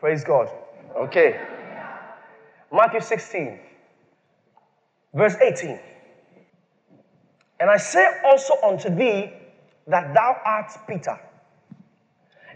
Praise 0.00 0.24
God. 0.24 0.48
Okay. 0.96 1.38
Matthew 2.72 3.00
16, 3.00 3.60
verse 5.12 5.36
18. 5.36 5.78
And 7.60 7.68
I 7.68 7.76
say 7.76 8.06
also 8.24 8.54
unto 8.64 8.88
thee 8.88 9.30
that 9.86 10.14
thou 10.14 10.36
art 10.44 10.72
Peter, 10.88 11.20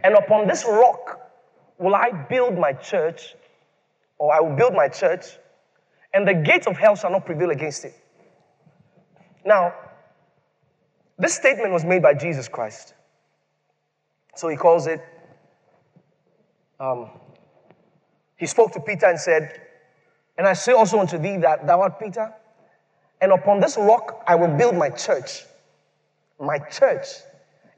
and 0.02 0.14
upon 0.14 0.46
this 0.46 0.64
rock 0.64 1.20
will 1.78 1.94
I 1.94 2.10
build 2.12 2.56
my 2.56 2.72
church, 2.72 3.34
or 4.18 4.34
I 4.34 4.40
will 4.40 4.56
build 4.56 4.72
my 4.72 4.88
church, 4.88 5.26
and 6.14 6.26
the 6.26 6.34
gates 6.34 6.66
of 6.66 6.78
hell 6.78 6.96
shall 6.96 7.10
not 7.10 7.26
prevail 7.26 7.50
against 7.50 7.84
it. 7.84 7.94
Now, 9.44 9.74
this 11.18 11.34
statement 11.34 11.72
was 11.72 11.84
made 11.84 12.02
by 12.02 12.14
Jesus 12.14 12.48
Christ. 12.48 12.94
So 14.36 14.48
he 14.48 14.56
calls 14.56 14.86
it, 14.86 15.04
um, 16.80 17.10
he 18.36 18.46
spoke 18.46 18.72
to 18.72 18.80
Peter 18.80 19.06
and 19.06 19.18
said, 19.18 19.60
And 20.36 20.46
I 20.46 20.52
say 20.54 20.72
also 20.72 20.98
unto 20.98 21.18
thee 21.18 21.36
that 21.38 21.66
thou 21.66 21.80
art 21.80 21.98
Peter, 22.00 22.32
and 23.20 23.32
upon 23.32 23.60
this 23.60 23.76
rock 23.76 24.24
I 24.26 24.34
will 24.34 24.56
build 24.56 24.76
my 24.76 24.90
church, 24.90 25.44
my 26.40 26.58
church, 26.58 27.06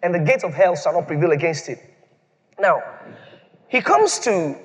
and 0.02 0.14
the 0.14 0.18
gates 0.18 0.44
of 0.44 0.54
hell 0.54 0.76
shall 0.76 0.94
not 0.94 1.06
prevail 1.06 1.32
against 1.32 1.68
it. 1.68 1.78
Now, 2.58 2.82
he 3.68 3.80
comes 3.80 4.18
to 4.20 4.56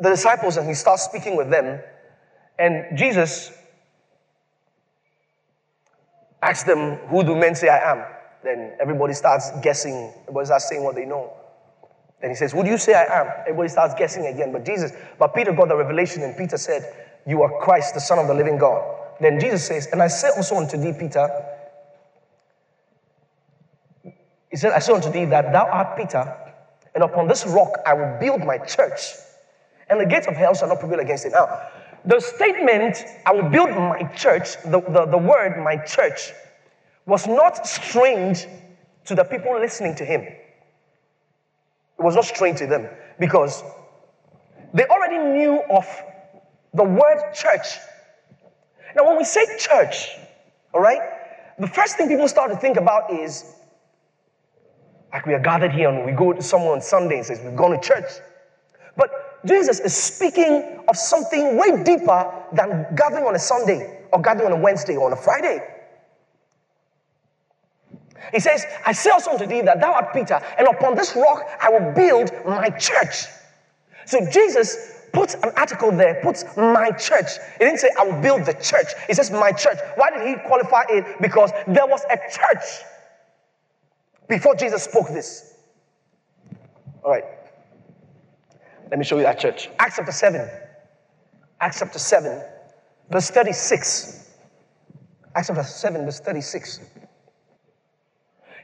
the 0.00 0.10
disciples 0.10 0.56
and 0.56 0.66
he 0.66 0.74
starts 0.74 1.02
speaking 1.04 1.36
with 1.36 1.50
them, 1.50 1.80
and 2.58 2.96
Jesus 2.96 3.52
asks 6.42 6.64
them, 6.64 6.96
Who 7.08 7.24
do 7.24 7.36
men 7.36 7.54
say 7.54 7.68
I 7.68 7.92
am? 7.92 8.04
Then 8.42 8.72
everybody 8.80 9.14
starts 9.14 9.50
guessing, 9.62 10.12
everybody 10.22 10.46
starts 10.46 10.68
saying 10.68 10.82
what 10.82 10.94
they 10.94 11.04
know. 11.04 11.32
Then 12.20 12.30
he 12.30 12.36
says, 12.36 12.52
Who 12.52 12.64
do 12.64 12.70
you 12.70 12.78
say 12.78 12.94
I 12.94 13.20
am? 13.20 13.26
Everybody 13.42 13.68
starts 13.68 13.94
guessing 13.94 14.26
again. 14.26 14.52
But 14.52 14.64
Jesus, 14.64 14.92
but 15.18 15.34
Peter 15.34 15.52
got 15.52 15.68
the 15.68 15.76
revelation, 15.76 16.22
and 16.22 16.36
Peter 16.36 16.58
said, 16.58 16.82
You 17.26 17.42
are 17.42 17.60
Christ, 17.60 17.94
the 17.94 18.00
Son 18.00 18.18
of 18.18 18.26
the 18.26 18.34
living 18.34 18.58
God. 18.58 18.96
Then 19.20 19.38
Jesus 19.38 19.66
says, 19.66 19.88
And 19.92 20.02
I 20.02 20.08
say 20.08 20.28
also 20.36 20.56
unto 20.56 20.76
thee, 20.76 20.92
Peter, 20.98 21.28
He 24.50 24.56
said, 24.56 24.72
I 24.72 24.78
say 24.78 24.92
unto 24.92 25.10
thee 25.10 25.26
that 25.26 25.52
thou 25.52 25.66
art 25.66 25.96
Peter, 25.96 26.36
and 26.94 27.04
upon 27.04 27.28
this 27.28 27.46
rock 27.46 27.78
I 27.86 27.92
will 27.94 28.18
build 28.18 28.44
my 28.44 28.58
church, 28.58 29.00
and 29.88 30.00
the 30.00 30.06
gates 30.06 30.26
of 30.26 30.34
hell 30.34 30.54
shall 30.54 30.68
not 30.68 30.80
prevail 30.80 31.00
against 31.00 31.26
it. 31.26 31.32
Now, 31.32 31.68
the 32.04 32.20
statement, 32.20 33.04
I 33.26 33.32
will 33.32 33.50
build 33.50 33.70
my 33.70 34.04
church, 34.16 34.60
the, 34.62 34.80
the, 34.80 35.06
the 35.06 35.18
word 35.18 35.62
my 35.62 35.76
church, 35.76 36.32
was 37.06 37.26
not 37.26 37.66
strange 37.66 38.46
to 39.04 39.14
the 39.14 39.24
people 39.24 39.58
listening 39.58 39.94
to 39.96 40.04
him. 40.04 40.26
It 41.98 42.02
was 42.02 42.14
not 42.14 42.24
strange 42.24 42.58
to 42.58 42.66
them 42.66 42.88
because 43.18 43.62
they 44.72 44.84
already 44.84 45.18
knew 45.18 45.62
of 45.70 45.86
the 46.74 46.84
word 46.84 47.32
church. 47.34 47.78
Now, 48.94 49.08
when 49.08 49.18
we 49.18 49.24
say 49.24 49.44
church, 49.58 50.16
all 50.72 50.80
right, 50.80 51.00
the 51.58 51.66
first 51.66 51.96
thing 51.96 52.08
people 52.08 52.28
start 52.28 52.50
to 52.50 52.56
think 52.56 52.76
about 52.76 53.12
is 53.12 53.44
like 55.12 55.26
we 55.26 55.34
are 55.34 55.40
gathered 55.40 55.72
here 55.72 55.88
and 55.88 56.04
we 56.04 56.12
go 56.12 56.32
to 56.32 56.42
somewhere 56.42 56.72
on 56.72 56.80
Sunday 56.80 57.16
and 57.16 57.26
says 57.26 57.40
we've 57.42 57.56
gone 57.56 57.70
to 57.70 57.80
church. 57.80 58.10
But 58.96 59.40
Jesus 59.44 59.80
is 59.80 59.94
speaking 59.94 60.80
of 60.88 60.96
something 60.96 61.56
way 61.56 61.82
deeper 61.82 62.30
than 62.52 62.86
gathering 62.94 63.24
on 63.24 63.34
a 63.34 63.38
Sunday 63.38 64.04
or 64.12 64.20
gathering 64.20 64.52
on 64.52 64.58
a 64.58 64.62
Wednesday 64.62 64.96
or 64.96 65.06
on 65.06 65.12
a 65.12 65.16
Friday. 65.16 65.60
He 68.32 68.40
says, 68.40 68.64
I 68.84 68.92
say 68.92 69.10
also 69.10 69.32
unto 69.32 69.46
thee 69.46 69.62
that 69.62 69.80
thou 69.80 69.92
art 69.92 70.12
Peter, 70.12 70.40
and 70.58 70.68
upon 70.68 70.94
this 70.94 71.14
rock 71.16 71.46
I 71.60 71.70
will 71.70 71.92
build 71.92 72.32
my 72.44 72.70
church. 72.70 73.24
So 74.06 74.18
Jesus 74.30 75.06
puts 75.12 75.34
an 75.34 75.52
article 75.56 75.90
there, 75.90 76.20
puts 76.22 76.44
my 76.56 76.90
church. 76.92 77.28
He 77.58 77.64
didn't 77.64 77.78
say, 77.78 77.90
I 77.98 78.04
will 78.04 78.20
build 78.20 78.44
the 78.44 78.54
church. 78.54 78.88
He 79.06 79.14
says, 79.14 79.30
my 79.30 79.52
church. 79.52 79.78
Why 79.96 80.10
did 80.10 80.26
he 80.26 80.34
qualify 80.46 80.84
it? 80.88 81.20
Because 81.20 81.50
there 81.66 81.86
was 81.86 82.02
a 82.10 82.16
church 82.16 82.64
before 84.28 84.54
Jesus 84.54 84.84
spoke 84.84 85.08
this. 85.08 85.54
All 87.02 87.10
right. 87.10 87.24
Let 88.90 88.98
me 88.98 89.04
show 89.04 89.16
you 89.16 89.22
that 89.24 89.38
church. 89.38 89.70
Acts 89.78 89.96
chapter 89.96 90.12
7. 90.12 90.48
Acts 91.60 91.80
chapter 91.80 91.98
7, 91.98 92.40
verse 93.10 93.30
36. 93.30 94.30
Acts 95.34 95.48
chapter 95.48 95.64
7, 95.64 96.04
verse 96.04 96.20
36. 96.20 96.80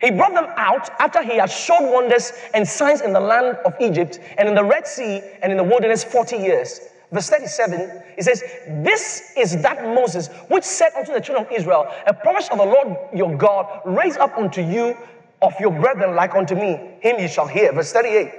He 0.05 0.11
brought 0.11 0.35
them 0.35 0.49
out 0.57 0.91
after 1.01 1.23
he 1.23 1.39
had 1.39 1.51
showed 1.51 1.91
wonders 1.91 2.33
and 2.53 2.69
signs 2.69 3.01
in 3.01 3.15
the 3.15 3.21
land 3.21 3.57
of 3.65 3.75
Egypt 3.81 4.21
and 4.37 4.47
in 4.47 4.55
the 4.55 4.63
Red 4.63 4.87
Sea 4.87 5.23
and 5.43 5.51
in 5.51 5.57
the 5.57 5.65
wilderness 5.65 6.05
40 6.05 6.37
years. 6.37 6.81
Verse 7.11 7.31
37, 7.31 8.03
he 8.17 8.23
says, 8.23 8.43
This 8.83 9.33
is 9.35 9.63
that 9.63 9.83
Moses 9.83 10.29
which 10.49 10.65
said 10.65 10.91
unto 10.95 11.13
the 11.13 11.21
children 11.21 11.47
of 11.47 11.53
Israel, 11.53 11.87
A 12.07 12.13
promise 12.13 12.49
of 12.51 12.59
the 12.59 12.65
Lord 12.65 12.99
your 13.15 13.35
God 13.35 13.81
raise 13.87 14.19
up 14.19 14.37
unto 14.37 14.61
you 14.61 14.95
of 15.41 15.55
your 15.59 15.71
brethren 15.71 16.15
like 16.15 16.35
unto 16.35 16.55
me. 16.55 16.99
Him 17.01 17.19
ye 17.19 17.27
shall 17.27 17.47
hear. 17.47 17.73
Verse 17.73 17.93
38. 17.93 18.31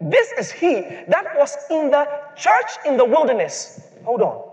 This 0.00 0.32
is 0.38 0.50
he 0.50 0.80
that 1.08 1.36
was 1.36 1.54
in 1.70 1.90
the 1.90 2.08
church 2.34 2.70
in 2.86 2.96
the 2.96 3.04
wilderness. 3.04 3.80
Hold 4.04 4.22
on. 4.22 4.50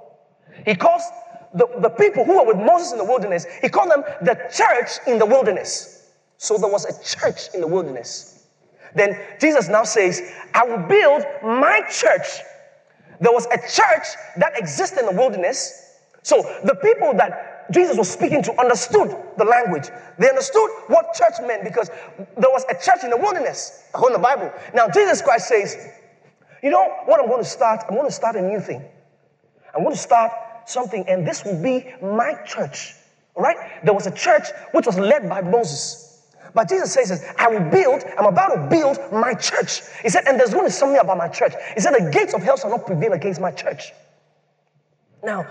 He 0.65 0.75
calls 0.75 1.03
the, 1.53 1.67
the 1.79 1.89
people 1.89 2.23
who 2.23 2.37
were 2.37 2.53
with 2.53 2.65
Moses 2.65 2.91
in 2.91 2.97
the 2.97 3.05
wilderness, 3.05 3.45
he 3.61 3.69
called 3.69 3.91
them 3.91 4.03
the 4.21 4.35
church 4.53 4.91
in 5.07 5.19
the 5.19 5.25
wilderness. 5.25 6.09
So 6.37 6.57
there 6.57 6.71
was 6.71 6.85
a 6.85 7.03
church 7.03 7.53
in 7.53 7.61
the 7.61 7.67
wilderness. 7.67 8.47
Then 8.95 9.19
Jesus 9.39 9.69
now 9.69 9.83
says, 9.83 10.21
I 10.53 10.65
will 10.65 10.87
build 10.87 11.23
my 11.43 11.81
church. 11.89 12.27
There 13.19 13.31
was 13.31 13.45
a 13.47 13.57
church 13.57 14.07
that 14.37 14.57
existed 14.57 14.99
in 15.01 15.05
the 15.05 15.21
wilderness. 15.21 15.97
So 16.23 16.41
the 16.63 16.75
people 16.75 17.13
that 17.15 17.51
Jesus 17.71 17.97
was 17.97 18.09
speaking 18.09 18.43
to 18.43 18.59
understood 18.59 19.15
the 19.37 19.45
language. 19.45 19.89
They 20.17 20.29
understood 20.29 20.69
what 20.87 21.13
church 21.13 21.35
meant 21.45 21.63
because 21.63 21.89
there 22.17 22.49
was 22.49 22.65
a 22.69 22.73
church 22.73 23.03
in 23.03 23.09
the 23.09 23.17
wilderness, 23.17 23.83
according 23.93 24.17
to 24.17 24.21
the 24.21 24.23
Bible. 24.23 24.51
Now, 24.73 24.89
Jesus 24.89 25.21
Christ 25.21 25.47
says, 25.47 25.77
You 26.61 26.71
know 26.71 26.89
what 27.05 27.21
I'm 27.21 27.27
going 27.27 27.43
to 27.43 27.49
start? 27.49 27.83
I'm 27.87 27.95
going 27.95 28.07
to 28.07 28.13
start 28.13 28.35
a 28.35 28.41
new 28.41 28.59
thing. 28.59 28.83
I'm 29.73 29.83
going 29.83 29.95
to 29.95 30.01
start 30.01 30.31
something, 30.65 31.03
and 31.07 31.25
this 31.27 31.43
will 31.43 31.61
be 31.61 31.93
my 32.01 32.35
church. 32.45 32.93
All 33.35 33.43
right? 33.43 33.83
There 33.83 33.93
was 33.93 34.07
a 34.07 34.11
church 34.11 34.47
which 34.71 34.85
was 34.85 34.97
led 34.97 35.29
by 35.29 35.41
Moses. 35.41 36.07
But 36.53 36.67
Jesus 36.67 36.93
says, 36.93 37.25
I 37.37 37.47
will 37.47 37.69
build, 37.71 38.03
I'm 38.17 38.25
about 38.25 38.55
to 38.55 38.67
build 38.69 38.99
my 39.11 39.33
church. 39.33 39.81
He 40.03 40.09
said, 40.09 40.25
and 40.27 40.39
there's 40.39 40.51
going 40.51 40.65
to 40.65 40.69
be 40.69 40.73
something 40.73 40.99
about 40.99 41.17
my 41.17 41.29
church. 41.29 41.53
He 41.75 41.79
said, 41.79 41.93
the 41.93 42.11
gates 42.11 42.33
of 42.33 42.43
hell 42.43 42.57
shall 42.57 42.69
not 42.69 42.85
prevail 42.85 43.13
against 43.13 43.39
my 43.39 43.51
church. 43.51 43.93
Now, 45.23 45.47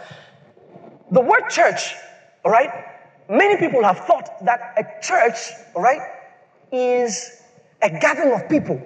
the 1.10 1.21
word 1.21 1.48
church, 1.48 1.94
all 2.44 2.53
right, 2.53 2.71
many 3.28 3.56
people 3.56 3.82
have 3.82 3.98
thought 4.00 4.44
that 4.44 4.75
a 4.77 5.03
church, 5.03 5.37
all 5.75 5.82
right, 5.82 6.03
is 6.71 7.42
a 7.81 7.88
gathering 7.88 8.32
of 8.32 8.48
people. 8.48 8.81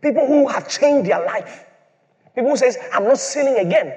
People 0.00 0.26
who 0.26 0.46
have 0.48 0.68
changed 0.68 1.10
their 1.10 1.24
life. 1.24 1.64
People 2.34 2.50
who 2.50 2.56
says, 2.56 2.78
I'm 2.92 3.04
not 3.04 3.18
sinning 3.18 3.66
again. 3.66 3.92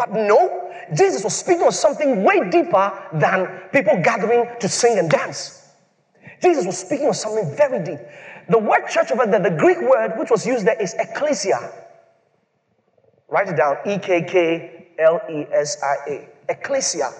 But 0.00 0.12
no, 0.12 0.72
Jesus 0.94 1.22
was 1.22 1.36
speaking 1.36 1.66
of 1.66 1.74
something 1.74 2.24
way 2.24 2.48
deeper 2.48 2.90
than 3.12 3.68
people 3.70 4.00
gathering 4.02 4.46
to 4.58 4.66
sing 4.66 4.98
and 4.98 5.10
dance. 5.10 5.74
Jesus 6.42 6.64
was 6.64 6.78
speaking 6.78 7.08
of 7.08 7.16
something 7.16 7.54
very 7.54 7.84
deep. 7.84 7.98
The 8.48 8.58
word 8.58 8.86
church 8.88 9.12
over 9.12 9.26
there, 9.26 9.40
the 9.40 9.50
Greek 9.50 9.78
word 9.78 10.14
which 10.16 10.30
was 10.30 10.46
used 10.46 10.64
there 10.64 10.80
is 10.80 10.94
ecclesia. 10.94 11.70
Write 13.28 13.48
it 13.48 13.58
down 13.58 13.76
E 13.84 13.98
K 13.98 14.22
K 14.22 14.86
L 14.98 15.20
E 15.30 15.44
S 15.52 15.76
I 15.82 16.10
A. 16.10 16.28
Ecclesia. 16.48 17.12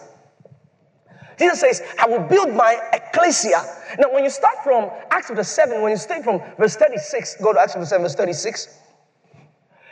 Jesus 1.39 1.60
says, 1.60 1.83
I 1.99 2.09
will 2.09 2.27
build 2.27 2.54
my 2.54 2.81
ecclesia. 2.95 3.63
Now, 3.99 4.10
when 4.10 4.25
you 4.25 4.31
start 4.31 4.54
from 4.65 4.89
Acts 5.10 5.27
chapter 5.28 5.45
7, 5.45 5.83
when 5.83 5.91
you 5.91 5.99
start 5.99 6.25
from 6.25 6.41
verse 6.59 6.77
36, 6.77 7.43
go 7.43 7.53
to 7.53 7.60
Acts 7.60 7.75
chapter 7.75 7.84
7, 7.84 8.03
verse 8.04 8.15
36. 8.15 8.78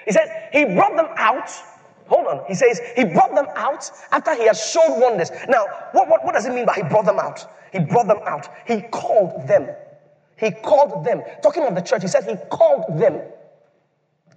He 0.07 0.13
said, 0.13 0.49
He 0.53 0.65
brought 0.65 0.97
them 0.97 1.09
out 1.17 1.51
Hold 2.09 2.27
on. 2.27 2.45
He 2.49 2.55
says 2.55 2.81
he 2.97 3.05
brought 3.05 3.35
them 3.35 3.47
out 3.55 3.91
after 4.11 4.35
he 4.35 4.47
has 4.47 4.71
shown 4.71 5.01
wonders. 5.01 5.31
Now, 5.49 5.67
what, 5.93 6.09
what, 6.09 6.25
what 6.25 6.35
does 6.35 6.47
it 6.47 6.53
mean 6.53 6.67
by 6.67 6.75
he 6.75 6.83
brought 6.83 7.05
them 7.05 7.19
out? 7.19 7.47
He 7.73 7.81
brought 7.81 8.09
them 8.09 8.21
out. 8.27 8.49
He 8.67 8.83
called 8.83 9.47
them. 9.47 9.69
He 10.37 10.51
called 10.51 11.05
them. 11.05 11.23
Talking 11.43 11.65
of 11.65 11.75
the 11.75 11.83
church, 11.83 12.03
he 12.03 12.09
said 12.09 12.25
he 12.25 12.37
called 12.51 12.99
them. 12.99 13.21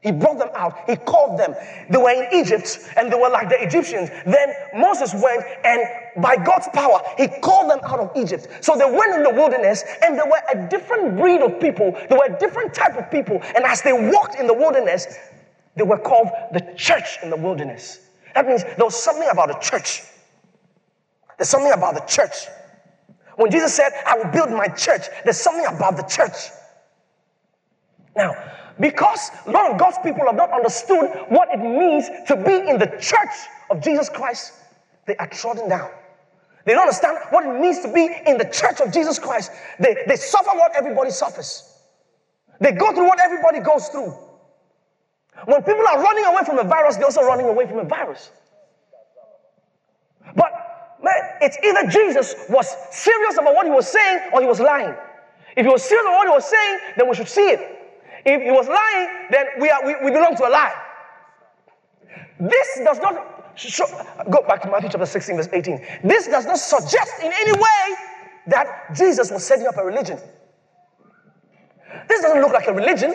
He 0.01 0.11
brought 0.11 0.39
them 0.39 0.49
out. 0.55 0.89
He 0.89 0.95
called 0.95 1.39
them. 1.39 1.53
They 1.89 1.97
were 1.97 2.09
in 2.09 2.27
Egypt 2.33 2.79
and 2.97 3.11
they 3.11 3.15
were 3.15 3.29
like 3.29 3.49
the 3.49 3.61
Egyptians. 3.61 4.09
Then 4.25 4.53
Moses 4.75 5.13
went 5.13 5.45
and 5.63 5.81
by 6.17 6.35
God's 6.37 6.67
power, 6.73 7.01
he 7.17 7.27
called 7.27 7.69
them 7.69 7.79
out 7.83 7.99
of 7.99 8.11
Egypt. 8.15 8.47
So 8.61 8.75
they 8.75 8.89
went 8.89 9.15
in 9.15 9.23
the 9.23 9.29
wilderness 9.29 9.83
and 10.03 10.17
they 10.17 10.23
were 10.23 10.41
a 10.51 10.67
different 10.67 11.17
breed 11.17 11.41
of 11.41 11.59
people. 11.59 11.91
They 12.09 12.15
were 12.15 12.35
a 12.35 12.39
different 12.39 12.73
type 12.73 12.97
of 12.97 13.11
people. 13.11 13.41
And 13.55 13.63
as 13.63 13.83
they 13.83 13.93
walked 13.93 14.35
in 14.35 14.47
the 14.47 14.55
wilderness, 14.55 15.05
they 15.75 15.83
were 15.83 15.97
called 15.97 16.29
the 16.53 16.73
church 16.75 17.17
in 17.23 17.29
the 17.29 17.37
wilderness. 17.37 17.99
That 18.35 18.47
means 18.47 18.63
there 18.63 18.85
was 18.85 19.01
something 19.01 19.27
about 19.31 19.49
the 19.49 19.59
church. 19.59 20.03
There's 21.37 21.49
something 21.49 21.71
about 21.71 21.95
the 21.95 22.01
church. 22.01 22.47
When 23.35 23.51
Jesus 23.51 23.73
said, 23.73 23.91
I 24.05 24.17
will 24.17 24.31
build 24.31 24.51
my 24.51 24.67
church, 24.67 25.07
there's 25.23 25.37
something 25.37 25.65
about 25.65 25.97
the 25.97 26.03
church. 26.03 26.51
Now, 28.15 28.35
Because 28.81 29.29
a 29.45 29.51
lot 29.51 29.71
of 29.71 29.77
God's 29.77 29.97
people 30.03 30.25
have 30.25 30.35
not 30.35 30.51
understood 30.51 31.09
what 31.29 31.49
it 31.53 31.59
means 31.59 32.07
to 32.27 32.35
be 32.35 32.67
in 32.69 32.79
the 32.79 32.97
church 32.99 33.29
of 33.69 33.81
Jesus 33.81 34.09
Christ, 34.09 34.53
they 35.05 35.15
are 35.17 35.27
trodden 35.27 35.69
down. 35.69 35.89
They 36.65 36.73
don't 36.73 36.81
understand 36.81 37.17
what 37.29 37.45
it 37.45 37.59
means 37.59 37.79
to 37.81 37.91
be 37.91 38.09
in 38.25 38.37
the 38.37 38.45
church 38.45 38.81
of 38.81 38.91
Jesus 38.91 39.19
Christ. 39.19 39.51
They, 39.79 39.95
they 40.07 40.15
suffer 40.15 40.51
what 40.53 40.75
everybody 40.75 41.11
suffers. 41.11 41.79
They 42.59 42.71
go 42.71 42.91
through 42.93 43.07
what 43.07 43.19
everybody 43.19 43.59
goes 43.59 43.87
through. 43.89 44.15
When 45.45 45.63
people 45.63 45.85
are 45.87 46.01
running 46.01 46.25
away 46.25 46.43
from 46.45 46.57
the 46.57 46.63
virus, 46.63 46.97
they're 46.97 47.05
also 47.05 47.23
running 47.23 47.47
away 47.47 47.65
from 47.67 47.77
the 47.77 47.83
virus. 47.83 48.31
But 50.35 50.51
man, 51.03 51.13
it's 51.41 51.57
either 51.63 51.89
Jesus 51.89 52.35
was 52.49 52.67
serious 52.91 53.37
about 53.37 53.55
what 53.55 53.65
he 53.65 53.71
was 53.71 53.87
saying 53.87 54.31
or 54.33 54.41
he 54.41 54.47
was 54.47 54.59
lying. 54.59 54.93
If 55.55 55.65
he 55.65 55.71
was 55.71 55.83
serious 55.83 56.05
about 56.05 56.17
what 56.17 56.27
he 56.27 56.33
was 56.33 56.45
saying, 56.45 56.79
then 56.97 57.09
we 57.09 57.15
should 57.15 57.27
see 57.27 57.49
it. 57.49 57.59
If 58.25 58.41
he 58.41 58.51
was 58.51 58.67
lying, 58.67 59.27
then 59.31 59.45
we, 59.59 59.69
are, 59.69 59.85
we, 59.85 59.95
we 60.05 60.11
belong 60.11 60.35
to 60.37 60.47
a 60.47 60.49
lie. 60.49 60.73
This 62.39 62.79
does 62.83 62.99
not 62.99 63.53
show, 63.55 63.85
go 64.29 64.43
back 64.47 64.61
to 64.63 64.69
Matthew 64.69 64.89
chapter 64.89 65.05
16, 65.05 65.35
verse 65.35 65.49
18. 65.51 65.81
This 66.03 66.27
does 66.27 66.45
not 66.45 66.57
suggest 66.57 67.21
in 67.23 67.31
any 67.33 67.51
way 67.53 67.95
that 68.47 68.93
Jesus 68.95 69.31
was 69.31 69.45
setting 69.45 69.67
up 69.67 69.77
a 69.77 69.83
religion. 69.83 70.19
This 72.07 72.21
doesn't 72.21 72.41
look 72.41 72.53
like 72.53 72.67
a 72.67 72.73
religion. 72.73 73.13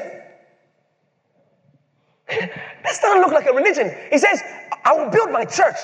this 2.83 2.99
doesn't 2.99 3.21
look 3.21 3.33
like 3.33 3.47
a 3.47 3.53
religion. 3.53 3.95
He 4.11 4.19
says, 4.19 4.43
I 4.85 4.93
will 4.93 5.11
build 5.11 5.31
my 5.31 5.45
church. 5.45 5.77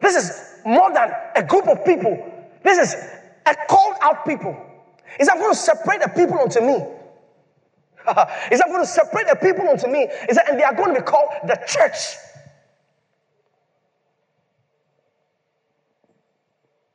This 0.00 0.16
is 0.16 0.60
more 0.64 0.92
than 0.92 1.10
a 1.34 1.42
group 1.42 1.68
of 1.68 1.84
people. 1.84 2.32
This 2.62 2.78
is 2.78 2.94
a 3.46 3.54
called 3.68 3.96
out 4.02 4.26
people. 4.26 4.56
Is 5.18 5.28
I'm 5.28 5.38
going 5.38 5.52
to 5.52 5.58
separate 5.58 6.00
the 6.00 6.08
people 6.08 6.38
unto 6.38 6.60
me. 6.60 6.74
Is 8.50 8.60
I'm 8.60 8.70
going 8.70 8.82
to 8.82 8.86
separate 8.86 9.28
the 9.28 9.36
people 9.36 9.68
unto 9.68 9.88
me. 9.88 10.08
Is 10.28 10.36
that 10.36 10.50
and 10.50 10.58
they 10.58 10.64
are 10.64 10.74
going 10.74 10.94
to 10.94 11.00
be 11.00 11.04
called 11.04 11.30
the 11.46 11.58
church. 11.66 12.16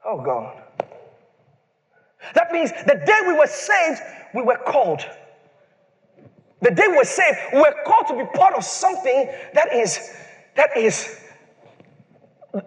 Oh 0.06 0.22
God. 0.22 0.64
That 2.36 2.52
means 2.52 2.72
the 2.72 3.02
day 3.06 3.20
we 3.26 3.34
were 3.34 3.48
saved, 3.48 4.02
we 4.34 4.42
were 4.42 4.58
called. 4.58 5.02
The 6.62 6.72
day 6.72 6.86
we're 6.88 7.06
saved, 7.06 7.38
we're 7.54 7.84
called 7.86 8.08
to 8.08 8.18
be 8.18 8.26
part 8.38 8.54
of 8.54 8.64
something 8.64 9.30
that 9.54 9.74
is, 9.74 10.12
that 10.56 10.76
is, 10.76 11.18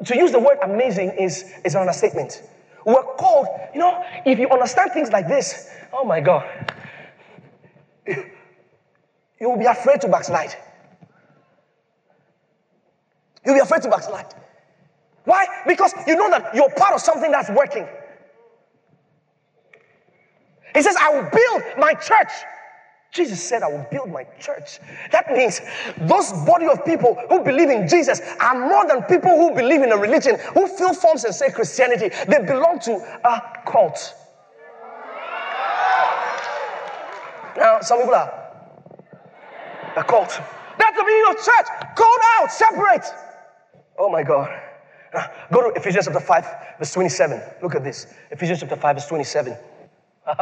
to 0.06 0.16
use 0.16 0.32
the 0.32 0.38
word 0.38 0.58
amazing 0.62 1.10
is, 1.10 1.44
is 1.64 1.74
an 1.74 1.82
understatement. 1.82 2.42
We're 2.86 3.02
called, 3.02 3.46
you 3.74 3.80
know, 3.80 4.02
if 4.24 4.38
you 4.38 4.48
understand 4.48 4.92
things 4.92 5.12
like 5.12 5.28
this, 5.28 5.68
oh 5.92 6.04
my 6.04 6.20
God, 6.20 6.48
you 8.06 8.24
will 9.40 9.58
be 9.58 9.66
afraid 9.66 10.00
to 10.00 10.08
backslide. 10.08 10.54
You'll 13.44 13.56
be 13.56 13.60
afraid 13.60 13.82
to 13.82 13.90
backslide. 13.90 14.34
Why? 15.24 15.46
Because 15.66 15.92
you 16.06 16.16
know 16.16 16.30
that 16.30 16.54
you're 16.54 16.70
part 16.70 16.94
of 16.94 17.00
something 17.00 17.30
that's 17.30 17.50
working. 17.50 17.86
He 20.74 20.82
says, 20.82 20.96
I 20.98 21.10
will 21.10 21.28
build 21.30 21.78
my 21.78 21.94
church. 21.94 22.30
Jesus 23.12 23.42
said, 23.42 23.62
I 23.62 23.68
will 23.68 23.86
build 23.90 24.10
my 24.10 24.24
church. 24.40 24.80
That 25.10 25.30
means 25.32 25.60
those 25.98 26.32
body 26.46 26.66
of 26.66 26.82
people 26.86 27.14
who 27.28 27.44
believe 27.44 27.68
in 27.68 27.86
Jesus 27.86 28.22
are 28.40 28.58
more 28.58 28.86
than 28.86 29.02
people 29.02 29.30
who 29.36 29.54
believe 29.54 29.82
in 29.82 29.92
a 29.92 29.96
religion, 29.98 30.38
who 30.54 30.66
fill 30.66 30.94
forms 30.94 31.24
and 31.24 31.34
say 31.34 31.50
Christianity. 31.50 32.08
They 32.26 32.38
belong 32.38 32.80
to 32.80 32.94
a 33.24 33.42
cult. 33.66 34.14
Now, 37.54 37.80
some 37.82 37.98
people 37.98 38.14
are 38.14 38.32
a 39.94 40.04
cult. 40.04 40.40
That's 40.78 40.96
the 40.96 41.04
meaning 41.04 41.24
of 41.28 41.36
church. 41.36 41.66
Called 41.94 42.20
out, 42.40 42.50
separate. 42.50 43.04
Oh 43.98 44.08
my 44.08 44.22
God. 44.22 44.48
Now, 45.12 45.30
go 45.52 45.70
to 45.70 45.78
Ephesians 45.78 46.06
chapter 46.06 46.20
5, 46.20 46.46
verse 46.78 46.92
27. 46.94 47.42
Look 47.60 47.74
at 47.74 47.84
this. 47.84 48.06
Ephesians 48.30 48.60
chapter 48.60 48.76
5, 48.76 48.96
verse 48.96 49.06
27. 49.06 49.54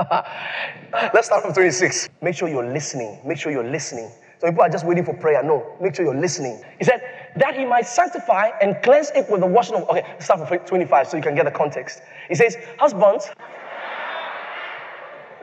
Let's 1.14 1.26
start 1.26 1.42
from 1.42 1.54
26. 1.54 2.10
Make 2.20 2.34
sure 2.34 2.48
you're 2.48 2.70
listening. 2.70 3.18
Make 3.24 3.38
sure 3.38 3.50
you're 3.50 3.64
listening. 3.64 4.10
Some 4.38 4.50
people 4.50 4.62
are 4.62 4.68
just 4.68 4.86
waiting 4.86 5.04
for 5.04 5.14
prayer. 5.14 5.42
No, 5.42 5.76
make 5.80 5.94
sure 5.94 6.04
you're 6.04 6.14
listening. 6.14 6.62
He 6.78 6.84
said, 6.84 7.02
that 7.36 7.56
he 7.56 7.64
might 7.64 7.86
sanctify 7.86 8.50
and 8.60 8.76
cleanse 8.82 9.10
it 9.10 9.30
with 9.30 9.40
the 9.40 9.46
washing 9.46 9.76
of. 9.76 9.88
Okay, 9.88 10.04
start 10.18 10.46
from 10.48 10.58
25 10.58 11.08
so 11.08 11.16
you 11.16 11.22
can 11.22 11.34
get 11.34 11.44
the 11.44 11.50
context. 11.50 12.02
He 12.28 12.34
says, 12.34 12.56
Husbands, 12.78 13.30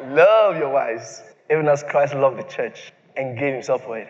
love 0.10 0.58
your 0.58 0.70
wives, 0.70 1.24
even 1.50 1.68
as 1.68 1.84
Christ 1.84 2.14
loved 2.16 2.38
the 2.38 2.44
church 2.44 2.92
and 3.16 3.38
gave 3.38 3.54
himself 3.54 3.84
for 3.84 3.98
it. 3.98 4.08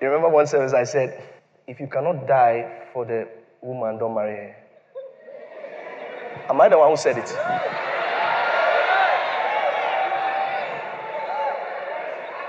You 0.00 0.08
remember 0.08 0.28
one 0.28 0.46
service 0.46 0.72
I 0.72 0.84
said, 0.84 1.22
if 1.66 1.80
you 1.80 1.88
cannot 1.88 2.26
die 2.26 2.84
for 2.92 3.04
the 3.04 3.28
woman, 3.60 3.98
don't 3.98 4.14
marry 4.14 4.36
her. 4.36 4.56
Am 6.48 6.60
I 6.60 6.68
the 6.68 6.78
one 6.78 6.90
who 6.90 6.96
said 6.96 7.18
it? 7.18 7.87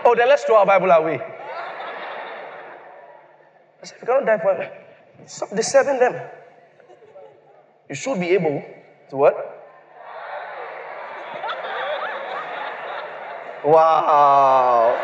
Oh, 0.10 0.16
then 0.16 0.28
let's 0.28 0.44
throw 0.44 0.56
our 0.56 0.66
Bible 0.66 0.90
away. 0.90 1.20
I 1.22 1.26
said, 3.84 3.98
if 3.98 4.02
you 4.02 4.08
cannot 4.08 4.26
die 4.26 4.40
for 4.40 4.56
them, 4.58 4.72
stop 5.28 5.56
disturbing 5.56 6.00
them. 6.00 6.20
You 7.88 7.94
should 7.94 8.20
be 8.20 8.30
able 8.30 8.66
to 9.12 9.16
what? 9.16 9.36
Wow. 13.64 14.98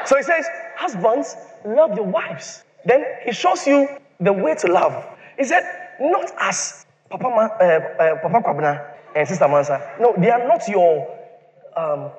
so 0.06 0.16
he 0.16 0.22
says, 0.22 0.46
Husbands, 0.76 1.34
love 1.64 1.96
your 1.96 2.06
wives. 2.06 2.62
Then 2.84 3.04
he 3.24 3.32
shows 3.32 3.66
you 3.66 3.88
the 4.20 4.32
way 4.32 4.54
to 4.54 4.68
love. 4.68 5.04
He 5.36 5.42
said, 5.42 5.64
Not 5.98 6.30
as 6.38 6.86
Papa, 7.10 7.28
Ma, 7.28 7.46
uh, 7.46 7.48
uh, 7.58 8.14
Papa 8.22 8.40
Kwabena 8.46 8.80
and 9.16 9.26
Sister 9.26 9.48
Mansa. 9.48 9.96
No, 9.98 10.14
they 10.16 10.30
are 10.30 10.46
not 10.46 10.68
your 10.68 11.08
um, 11.76 12.12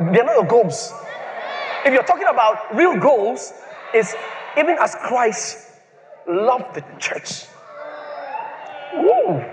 they're 0.00 0.24
not 0.24 0.34
your 0.34 0.46
goals. 0.46 0.92
If 1.84 1.92
you're 1.92 2.02
talking 2.02 2.26
about 2.28 2.74
real 2.74 2.98
goals, 2.98 3.52
is 3.94 4.14
even 4.58 4.76
as 4.80 4.94
Christ 4.94 5.66
loved 6.26 6.74
the 6.74 6.84
church. 6.98 7.46
Ooh. 8.94 9.44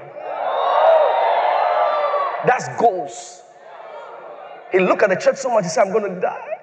That's 2.45 2.67
goals. 2.79 3.41
He 4.71 4.79
looked 4.79 5.03
at 5.03 5.09
the 5.09 5.15
church 5.15 5.37
so 5.37 5.49
much, 5.49 5.63
he 5.63 5.69
said, 5.69 5.87
I'm 5.87 5.93
going 5.93 6.13
to 6.13 6.21
die. 6.21 6.59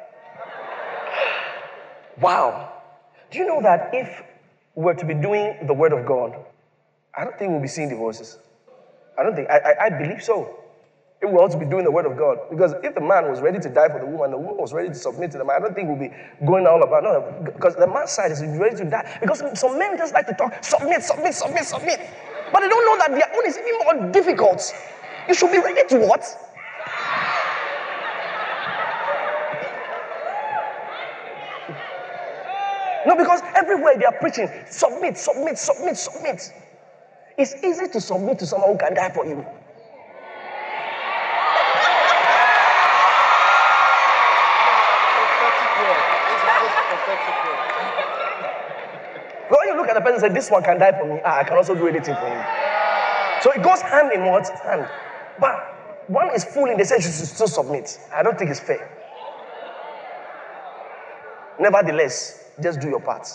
Wow. 2.20 2.72
Do 3.30 3.38
you 3.38 3.46
know 3.46 3.60
that 3.62 3.90
if 3.92 4.22
we're 4.74 4.94
to 4.94 5.04
be 5.04 5.14
doing 5.14 5.66
the 5.66 5.74
word 5.74 5.92
of 5.92 6.06
God, 6.06 6.36
I 7.16 7.24
don't 7.24 7.38
think 7.38 7.50
we'll 7.50 7.60
be 7.60 7.68
seeing 7.68 7.88
divorces. 7.88 8.38
I 9.18 9.22
don't 9.22 9.34
think, 9.34 9.48
I, 9.50 9.58
I, 9.58 9.84
I 9.86 9.90
believe 9.90 10.22
so. 10.22 10.63
We 11.22 11.30
ought 11.30 11.50
to 11.52 11.58
be 11.58 11.64
doing 11.64 11.84
the 11.84 11.90
word 11.90 12.04
of 12.04 12.18
God. 12.18 12.38
Because 12.50 12.74
if 12.82 12.94
the 12.94 13.00
man 13.00 13.30
was 13.30 13.40
ready 13.40 13.58
to 13.58 13.70
die 13.70 13.88
for 13.88 13.98
the 13.98 14.06
woman, 14.06 14.30
the 14.30 14.38
woman 14.38 14.58
was 14.58 14.74
ready 14.74 14.88
to 14.88 14.94
submit 14.94 15.30
to 15.32 15.38
the 15.38 15.44
man, 15.44 15.56
I 15.56 15.60
don't 15.60 15.74
think 15.74 15.88
we'll 15.88 15.98
be 15.98 16.12
going 16.44 16.66
all 16.66 16.82
about 16.82 17.02
no, 17.02 17.42
because 17.44 17.76
the 17.76 17.86
man's 17.86 18.10
side 18.10 18.30
is 18.30 18.42
ready 18.42 18.76
to 18.76 18.84
die. 18.84 19.18
Because 19.20 19.42
some 19.58 19.78
men 19.78 19.96
just 19.96 20.12
like 20.12 20.26
to 20.26 20.34
talk, 20.34 20.62
submit, 20.62 21.02
submit, 21.02 21.34
submit, 21.34 21.64
submit. 21.64 22.00
But 22.52 22.60
they 22.60 22.68
don't 22.68 22.84
know 22.84 22.98
that 22.98 23.10
their 23.10 23.30
own 23.34 23.46
is 23.46 23.56
even 23.58 24.02
more 24.02 24.12
difficult. 24.12 24.74
You 25.28 25.34
should 25.34 25.50
be 25.50 25.58
ready 25.58 25.88
to 25.88 25.98
what? 26.06 26.24
No, 33.06 33.16
because 33.16 33.42
everywhere 33.54 33.96
they 33.98 34.04
are 34.04 34.18
preaching, 34.18 34.48
submit, 34.70 35.16
submit, 35.18 35.58
submit, 35.58 35.96
submit. 35.96 36.52
It's 37.36 37.54
easy 37.62 37.88
to 37.88 38.00
submit 38.00 38.38
to 38.38 38.46
someone 38.46 38.72
who 38.72 38.78
can 38.78 38.94
die 38.94 39.10
for 39.10 39.26
you. 39.26 39.44
When 49.48 49.68
you 49.68 49.76
look 49.76 49.88
at 49.88 49.94
the 49.94 50.00
person 50.14 50.28
say, 50.30 50.34
This 50.34 50.50
one 50.50 50.62
can 50.62 50.78
die 50.78 50.98
for 50.98 51.06
me, 51.06 51.20
ah, 51.24 51.38
I 51.38 51.44
can 51.44 51.56
also 51.56 51.74
do 51.74 51.86
anything 51.86 52.14
for 52.14 52.26
him. 52.26 52.44
So 53.42 53.52
it 53.52 53.62
goes 53.62 53.82
hand 53.82 54.12
in 54.12 54.24
what? 54.24 54.48
Hand. 54.60 54.88
But 55.38 56.08
one 56.08 56.34
is 56.34 56.44
fooling, 56.44 56.76
they 56.76 56.84
say 56.84 56.96
you 56.96 57.02
should 57.02 57.12
still 57.12 57.48
submit. 57.48 57.98
I 58.12 58.22
don't 58.22 58.38
think 58.38 58.50
it's 58.50 58.60
fair. 58.60 58.90
Nevertheless, 61.58 62.52
just 62.62 62.80
do 62.80 62.88
your 62.88 63.00
part. 63.00 63.28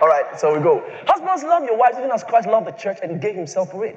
All 0.00 0.08
right, 0.08 0.38
so 0.38 0.54
we 0.54 0.62
go. 0.62 0.82
Husbands, 1.06 1.42
love 1.42 1.64
your 1.64 1.76
wives 1.76 1.96
even 1.98 2.10
as 2.12 2.22
Christ 2.22 2.48
loved 2.48 2.68
the 2.68 2.72
church 2.72 2.98
and 3.02 3.20
gave 3.20 3.34
himself 3.34 3.72
for 3.72 3.84
it. 3.84 3.96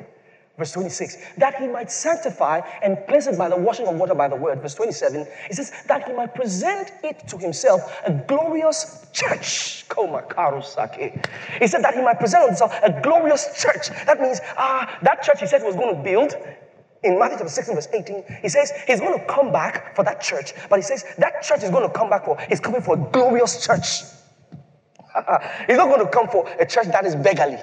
Verse 0.58 0.74
26, 0.74 1.18
that 1.38 1.56
he 1.56 1.68
might 1.68 1.90
sanctify 1.92 2.62
and 2.84 2.98
cleanse 3.08 3.26
it 3.26 3.38
by 3.38 3.50
the 3.50 3.56
washing 3.56 3.88
of 3.88 3.96
water 3.96 4.14
by 4.14 4.28
the 4.28 4.36
word. 4.36 4.62
Verse 4.62 4.76
27, 4.76 5.26
it 5.50 5.56
says, 5.56 5.72
that 5.88 6.08
he 6.08 6.14
might 6.14 6.36
present 6.36 6.92
it 7.04 7.26
to 7.30 7.38
himself 7.38 8.02
a 8.06 8.12
glorious 8.28 9.08
church. 9.14 9.86
He 11.60 11.68
said 11.68 11.84
that 11.84 11.94
he 11.96 12.02
might 12.02 12.20
present 12.20 12.46
himself 12.46 12.78
a 12.84 13.02
glorious 13.02 13.62
church. 13.62 13.90
That 14.06 14.20
means, 14.20 14.40
ah, 14.58 15.00
that 15.02 15.24
church 15.24 15.40
he 15.40 15.48
said 15.48 15.62
he 15.62 15.68
was 15.68 15.76
going 15.76 15.96
to 15.96 16.04
build, 16.04 16.36
in 17.04 17.18
Matthew 17.18 17.38
chapter 17.38 17.50
16, 17.50 17.76
verse 17.76 17.88
18, 17.92 18.24
he 18.42 18.50
says 18.50 18.72
he's 18.86 19.00
going 19.00 19.18
to 19.18 19.26
come 19.26 19.52
back 19.52 19.96
for 19.96 20.04
that 20.04 20.22
church. 20.22 20.54
But 20.70 20.78
he 20.78 20.84
says 20.84 21.04
that 21.18 21.42
church 21.42 21.64
is 21.64 21.72
going 21.72 21.88
to 21.88 21.94
come 21.94 22.10
back 22.10 22.26
for, 22.26 22.38
he's 22.48 22.60
coming 22.60 22.82
for 22.82 22.94
a 22.94 23.12
glorious 23.12 23.66
church. 23.66 24.04
he's 25.68 25.78
not 25.78 25.88
going 25.90 26.06
to 26.06 26.12
come 26.12 26.28
for 26.28 26.48
a 26.60 26.66
church 26.66 26.88
that 26.88 27.06
is 27.06 27.16
beggarly. 27.16 27.58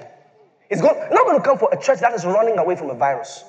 He's 0.69 0.83
going, 0.83 0.99
not 1.11 1.25
going 1.25 1.39
to 1.39 1.45
come 1.45 1.59
for 1.59 1.71
a 1.73 1.81
church 1.81 2.01
that 2.01 2.13
is 2.15 2.25
running 2.25 2.59
away 2.59 2.77
from 2.77 2.91
a 2.91 2.95
virus. 2.95 3.45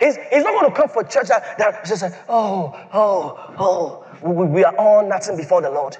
It's, 0.00 0.16
he's 0.32 0.44
not 0.44 0.60
going 0.60 0.70
to 0.70 0.76
come 0.76 0.88
for 0.88 1.02
a 1.02 1.08
church 1.08 1.28
that, 1.28 1.58
that 1.58 1.84
just 1.84 2.02
like, 2.02 2.14
oh, 2.28 2.72
oh, 2.92 3.54
oh, 3.58 4.06
we, 4.22 4.46
we 4.46 4.64
are 4.64 4.74
all 4.76 5.06
nothing 5.06 5.36
before 5.36 5.60
the 5.60 5.70
Lord. 5.70 5.96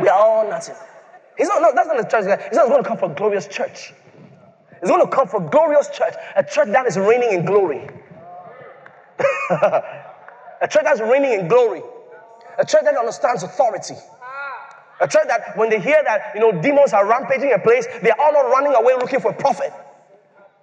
We 0.00 0.08
are 0.08 0.18
all 0.18 0.48
nothing. 0.48 0.74
He's 1.38 1.48
not, 1.48 1.62
no, 1.62 1.72
that's 1.74 1.88
not 1.88 2.00
a 2.00 2.08
church. 2.08 2.42
He's 2.48 2.56
not 2.56 2.68
going 2.68 2.82
to 2.82 2.88
come 2.88 2.98
for 2.98 3.10
a 3.10 3.14
glorious 3.14 3.46
church. 3.46 3.94
He's 4.80 4.90
going 4.90 5.00
to 5.00 5.10
come 5.10 5.28
for 5.28 5.44
a 5.44 5.48
glorious 5.48 5.88
church, 5.88 6.14
a 6.36 6.44
church 6.44 6.68
that 6.68 6.86
is 6.86 6.98
reigning 6.98 7.32
in 7.32 7.44
glory. 7.46 7.88
a 9.50 10.68
church 10.68 10.84
that's 10.84 11.00
reigning 11.00 11.32
in 11.32 11.48
glory. 11.48 11.82
A 12.58 12.66
church 12.66 12.82
that 12.84 12.96
understands 12.96 13.42
authority. 13.42 13.94
A 15.02 15.08
church 15.08 15.24
that 15.26 15.56
when 15.56 15.68
they 15.68 15.80
hear 15.80 16.00
that, 16.04 16.30
you 16.32 16.40
know, 16.40 16.52
demons 16.62 16.92
are 16.92 17.04
rampaging 17.04 17.52
a 17.52 17.58
place, 17.58 17.88
they're 18.02 18.18
all 18.20 18.32
not 18.32 18.42
running 18.42 18.72
away 18.72 18.94
looking 18.94 19.18
for 19.18 19.32
a 19.32 19.34
prophet. 19.34 19.72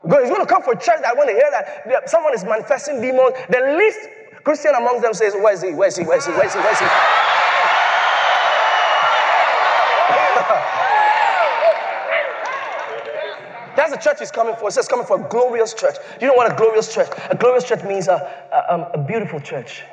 He's 0.01 0.29
going 0.29 0.39
to 0.39 0.45
come 0.45 0.63
for 0.63 0.71
a 0.71 0.79
church 0.79 1.01
that 1.01 1.17
when 1.17 1.27
they 1.27 1.33
hear 1.33 1.51
that 1.51 2.09
someone 2.09 2.33
is 2.33 2.45
manifesting 2.45 3.01
demons, 3.01 3.35
the 3.49 3.75
least 3.77 3.99
Christian 4.45 4.71
amongst 4.75 5.01
them 5.01 5.13
says, 5.13 5.33
Where 5.33 5.53
is 5.53 5.61
he? 5.61 5.73
Where 5.73 5.89
is 5.89 5.97
he? 5.97 6.05
Where 6.05 6.17
is 6.17 6.25
he? 6.25 6.31
Where 6.31 6.45
is 6.45 6.53
he? 6.53 6.59
Where 6.59 6.71
is 6.71 6.79
he? 6.79 6.85
That's 13.75 13.91
the 13.91 13.97
church 13.97 14.19
he's 14.19 14.31
coming 14.31 14.55
for. 14.55 14.69
It 14.69 14.71
says 14.71 14.87
coming 14.87 15.05
for 15.05 15.19
a 15.19 15.27
glorious 15.27 15.73
church. 15.73 15.95
You 16.21 16.27
know 16.27 16.33
what 16.33 16.49
a 16.49 16.55
glorious 16.55 16.93
church? 16.93 17.09
A 17.29 17.35
glorious 17.35 17.65
church 17.65 17.83
means 17.83 18.07
a, 18.07 18.47
a, 18.53 18.73
um, 18.73 18.85
a 18.93 18.97
beautiful 18.97 19.41
church. 19.41 19.83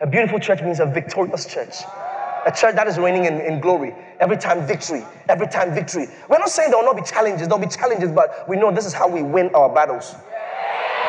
A 0.00 0.06
beautiful 0.06 0.38
church 0.38 0.62
means 0.62 0.80
a 0.80 0.86
victorious 0.86 1.44
church. 1.44 1.74
A 2.46 2.52
church 2.52 2.74
that 2.74 2.86
is 2.86 2.98
reigning 2.98 3.24
in, 3.26 3.40
in 3.40 3.60
glory. 3.60 3.94
Every 4.18 4.36
time 4.36 4.66
victory. 4.66 5.04
Every 5.28 5.46
time 5.46 5.74
victory. 5.74 6.06
We're 6.28 6.38
not 6.38 6.48
saying 6.48 6.70
there 6.70 6.78
will 6.78 6.86
not 6.86 6.96
be 6.96 7.02
challenges. 7.02 7.48
There'll 7.48 7.62
be 7.62 7.70
challenges, 7.70 8.10
but 8.10 8.48
we 8.48 8.56
know 8.56 8.72
this 8.72 8.86
is 8.86 8.92
how 8.92 9.08
we 9.08 9.22
win 9.22 9.54
our 9.54 9.68
battles. 9.72 10.14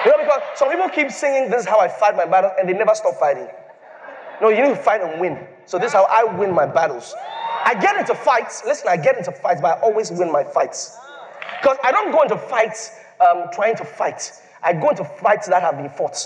You 0.06 0.12
know, 0.12 0.18
because 0.24 0.42
some 0.56 0.70
people 0.70 0.90
keep 0.90 1.12
singing, 1.12 1.50
This 1.50 1.62
is 1.62 1.68
how 1.68 1.80
I 1.80 1.88
fight 1.88 2.16
my 2.16 2.26
battles, 2.26 2.54
and 2.60 2.68
they 2.68 2.74
never 2.74 2.96
stop 2.96 3.16
fighting. 3.16 3.48
No, 4.42 4.50
you 4.50 4.64
need 4.64 4.70
to 4.70 4.76
fight 4.76 5.02
and 5.02 5.22
win. 5.22 5.38
So 5.66 5.78
this 5.78 5.88
is 5.88 5.94
how 5.94 6.06
I 6.06 6.24
win 6.24 6.52
my 6.54 6.66
battles. 6.66 7.14
I 7.64 7.76
get 7.76 7.96
into 7.96 8.16
fights. 8.16 8.64
Listen, 8.66 8.88
I 8.90 8.98
get 8.98 9.18
into 9.18 9.32
fights, 9.32 9.62
but 9.62 9.78
I 9.78 9.82
always 9.82 10.12
win 10.12 10.32
my 10.32 10.44
fights. 10.44 10.98
Because 11.62 11.78
I 11.84 11.92
don't 11.92 12.12
go 12.12 12.24
into 12.24 12.38
fights 12.38 12.92
um, 13.22 13.46
trying 13.54 13.76
to 13.78 13.86
fight. 13.86 14.32
I 14.64 14.74
go 14.74 14.90
into 14.90 15.06
fights 15.06 15.48
that 15.48 15.62
have 15.62 15.78
been 15.78 15.90
fought. 15.90 16.18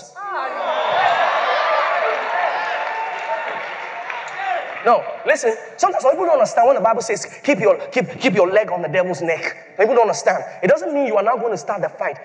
No, 4.86 5.04
listen. 5.26 5.52
Sometimes 5.76 6.04
people 6.04 6.24
don't 6.26 6.34
understand 6.34 6.68
when 6.68 6.76
the 6.76 6.80
Bible 6.80 7.02
says 7.02 7.26
keep 7.42 7.58
your 7.58 7.76
keep 7.88 8.08
keep 8.20 8.34
your 8.34 8.48
leg 8.48 8.70
on 8.70 8.82
the 8.82 8.88
devil's 8.88 9.20
neck. 9.20 9.76
People 9.76 9.96
don't 9.96 10.02
understand. 10.02 10.44
It 10.62 10.68
doesn't 10.68 10.94
mean 10.94 11.06
you 11.06 11.16
are 11.16 11.24
now 11.24 11.36
going 11.36 11.50
to 11.50 11.58
start 11.58 11.82
the 11.82 11.88
fight. 11.88 12.16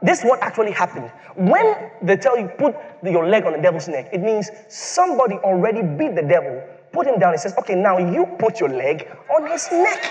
This 0.00 0.20
is 0.20 0.24
what 0.24 0.40
actually 0.42 0.72
happened. 0.72 1.12
When 1.36 1.90
they 2.00 2.16
tell 2.16 2.38
you 2.38 2.48
put 2.48 2.74
your 3.04 3.28
leg 3.28 3.44
on 3.44 3.52
the 3.52 3.60
devil's 3.60 3.86
neck, 3.86 4.08
it 4.14 4.22
means 4.22 4.48
somebody 4.68 5.34
already 5.44 5.82
beat 5.82 6.14
the 6.14 6.22
devil, 6.22 6.64
put 6.90 7.06
him 7.06 7.18
down. 7.18 7.34
He 7.34 7.38
says, 7.38 7.54
okay, 7.58 7.74
now 7.74 7.98
you 7.98 8.24
put 8.38 8.60
your 8.60 8.70
leg 8.70 9.06
on 9.28 9.50
his 9.50 9.68
neck. 9.70 10.02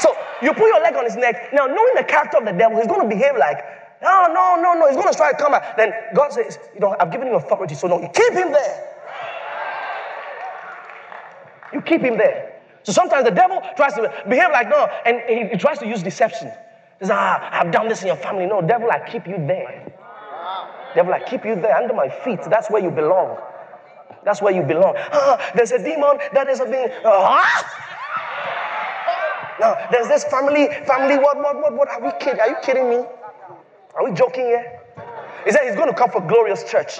So 0.00 0.12
you 0.42 0.52
put 0.52 0.66
your 0.66 0.82
leg 0.82 0.96
on 0.96 1.04
his 1.04 1.14
neck. 1.14 1.52
Now, 1.52 1.66
knowing 1.66 1.94
the 1.94 2.02
character 2.02 2.38
of 2.38 2.44
the 2.44 2.52
devil, 2.52 2.76
he's 2.76 2.88
going 2.88 3.08
to 3.08 3.08
behave 3.08 3.36
like, 3.38 3.58
no, 4.02 4.26
no, 4.34 4.56
no, 4.60 4.74
no. 4.74 4.88
He's 4.88 4.96
going 4.96 5.12
to 5.12 5.16
try 5.16 5.30
to 5.30 5.38
come 5.38 5.52
back. 5.52 5.76
Then 5.76 5.92
God 6.12 6.32
says, 6.32 6.58
you 6.74 6.80
know, 6.80 6.96
I've 6.98 7.12
given 7.12 7.28
him 7.28 7.34
authority, 7.34 7.76
so 7.76 7.86
no, 7.86 8.00
you 8.00 8.08
keep 8.12 8.32
him 8.32 8.50
there. 8.50 8.89
You 11.72 11.80
keep 11.80 12.00
him 12.00 12.16
there. 12.16 12.60
So 12.82 12.92
sometimes 12.92 13.24
the 13.24 13.30
devil 13.30 13.60
tries 13.76 13.94
to 13.94 14.12
behave 14.28 14.50
like 14.52 14.68
no, 14.68 14.88
and 15.04 15.20
he, 15.28 15.48
he 15.50 15.56
tries 15.56 15.78
to 15.78 15.86
use 15.86 16.02
deception. 16.02 16.48
He 16.98 17.06
says, 17.06 17.10
ah, 17.12 17.48
I've 17.52 17.70
done 17.70 17.88
this 17.88 18.02
in 18.02 18.08
your 18.08 18.16
family. 18.16 18.46
No, 18.46 18.60
devil, 18.60 18.90
I 18.90 19.08
keep 19.08 19.26
you 19.26 19.36
there. 19.36 19.92
Devil, 20.94 21.14
I 21.14 21.20
keep 21.20 21.44
you 21.44 21.54
there 21.54 21.76
under 21.76 21.94
my 21.94 22.08
feet. 22.08 22.40
That's 22.48 22.70
where 22.70 22.82
you 22.82 22.90
belong. 22.90 23.38
That's 24.24 24.42
where 24.42 24.52
you 24.52 24.62
belong. 24.62 24.94
Ah, 24.96 25.50
there's 25.54 25.72
a 25.72 25.78
demon 25.78 26.18
that 26.32 26.48
is 26.48 26.60
a 26.60 26.64
being. 26.66 26.88
Ah! 27.04 27.86
Now, 29.60 29.76
there's 29.90 30.08
this 30.08 30.24
family, 30.24 30.68
family, 30.86 31.18
what, 31.18 31.36
what, 31.36 31.56
what, 31.60 31.74
what? 31.74 31.88
Are 31.88 32.02
we 32.02 32.10
kidding? 32.18 32.40
Are 32.40 32.48
you 32.48 32.56
kidding 32.62 32.88
me? 32.88 33.04
Are 33.94 34.04
we 34.04 34.12
joking 34.12 34.46
here? 34.46 34.80
He 35.44 35.52
said 35.52 35.64
he's 35.66 35.76
going 35.76 35.88
to 35.88 35.94
come 35.94 36.10
for 36.10 36.20
glorious 36.22 36.64
church. 36.70 36.98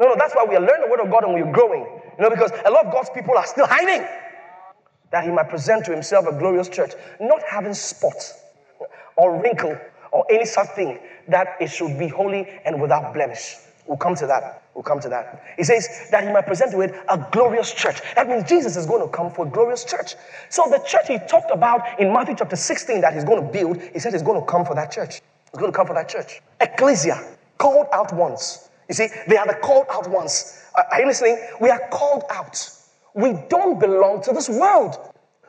No, 0.00 0.08
no, 0.08 0.16
that's 0.16 0.34
why 0.34 0.44
we 0.44 0.56
are 0.56 0.60
learning 0.60 0.82
the 0.82 0.90
word 0.90 1.00
of 1.00 1.10
God 1.10 1.24
and 1.24 1.34
we're 1.34 1.52
growing. 1.52 1.86
You 2.18 2.24
know, 2.24 2.30
because 2.30 2.52
a 2.64 2.70
lot 2.70 2.86
of 2.86 2.92
God's 2.92 3.10
people 3.10 3.36
are 3.36 3.46
still 3.46 3.66
hiding. 3.66 4.06
That 5.10 5.24
he 5.24 5.30
might 5.30 5.48
present 5.48 5.84
to 5.86 5.92
himself 5.92 6.26
a 6.26 6.32
glorious 6.32 6.68
church, 6.68 6.92
not 7.20 7.40
having 7.48 7.74
spot 7.74 8.16
or 9.16 9.40
wrinkle 9.40 9.78
or 10.12 10.24
any 10.30 10.44
such 10.44 10.68
thing, 10.70 10.98
that 11.28 11.56
it 11.60 11.68
should 11.68 11.98
be 11.98 12.08
holy 12.08 12.48
and 12.64 12.80
without 12.80 13.14
blemish. 13.14 13.56
We'll 13.86 13.98
come 13.98 14.14
to 14.16 14.26
that. 14.26 14.62
We'll 14.74 14.82
come 14.82 15.00
to 15.00 15.08
that. 15.10 15.44
He 15.56 15.64
says 15.64 16.08
that 16.10 16.24
he 16.24 16.32
might 16.32 16.46
present 16.46 16.72
to 16.72 16.80
it 16.80 16.94
a 17.08 17.26
glorious 17.32 17.72
church. 17.72 18.00
That 18.16 18.28
means 18.28 18.48
Jesus 18.48 18.76
is 18.76 18.86
going 18.86 19.02
to 19.02 19.08
come 19.08 19.30
for 19.30 19.46
a 19.46 19.50
glorious 19.50 19.84
church. 19.84 20.14
So 20.48 20.64
the 20.70 20.78
church 20.86 21.06
he 21.08 21.18
talked 21.28 21.50
about 21.50 22.00
in 22.00 22.12
Matthew 22.12 22.34
chapter 22.36 22.56
16 22.56 23.00
that 23.02 23.12
he's 23.12 23.24
going 23.24 23.44
to 23.44 23.52
build, 23.52 23.80
he 23.92 23.98
said 23.98 24.12
he's 24.12 24.22
going 24.22 24.40
to 24.40 24.46
come 24.46 24.64
for 24.64 24.74
that 24.74 24.90
church. 24.90 25.20
He's 25.52 25.60
going 25.60 25.70
to 25.70 25.76
come 25.76 25.86
for 25.86 25.94
that 25.94 26.08
church. 26.08 26.40
Ecclesia, 26.60 27.22
called 27.58 27.86
out 27.92 28.12
ones. 28.12 28.68
You 28.88 28.94
see, 28.94 29.08
they 29.28 29.36
are 29.36 29.46
the 29.46 29.54
called 29.54 29.86
out 29.90 30.08
ones. 30.08 30.63
Are 30.74 31.00
you 31.00 31.06
listening? 31.06 31.38
We 31.60 31.70
are 31.70 31.80
called 31.90 32.24
out. 32.30 32.68
We 33.14 33.34
don't 33.48 33.78
belong 33.78 34.22
to 34.22 34.32
this 34.32 34.48
world. 34.48 34.96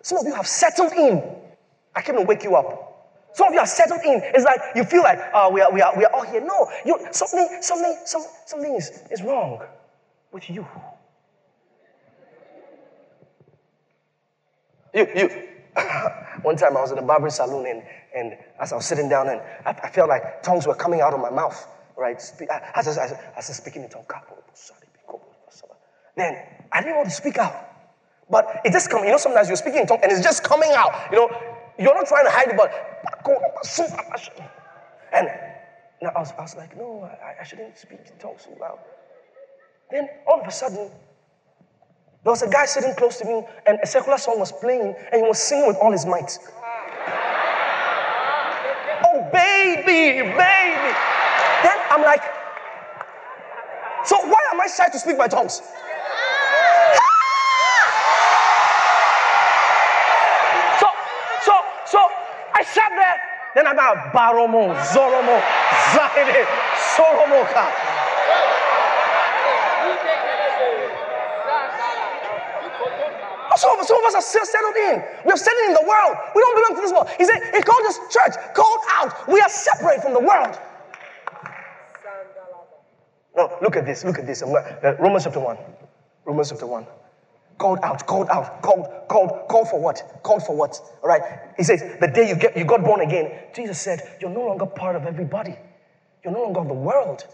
Some 0.04 0.20
of 0.20 0.26
you 0.26 0.36
have 0.36 0.48
settled 0.48 0.94
in. 0.94 1.24
I 1.96 2.02
came 2.02 2.16
to 2.16 2.22
wake 2.22 2.44
you 2.44 2.56
up. 2.56 2.86
Some 3.34 3.48
of 3.48 3.54
you 3.54 3.60
are 3.60 3.66
settled 3.66 4.02
in. 4.06 4.22
It's 4.24 4.46
like 4.46 4.60
you 4.76 4.84
feel 4.84 5.02
like, 5.02 5.20
oh, 5.34 5.50
we 5.50 5.62
are, 5.62 5.72
we 5.72 5.82
are, 5.82 5.98
we 5.98 6.06
are 6.06 6.14
all 6.14 6.26
here. 6.26 6.42
No, 6.42 6.70
you, 6.86 6.98
something, 7.12 7.58
something, 7.62 7.98
some, 8.06 8.24
something 8.46 8.76
is, 8.76 9.02
is 9.12 9.24
wrong 9.24 9.62
with 10.32 10.50
you. 10.50 10.66
You, 14.94 15.08
you. 15.16 15.30
One 16.44 16.56
time 16.56 16.78
I 16.78 16.82
was 16.82 16.92
in 16.92 17.00
a 17.00 17.02
barber 17.02 17.30
salon 17.30 17.66
and, 17.66 17.84
and 18.16 18.38
as 18.62 18.72
I 18.72 18.76
was 18.76 18.86
sitting 18.86 19.10
down 19.10 19.28
and 19.28 19.42
I, 19.66 19.72
I 19.72 19.90
felt 19.90 20.08
like 20.08 20.44
tongues 20.44 20.68
were 20.68 20.76
coming 20.76 21.02
out 21.02 21.14
of 21.14 21.20
my 21.20 21.32
mouth, 21.32 21.68
right? 21.98 22.22
I, 22.50 22.72
as, 22.76 22.98
I, 22.98 23.06
I 23.06 23.36
was 23.36 23.46
speaking 23.48 23.84
in 23.84 23.90
tongues. 23.90 24.06
Then 26.16 26.38
I 26.72 26.82
didn't 26.82 26.98
want 26.98 27.10
to 27.10 27.16
speak 27.16 27.38
out. 27.38 27.54
But 28.30 28.62
it 28.66 28.72
just 28.72 28.90
comes, 28.90 29.06
you 29.06 29.12
know, 29.12 29.18
sometimes 29.18 29.48
you're 29.48 29.58
speaking 29.58 29.82
in 29.82 29.88
tongues 29.88 30.02
and 30.04 30.12
it's 30.12 30.22
just 30.22 30.44
coming 30.44 30.72
out. 30.76 31.12
You 31.12 31.18
know, 31.18 31.30
you're 31.78 31.94
not 31.94 32.08
trying 32.08 32.26
to 32.26 32.32
hide 32.32 32.50
it, 32.50 32.58
but 32.58 32.72
and 35.14 35.28
now 36.02 36.12
I 36.16 36.20
was, 36.20 36.34
I 36.38 36.42
was 36.42 36.56
like, 36.56 36.76
no, 36.78 37.04
I, 37.04 37.42
I 37.42 37.44
shouldn't 37.44 37.78
speak 37.78 38.00
in 38.00 38.18
tongues 38.20 38.44
so 38.46 38.58
loud. 38.60 38.80
Then 39.92 40.10
all 40.28 40.42
of 40.42 40.48
a 40.48 40.52
sudden, 40.52 40.90
there 42.24 42.32
was 42.32 42.42
a 42.42 42.50
guy 42.50 42.66
sitting 42.66 42.96
close 42.96 43.18
to 43.20 43.26
me, 43.26 43.44
and 43.68 43.78
a 43.84 43.88
secular 43.88 44.18
song 44.18 44.40
was 44.40 44.52
playing, 44.52 44.96
and 45.12 45.22
he 45.22 45.28
was 45.28 45.38
singing 45.38 45.68
with 45.68 45.78
all 45.78 45.92
his 45.92 46.08
might. 46.08 46.40
oh, 49.06 49.30
baby, 49.32 50.22
baby. 50.22 50.92
Then 51.62 51.78
I'm 51.92 52.02
like, 52.02 52.24
so 54.06 54.18
why 54.26 54.40
am 54.52 54.60
I 54.62 54.68
shy 54.68 54.90
to 54.90 55.00
speak 55.00 55.18
my 55.18 55.28
tongues? 55.28 55.62
Then 63.56 63.68
I 63.68 63.74
got 63.74 64.12
Baromo, 64.12 64.76
Zoromo, 64.92 65.40
Zaire, 65.96 66.44
Soromoka. 66.92 67.72
Some 73.56 73.82
some 73.84 73.98
of 73.98 74.06
us 74.08 74.16
are 74.16 74.22
still 74.22 74.46
settled 74.46 74.76
in. 74.76 75.04
We 75.26 75.32
are 75.32 75.38
settled 75.38 75.68
in 75.68 75.74
the 75.74 75.86
world. 75.88 76.18
We 76.36 76.42
don't 76.42 76.56
belong 76.56 76.76
to 76.76 76.82
this 76.82 76.92
world. 76.92 77.08
He 77.18 77.24
said, 77.24 77.42
He 77.56 77.62
called 77.62 77.86
this 77.86 77.98
church, 78.12 78.34
called 78.54 78.82
out. 78.92 79.26
We 79.30 79.40
are 79.40 79.48
separate 79.48 80.02
from 80.02 80.12
the 80.12 80.20
world. 80.20 80.60
No, 83.38 83.58
look 83.62 83.78
at 83.78 83.86
this. 83.86 84.04
Look 84.04 84.20
at 84.20 84.28
this. 84.28 84.44
Uh, 84.44 84.98
Romans 85.00 85.24
chapter 85.24 85.40
1. 85.40 85.58
Romans 86.26 86.50
chapter 86.50 86.68
1. 86.68 86.86
Called 87.58 87.80
out, 87.84 88.06
called 88.06 88.30
out, 88.30 88.62
called, 88.62 88.88
called, 89.08 89.48
called 89.48 89.70
for 89.70 89.80
what? 89.80 90.20
Called 90.24 90.46
for 90.46 90.56
what? 90.56 90.80
All 91.02 91.10
right. 91.10 91.22
He 91.56 91.64
says, 91.64 91.82
the 92.02 92.08
day 92.08 92.28
you 92.28 92.36
get 92.36 92.58
you 92.58 92.66
got 92.66 92.84
born 92.84 93.02
again, 93.02 93.32
Jesus 93.54 93.80
said, 93.80 94.02
You're 94.20 94.30
no 94.30 94.46
longer 94.46 94.66
part 94.66 94.96
of 94.96 95.06
everybody. 95.06 95.56
You're 96.24 96.34
no 96.34 96.44
longer 96.44 96.60
of 96.62 96.68
the 96.68 96.74
world. 96.74 97.26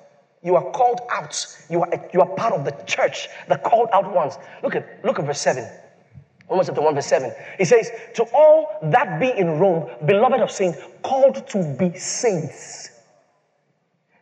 You 0.44 0.56
are 0.56 0.72
called 0.72 1.02
out. 1.10 1.46
You 1.70 1.82
are, 1.82 2.10
you 2.14 2.22
are 2.22 2.28
part 2.36 2.54
of 2.54 2.66
the 2.66 2.72
church, 2.86 3.30
the 3.48 3.58
called 3.58 3.90
out 3.94 4.14
ones. 4.14 4.38
Look 4.64 4.76
at 4.76 5.04
look 5.04 5.18
at 5.20 5.26
verse 5.26 5.42
7. 5.42 5.68
Romans 6.52 6.68
chapter 6.68 6.82
1, 6.82 6.96
verse 6.96 7.06
7. 7.06 7.32
He 7.58 7.64
says, 7.64 7.92
To 8.16 8.26
all 8.34 8.78
that 8.84 9.22
be 9.22 9.32
in 9.32 9.58
Rome, 9.58 9.90
beloved 10.06 10.42
of 10.42 10.52
saints, 10.52 10.80
called 11.02 11.48
to 11.48 11.64
be 11.80 11.98
saints. 11.98 12.91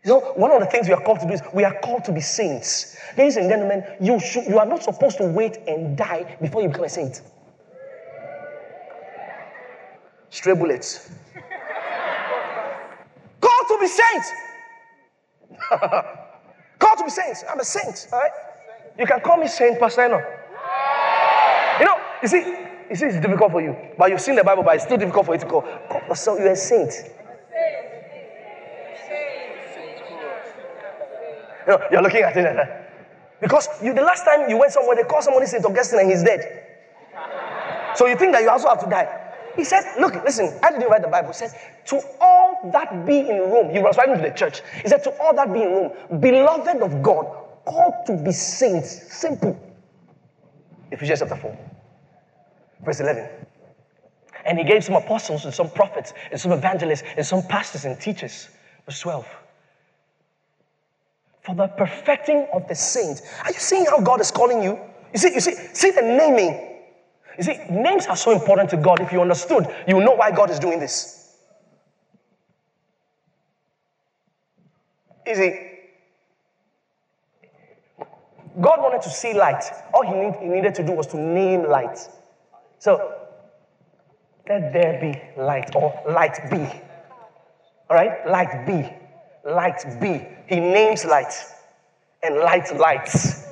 You 0.06 0.12
know, 0.12 0.20
one 0.36 0.52
of 0.52 0.62
the 0.62 0.68
things 0.68 0.88
we 0.88 0.94
are 0.94 1.02
called 1.02 1.20
to 1.20 1.28
do 1.28 1.34
is 1.34 1.42
we 1.54 1.66
are 1.66 1.78
called 1.82 2.06
to 2.06 2.14
be 2.14 2.22
saints. 2.22 2.96
Ladies 3.18 3.36
and 3.36 3.50
gentlemen, 3.50 3.84
you, 4.00 4.18
should, 4.20 4.46
you 4.46 4.58
are 4.58 4.66
not 4.66 4.84
supposed 4.84 5.18
to 5.18 5.26
wait 5.26 5.58
and 5.68 5.98
die 5.98 6.38
before 6.42 6.62
you 6.62 6.70
become 6.70 6.86
a 6.86 6.90
saint. 6.90 7.22
Stray 10.30 10.54
bullets. 10.54 11.12
called 13.42 13.68
to 13.68 13.78
be 13.80 13.88
saints. 13.88 14.32
called 16.80 16.98
to 17.00 17.04
be 17.04 17.10
saints. 17.10 17.44
I'm 17.50 17.60
a 17.60 17.66
saint, 17.66 18.08
all 18.14 18.20
right? 18.20 18.32
You 18.98 19.06
can 19.06 19.20
call 19.22 19.38
me 19.38 19.48
Saint 19.48 19.80
Pastor. 19.80 20.08
You 21.80 21.86
know, 21.86 21.96
you 22.22 22.28
see, 22.28 22.40
you 22.90 22.96
see, 22.96 23.06
it's 23.06 23.20
difficult 23.20 23.52
for 23.52 23.62
you, 23.62 23.76
but 23.98 24.12
you've 24.12 24.22
seen 24.22 24.36
the 24.36 24.44
Bible, 24.44 24.64
but 24.64 24.76
it's 24.76 24.84
still 24.84 24.98
difficult 24.98 25.26
for 25.26 25.36
you 25.36 25.40
to 25.40 25.46
call. 25.46 25.64
So 26.16 26.38
you're 26.38 26.52
a 26.52 26.56
saint. 26.56 26.92
You 31.59 31.59
know, 31.59 31.59
you're 31.92 32.02
looking 32.02 32.24
at 32.24 32.36
it. 32.36 32.70
Because 33.42 33.68
you, 33.82 33.94
the 33.94 34.02
last 34.02 34.26
time 34.26 34.50
you 34.50 34.58
went 34.58 34.72
somewhere, 34.74 34.96
they 34.96 35.04
called 35.04 35.24
somebody 35.24 35.46
Saint 35.46 35.66
Augustine 35.66 36.00
and 36.00 36.10
he's 36.10 36.24
dead. 36.24 36.66
So 37.96 38.06
you 38.06 38.16
think 38.16 38.34
that 38.34 38.42
you 38.42 38.50
also 38.50 38.70
have 38.70 38.84
to 38.84 38.90
die. 38.90 39.08
He 39.56 39.64
said, 39.64 39.84
Look, 40.00 40.16
listen, 40.24 40.58
I 40.64 40.72
didn't 40.72 40.90
write 40.90 41.02
the 41.02 41.08
Bible. 41.08 41.30
He 41.30 41.34
said, 41.34 41.52
To 41.88 42.02
all 42.20 42.70
that 42.72 43.06
be 43.06 43.20
in 43.20 43.40
Rome, 43.40 43.70
he 43.72 43.80
was 43.80 43.98
writing 43.98 44.16
to 44.16 44.22
the 44.22 44.32
church. 44.32 44.62
He 44.82 44.88
said, 44.88 45.04
To 45.04 45.12
all 45.22 45.34
that 45.36 45.52
be 45.54 45.64
in 45.64 45.70
Rome, 45.70 46.22
beloved 46.22 46.82
of 46.82 47.02
God, 47.02 47.26
called 47.66 48.06
to 48.08 48.18
be 48.18 48.32
saints. 48.32 49.14
Simple. 49.14 49.58
Ephesians 50.92 51.20
chapter 51.20 51.36
4 51.36 51.70
verse 52.84 53.00
11. 53.00 53.28
And 54.46 54.58
he 54.58 54.64
gave 54.64 54.84
some 54.84 54.96
apostles 54.96 55.46
and 55.46 55.54
some 55.54 55.70
prophets 55.70 56.14
and 56.32 56.40
some 56.40 56.52
evangelists 56.52 57.04
and 57.18 57.26
some 57.26 57.44
pastors 57.44 57.86
and 57.86 58.00
teachers. 58.00 58.50
Verse 58.86 59.00
12. 59.02 59.28
For 61.50 61.56
the 61.56 61.68
perfecting 61.68 62.48
of 62.54 62.68
the 62.68 62.76
saints. 62.76 63.24
Are 63.44 63.52
you 63.52 63.58
seeing 63.58 63.86
how 63.86 64.00
God 64.02 64.22
is 64.22 64.30
calling 64.30 64.62
you? 64.62 64.80
You 65.14 65.20
see, 65.20 65.34
you 65.34 65.40
see, 65.40 65.56
see 65.74 65.90
the 65.90 66.02
naming. 66.04 66.78
You 67.38 67.44
see, 67.44 67.58
names 67.72 68.06
are 68.06 68.16
so 68.16 68.32
important 68.32 68.70
to 68.70 68.78
God. 68.78 69.00
If 69.00 69.12
you 69.12 69.20
understood, 69.20 69.66
you 69.88 70.00
know 70.00 70.14
why 70.14 70.30
God 70.30 70.52
is 70.52 70.60
doing 70.60 70.80
this. 70.80 71.36
You 75.26 75.36
see, 75.36 75.72
God 78.62 78.82
wanted 78.82 79.02
to 79.02 79.10
see 79.10 79.34
light. 79.34 79.64
All 79.92 80.06
he, 80.06 80.14
need, 80.14 80.36
he 80.36 80.50
needed 80.50 80.76
to 80.76 80.86
do 80.86 80.92
was 80.92 81.08
to 81.08 81.18
name 81.18 81.68
light. 81.68 81.98
So, 82.78 83.12
let 84.48 84.72
there 84.72 85.00
be 85.02 85.42
light 85.42 85.76
or 85.76 86.00
light 86.08 86.38
be. 86.52 86.62
All 87.90 87.96
right? 87.96 88.28
Light 88.28 88.68
be. 88.68 88.99
Light 89.50 90.00
be. 90.00 90.26
He 90.48 90.60
names 90.60 91.06
light 91.06 91.34
and 92.24 92.36
light 92.38 92.78
lights. 92.78 93.46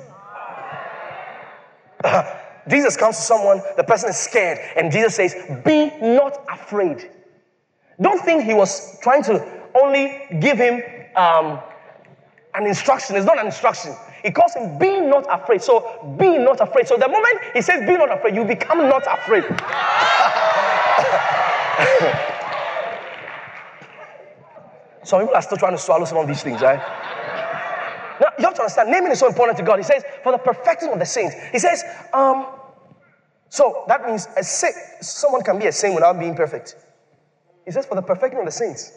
Jesus 2.68 2.96
comes 2.96 3.16
to 3.16 3.22
someone, 3.22 3.62
the 3.76 3.84
person 3.84 4.10
is 4.10 4.16
scared, 4.16 4.58
and 4.76 4.92
Jesus 4.92 5.14
says, 5.16 5.34
Be 5.64 5.90
not 6.00 6.44
afraid. 6.52 7.10
Don't 8.00 8.20
think 8.24 8.44
he 8.44 8.54
was 8.54 9.00
trying 9.00 9.24
to 9.24 9.44
only 9.74 10.20
give 10.40 10.58
him 10.58 10.82
um, 11.16 11.58
an 12.54 12.66
instruction. 12.66 13.16
It's 13.16 13.26
not 13.26 13.38
an 13.38 13.46
instruction. 13.46 13.94
He 14.22 14.30
calls 14.30 14.54
him, 14.54 14.78
Be 14.78 15.00
not 15.00 15.26
afraid. 15.30 15.62
So, 15.62 16.14
be 16.18 16.38
not 16.38 16.60
afraid. 16.60 16.86
So, 16.86 16.96
the 16.96 17.08
moment 17.08 17.38
he 17.54 17.62
says, 17.62 17.86
Be 17.86 17.96
not 17.96 18.12
afraid, 18.12 18.34
you 18.34 18.44
become 18.44 18.78
not 18.88 19.04
afraid. 19.06 19.44
some 25.08 25.20
people 25.20 25.34
are 25.34 25.42
still 25.42 25.56
trying 25.56 25.72
to 25.72 25.78
swallow 25.78 26.04
some 26.04 26.18
of 26.18 26.28
these 26.28 26.42
things, 26.42 26.60
right? 26.60 26.78
Now, 28.20 28.28
you 28.38 28.44
have 28.44 28.54
to 28.54 28.60
understand, 28.60 28.90
naming 28.90 29.12
is 29.12 29.18
so 29.18 29.28
important 29.28 29.56
to 29.58 29.64
God. 29.64 29.78
He 29.78 29.84
says, 29.84 30.04
For 30.22 30.32
the 30.32 30.38
perfecting 30.38 30.90
of 30.90 30.98
the 30.98 31.06
saints. 31.06 31.34
He 31.52 31.58
says, 31.58 31.82
um, 32.12 32.46
so 33.48 33.84
that 33.88 34.04
means 34.06 34.28
a 34.36 34.44
saint, 34.44 34.74
someone 35.00 35.42
can 35.42 35.58
be 35.58 35.66
a 35.66 35.72
saint 35.72 35.94
without 35.94 36.18
being 36.18 36.34
perfect. 36.34 36.76
He 37.64 37.70
says, 37.70 37.86
For 37.86 37.94
the 37.94 38.02
perfecting 38.02 38.38
of 38.38 38.44
the 38.44 38.52
saints. 38.52 38.92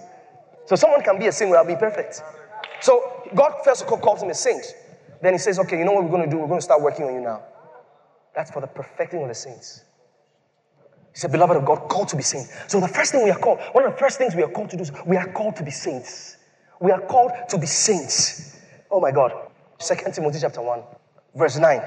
So, 0.66 0.76
someone 0.76 1.02
can 1.02 1.18
be 1.18 1.28
a 1.28 1.32
saint 1.32 1.50
without 1.50 1.68
being 1.68 1.80
perfect. 1.80 2.22
So, 2.82 3.24
God 3.36 3.54
first 3.64 3.84
of 3.84 3.90
all 3.90 4.00
calls 4.00 4.22
him 4.22 4.30
a 4.30 4.34
saint. 4.34 4.66
Then 5.22 5.34
he 5.34 5.40
says, 5.40 5.60
okay, 5.60 5.78
you 5.78 5.86
know 5.86 5.94
what 5.94 6.04
we're 6.04 6.10
going 6.10 6.30
to 6.30 6.30
do? 6.30 6.38
We're 6.38 6.48
going 6.48 6.60
to 6.60 6.64
start 6.66 6.82
working 6.82 7.06
on 7.06 7.14
you 7.14 7.22
now. 7.22 7.44
That's 8.36 8.50
for 8.52 8.60
the 8.60 8.68
perfecting 8.68 9.22
of 9.22 9.28
the 9.28 9.36
saints. 9.36 9.86
He 11.14 11.20
said, 11.20 11.32
beloved 11.32 11.58
of 11.58 11.66
God, 11.66 11.90
called 11.90 12.08
to 12.10 12.16
be 12.16 12.24
saints. 12.24 12.52
So 12.68 12.80
the 12.80 12.88
first 12.88 13.12
thing 13.12 13.24
we 13.24 13.32
are 13.32 13.38
called, 13.38 13.60
one 13.74 13.86
of 13.86 13.92
the 13.92 13.98
first 13.98 14.18
things 14.18 14.36
we 14.36 14.44
are 14.44 14.50
called 14.50 14.70
to 14.72 14.78
do 14.78 14.84
is 14.84 14.92
we 15.06 15.18
are 15.18 15.28
called 15.32 15.56
to 15.58 15.64
be 15.64 15.72
saints. 15.72 16.38
We 16.80 16.92
are 16.92 17.02
called 17.02 17.32
to 17.50 17.58
be 17.58 17.68
saints. 17.68 18.58
Oh 18.90 19.00
my 19.00 19.12
God. 19.12 19.34
Second 19.80 20.14
Timothy 20.14 20.40
chapter 20.40 20.62
1, 20.62 20.82
verse 21.36 21.58
9. 21.58 21.82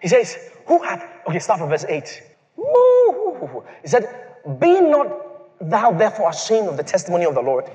He 0.00 0.08
says, 0.08 0.36
Who 0.66 0.82
hath 0.82 1.04
okay, 1.26 1.38
start 1.38 1.58
from 1.58 1.68
verse 1.68 1.84
8. 1.88 2.22
Woo! 2.56 3.64
He 3.82 3.88
said, 3.88 4.06
Be 4.58 4.80
not 4.80 5.60
thou 5.60 5.92
therefore 5.92 6.30
ashamed 6.30 6.68
of 6.68 6.76
the 6.76 6.82
testimony 6.82 7.26
of 7.26 7.34
the 7.34 7.42
Lord, 7.42 7.70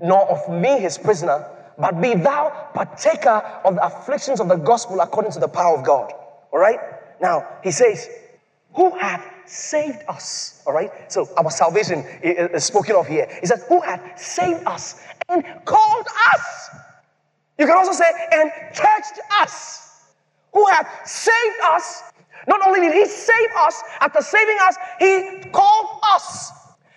nor 0.00 0.28
of 0.30 0.48
me 0.48 0.80
his 0.80 0.98
prisoner 0.98 1.46
but 1.78 2.00
be 2.00 2.14
thou 2.14 2.70
partaker 2.72 3.42
of 3.64 3.74
the 3.74 3.84
afflictions 3.84 4.40
of 4.40 4.48
the 4.48 4.56
gospel 4.56 5.00
according 5.00 5.32
to 5.32 5.40
the 5.40 5.48
power 5.48 5.76
of 5.76 5.84
God. 5.84 6.12
All 6.52 6.58
right? 6.58 6.78
Now, 7.20 7.46
he 7.62 7.70
says, 7.70 8.08
Who 8.74 8.96
hath 8.96 9.24
saved 9.46 10.02
us? 10.08 10.62
All 10.66 10.72
right? 10.72 10.90
So, 11.12 11.28
our 11.36 11.50
salvation 11.50 12.04
is 12.22 12.64
spoken 12.64 12.96
of 12.96 13.06
here. 13.06 13.28
He 13.40 13.46
says, 13.46 13.64
Who 13.68 13.80
hath 13.80 14.18
saved 14.18 14.66
us 14.66 15.00
and 15.28 15.44
called 15.64 16.06
us? 16.34 16.70
You 17.58 17.66
can 17.66 17.76
also 17.76 17.92
say, 17.92 18.10
And 18.32 18.50
churched 18.74 19.20
us. 19.40 20.04
Who 20.52 20.66
hath 20.66 20.88
saved 21.06 21.56
us? 21.64 22.02
Not 22.46 22.66
only 22.66 22.80
did 22.80 22.92
he 22.92 23.06
save 23.06 23.50
us, 23.58 23.82
after 24.00 24.20
saving 24.20 24.58
us, 24.62 24.76
he 24.98 25.50
called 25.50 26.00
us. 26.12 26.52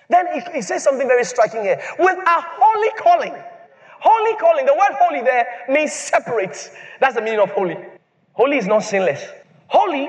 Then 0.09 0.27
he, 0.33 0.41
he 0.53 0.61
says 0.61 0.83
something 0.83 1.07
very 1.07 1.23
striking 1.23 1.63
here 1.63 1.81
with 1.99 2.17
a 2.17 2.41
holy 2.41 2.89
calling. 2.97 3.33
Holy 3.99 4.37
calling, 4.37 4.65
the 4.65 4.73
word 4.73 4.95
holy 4.99 5.21
there 5.21 5.47
means 5.69 5.91
separate. 5.91 6.71
That's 6.99 7.15
the 7.15 7.21
meaning 7.21 7.39
of 7.39 7.49
holy. 7.51 7.77
Holy 8.33 8.57
is 8.57 8.67
not 8.67 8.83
sinless. 8.83 9.25
Holy 9.67 10.07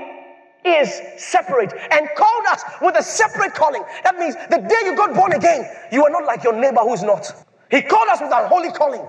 is 0.64 1.00
separate 1.16 1.72
and 1.90 2.08
called 2.16 2.44
us 2.50 2.62
with 2.82 2.96
a 2.96 3.02
separate 3.02 3.54
calling. 3.54 3.82
That 4.04 4.16
means 4.16 4.34
the 4.50 4.58
day 4.58 4.76
you 4.84 4.96
got 4.96 5.14
born 5.14 5.32
again, 5.32 5.68
you 5.92 6.04
are 6.04 6.10
not 6.10 6.24
like 6.24 6.44
your 6.44 6.54
neighbor 6.54 6.80
who's 6.80 7.02
not. 7.02 7.30
He 7.70 7.82
called 7.82 8.08
us 8.08 8.20
with 8.20 8.32
a 8.32 8.48
holy 8.48 8.72
calling. 8.72 9.06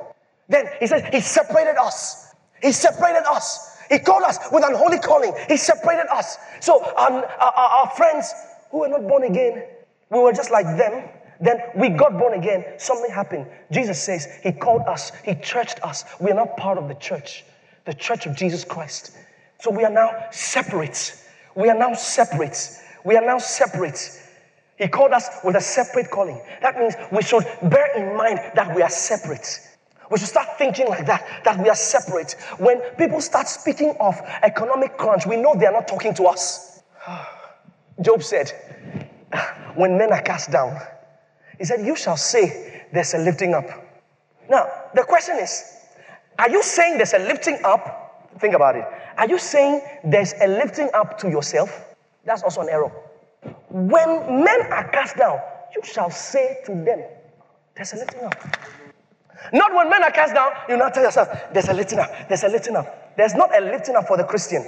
Then 0.47 0.65
he 0.79 0.87
says, 0.87 1.03
He 1.13 1.21
separated 1.21 1.77
us. 1.79 2.33
He 2.61 2.71
separated 2.71 3.23
us. 3.29 3.77
He 3.89 3.99
called 3.99 4.23
us 4.23 4.37
with 4.51 4.63
an 4.63 4.75
holy 4.75 4.99
calling. 4.99 5.33
He 5.47 5.57
separated 5.57 6.07
us. 6.11 6.37
So, 6.59 6.83
um, 6.97 7.23
our, 7.39 7.53
our 7.53 7.89
friends 7.91 8.33
who 8.71 8.79
were 8.79 8.87
not 8.87 9.07
born 9.07 9.23
again, 9.23 9.63
we 10.11 10.19
were 10.19 10.33
just 10.33 10.51
like 10.51 10.65
them. 10.77 11.09
Then 11.41 11.61
we 11.75 11.89
got 11.89 12.17
born 12.19 12.33
again. 12.33 12.65
Something 12.77 13.11
happened. 13.11 13.47
Jesus 13.71 14.01
says 14.01 14.27
He 14.43 14.51
called 14.51 14.81
us, 14.87 15.11
He 15.23 15.35
churched 15.35 15.79
us. 15.83 16.03
We 16.19 16.31
are 16.31 16.35
now 16.35 16.45
part 16.45 16.77
of 16.77 16.87
the 16.87 16.95
church, 16.95 17.45
the 17.85 17.93
church 17.93 18.25
of 18.25 18.35
Jesus 18.35 18.63
Christ. 18.65 19.15
So 19.59 19.71
we 19.71 19.83
are 19.83 19.91
now 19.91 20.27
separate. 20.31 21.15
We 21.59 21.69
are 21.69 21.77
now 21.77 21.93
separate. 21.93 22.71
We 23.03 23.17
are 23.17 23.25
now 23.25 23.37
separate. 23.37 23.99
He 24.77 24.87
called 24.87 25.11
us 25.11 25.27
with 25.43 25.57
a 25.57 25.61
separate 25.61 26.09
calling. 26.09 26.41
That 26.61 26.79
means 26.79 26.95
we 27.11 27.21
should 27.21 27.43
bear 27.63 27.97
in 27.97 28.15
mind 28.15 28.39
that 28.55 28.73
we 28.73 28.81
are 28.81 28.89
separate. 28.89 29.59
We 30.09 30.17
should 30.19 30.29
start 30.29 30.57
thinking 30.57 30.87
like 30.87 31.05
that, 31.07 31.41
that 31.43 31.61
we 31.61 31.67
are 31.67 31.75
separate. 31.75 32.37
When 32.59 32.79
people 32.97 33.19
start 33.19 33.49
speaking 33.49 33.93
of 33.99 34.15
economic 34.41 34.97
crunch, 34.97 35.25
we 35.25 35.35
know 35.35 35.53
they 35.53 35.65
are 35.65 35.73
not 35.73 35.85
talking 35.85 36.13
to 36.13 36.23
us. 36.27 36.81
Job 38.01 38.23
said, 38.23 38.53
When 39.75 39.97
men 39.97 40.13
are 40.13 40.21
cast 40.21 40.51
down, 40.51 40.79
he 41.57 41.65
said, 41.65 41.85
You 41.85 41.97
shall 41.97 42.17
say 42.17 42.85
there's 42.93 43.13
a 43.13 43.17
lifting 43.17 43.53
up. 43.53 43.65
Now, 44.49 44.65
the 44.95 45.03
question 45.03 45.37
is, 45.37 45.61
are 46.39 46.49
you 46.49 46.63
saying 46.63 46.95
there's 46.95 47.13
a 47.13 47.19
lifting 47.19 47.59
up? 47.65 48.29
Think 48.39 48.53
about 48.53 48.77
it. 48.77 48.85
Are 49.19 49.27
you 49.27 49.37
saying 49.37 49.81
there's 50.05 50.33
a 50.41 50.47
lifting 50.47 50.89
up 50.93 51.17
to 51.19 51.29
yourself? 51.29 51.93
That's 52.23 52.41
also 52.41 52.61
an 52.61 52.69
error. 52.69 52.89
When 53.67 54.43
men 54.45 54.61
are 54.71 54.87
cast 54.87 55.17
down, 55.17 55.39
you 55.75 55.83
shall 55.83 56.09
say 56.09 56.59
to 56.65 56.71
them, 56.71 57.03
There's 57.75 57.91
a 57.91 57.97
lifting 57.97 58.23
up. 58.23 58.35
Not 59.51 59.73
when 59.73 59.89
men 59.89 60.03
are 60.03 60.11
cast 60.11 60.33
down, 60.33 60.51
you 60.69 60.77
not 60.77 60.93
tell 60.93 61.03
yourself, 61.03 61.27
There's 61.53 61.67
a 61.67 61.73
lifting 61.73 61.99
up, 61.99 62.09
there's 62.29 62.43
a 62.43 62.47
lifting 62.47 62.77
up. 62.77 63.17
There's 63.17 63.35
not 63.35 63.53
a 63.53 63.59
lifting 63.59 63.97
up 63.97 64.07
for 64.07 64.15
the 64.15 64.23
Christian. 64.23 64.65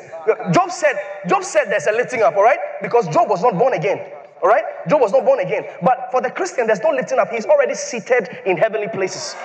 Job 0.52 0.70
said, 0.70 0.96
Job 1.30 1.46
said 1.46 1.66
there's 1.70 1.88
a 1.88 1.94
lifting 1.94 2.22
up, 2.22 2.36
all 2.36 2.44
right? 2.44 2.60
Because 2.82 3.08
Job 3.08 3.30
was 3.30 3.42
not 3.42 3.58
born 3.58 3.72
again. 3.72 4.12
All 4.44 4.50
right? 4.50 4.66
Job 4.90 5.00
was 5.00 5.14
not 5.14 5.24
born 5.24 5.40
again. 5.40 5.64
But 5.82 6.10
for 6.12 6.20
the 6.20 6.30
Christian, 6.30 6.68
there's 6.68 6.82
no 6.82 6.90
lifting 6.90 7.20
up. 7.20 7.30
He's 7.32 7.46
already 7.46 7.76
seated 7.76 8.28
in 8.46 8.58
heavenly 8.58 8.90
places. 8.90 9.38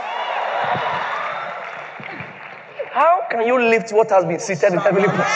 How 2.96 3.26
can 3.30 3.46
you 3.46 3.61
lift 3.61 3.92
what 3.92 4.09
has 4.09 4.24
been 4.24 4.38
seated 4.38 4.72
in 4.72 4.78
heavenly 4.78 5.11
places? 5.11 5.35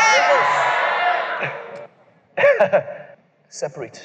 separate, 3.51 4.03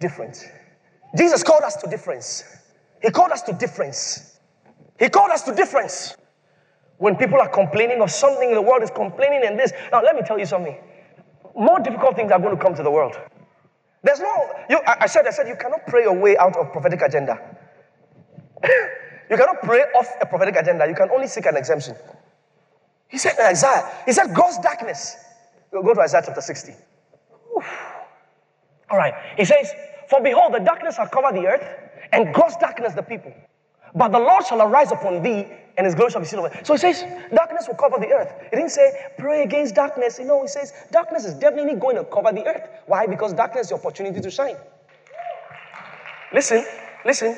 different. 0.00 0.44
Jesus 1.16 1.42
called 1.42 1.62
us 1.62 1.76
to 1.76 1.88
difference. 1.88 2.44
He 3.00 3.08
called 3.10 3.32
us 3.32 3.40
to 3.44 3.54
difference. 3.54 4.38
He 4.98 5.08
called 5.08 5.30
us 5.30 5.44
to 5.44 5.54
difference. 5.54 6.14
When 6.98 7.16
people 7.16 7.40
are 7.40 7.48
complaining 7.48 8.02
of 8.02 8.10
something, 8.10 8.52
the 8.52 8.60
world 8.60 8.82
is 8.82 8.90
complaining 8.90 9.40
and 9.46 9.58
this. 9.58 9.72
Now, 9.90 10.02
let 10.02 10.14
me 10.14 10.20
tell 10.20 10.38
you 10.38 10.44
something. 10.44 10.76
More 11.56 11.80
difficult 11.80 12.16
things 12.16 12.30
are 12.32 12.38
going 12.38 12.54
to 12.54 12.62
come 12.62 12.74
to 12.74 12.82
the 12.82 12.90
world. 12.90 13.16
There's 14.02 14.20
no, 14.20 14.50
you, 14.68 14.78
I, 14.86 15.06
said, 15.06 15.26
I 15.26 15.30
said, 15.30 15.48
you 15.48 15.56
cannot 15.56 15.86
pray 15.86 16.02
your 16.02 16.20
way 16.20 16.36
out 16.36 16.54
of 16.58 16.70
prophetic 16.70 17.00
agenda. 17.00 17.40
you 18.62 19.38
cannot 19.38 19.62
pray 19.62 19.84
off 19.96 20.08
a 20.20 20.26
prophetic 20.26 20.56
agenda. 20.56 20.86
You 20.86 20.94
can 20.94 21.08
only 21.10 21.28
seek 21.28 21.46
an 21.46 21.56
exemption. 21.56 21.96
He 23.08 23.18
said 23.18 23.34
in 23.38 23.46
Isaiah, 23.46 23.90
he 24.06 24.12
said, 24.12 24.34
gross 24.34 24.58
darkness. 24.58 25.16
Go 25.72 25.94
to 25.94 26.00
Isaiah 26.00 26.22
chapter 26.24 26.40
60. 26.40 26.72
Oof. 27.56 27.64
All 28.90 28.98
right. 28.98 29.14
He 29.36 29.44
says, 29.44 29.72
For 30.08 30.20
behold, 30.22 30.54
the 30.54 30.60
darkness 30.60 30.96
shall 30.96 31.08
cover 31.08 31.32
the 31.32 31.46
earth, 31.46 31.64
and 32.12 32.32
gross 32.32 32.56
darkness 32.56 32.94
the 32.94 33.02
people. 33.02 33.32
But 33.94 34.08
the 34.08 34.18
Lord 34.18 34.44
shall 34.46 34.60
arise 34.62 34.90
upon 34.92 35.22
thee, 35.22 35.46
and 35.76 35.86
his 35.86 35.94
glory 35.94 36.10
shall 36.10 36.20
be 36.20 36.26
seen 36.26 36.40
over. 36.40 36.50
So 36.64 36.74
he 36.74 36.78
says, 36.78 37.04
darkness 37.32 37.66
will 37.68 37.76
cover 37.76 37.98
the 37.98 38.12
earth. 38.12 38.32
He 38.50 38.56
didn't 38.56 38.70
say, 38.70 38.92
pray 39.18 39.42
against 39.42 39.74
darkness. 39.74 40.18
You 40.18 40.24
know, 40.24 40.42
he 40.42 40.48
says, 40.48 40.72
darkness 40.90 41.24
is 41.24 41.34
definitely 41.34 41.74
going 41.74 41.96
to 41.96 42.04
cover 42.04 42.32
the 42.32 42.46
earth. 42.46 42.68
Why? 42.86 43.06
Because 43.06 43.32
darkness 43.32 43.66
is 43.66 43.68
the 43.70 43.74
opportunity 43.76 44.20
to 44.20 44.30
shine. 44.30 44.56
Listen, 46.32 46.64
listen. 47.04 47.36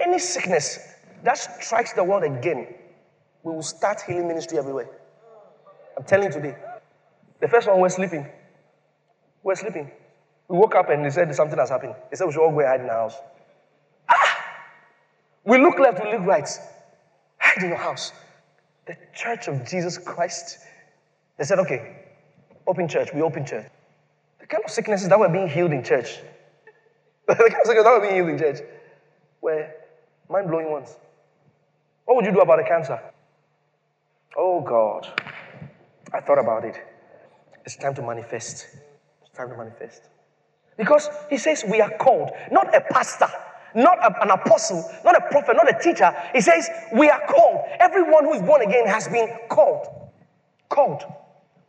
Any 0.00 0.18
sickness 0.18 0.80
that 1.22 1.38
strikes 1.62 1.92
the 1.92 2.02
world 2.02 2.24
again, 2.24 2.66
we 3.42 3.52
will 3.52 3.62
start 3.62 4.00
healing 4.02 4.28
ministry 4.28 4.58
everywhere. 4.58 4.88
I'm 5.96 6.04
telling 6.04 6.26
you 6.26 6.32
today. 6.32 6.56
The 7.40 7.48
first 7.48 7.68
one, 7.68 7.80
we're 7.80 7.88
sleeping. 7.88 8.26
We're 9.42 9.56
sleeping. 9.56 9.90
We 10.48 10.58
woke 10.58 10.74
up 10.74 10.90
and 10.90 11.04
they 11.04 11.10
said 11.10 11.34
something 11.34 11.58
has 11.58 11.70
happened. 11.70 11.94
They 12.10 12.16
said 12.16 12.26
we 12.26 12.32
should 12.32 12.42
all 12.42 12.52
go 12.52 12.60
and 12.60 12.68
hide 12.68 12.80
in 12.80 12.86
the 12.86 12.92
house. 12.92 13.16
Ah! 14.08 14.38
We 15.44 15.58
look 15.58 15.78
left, 15.78 16.02
we 16.02 16.12
look 16.12 16.26
right. 16.26 16.48
Hide 17.38 17.62
in 17.62 17.70
your 17.70 17.78
house. 17.78 18.12
The 18.86 18.96
church 19.14 19.48
of 19.48 19.66
Jesus 19.68 19.98
Christ. 19.98 20.58
They 21.38 21.44
said, 21.44 21.58
okay, 21.60 21.96
open 22.66 22.88
church. 22.88 23.10
We 23.14 23.22
open 23.22 23.44
church. 23.44 23.66
The 24.40 24.46
kind 24.46 24.62
of 24.64 24.70
sicknesses 24.70 25.08
that 25.08 25.18
were 25.18 25.28
being 25.28 25.48
healed 25.48 25.72
in 25.72 25.82
church. 25.82 26.18
the 27.26 27.34
kind 27.34 27.50
of 27.50 27.60
sicknesses 27.66 27.84
that 27.84 27.92
were 27.92 28.00
being 28.00 28.14
healed 28.14 28.28
in 28.28 28.38
church 28.38 28.60
were 29.40 29.68
mind 30.28 30.48
blowing 30.48 30.70
ones. 30.70 30.96
What 32.04 32.16
would 32.16 32.24
you 32.24 32.32
do 32.32 32.40
about 32.40 32.58
the 32.58 32.64
cancer? 32.64 33.00
Oh 34.36 34.60
God. 34.60 35.06
I 36.12 36.20
thought 36.20 36.38
about 36.38 36.64
it. 36.64 36.76
It's 37.64 37.76
time 37.76 37.94
to 37.94 38.02
manifest. 38.02 38.66
It's 39.22 39.30
time 39.36 39.48
to 39.50 39.56
manifest. 39.56 40.02
Because 40.76 41.08
he 41.30 41.36
says 41.36 41.64
we 41.68 41.80
are 41.80 41.90
called, 41.98 42.30
not 42.50 42.74
a 42.74 42.80
pastor, 42.80 43.28
not 43.74 43.98
a, 43.98 44.22
an 44.22 44.30
apostle, 44.30 44.90
not 45.04 45.16
a 45.16 45.20
prophet, 45.30 45.56
not 45.56 45.68
a 45.68 45.78
teacher. 45.78 46.14
He 46.34 46.40
says 46.40 46.68
we 46.94 47.08
are 47.08 47.20
called. 47.26 47.60
Everyone 47.78 48.24
who 48.24 48.34
is 48.34 48.42
born 48.42 48.62
again 48.62 48.86
has 48.86 49.08
been 49.08 49.28
called. 49.48 49.86
Called. 50.68 51.02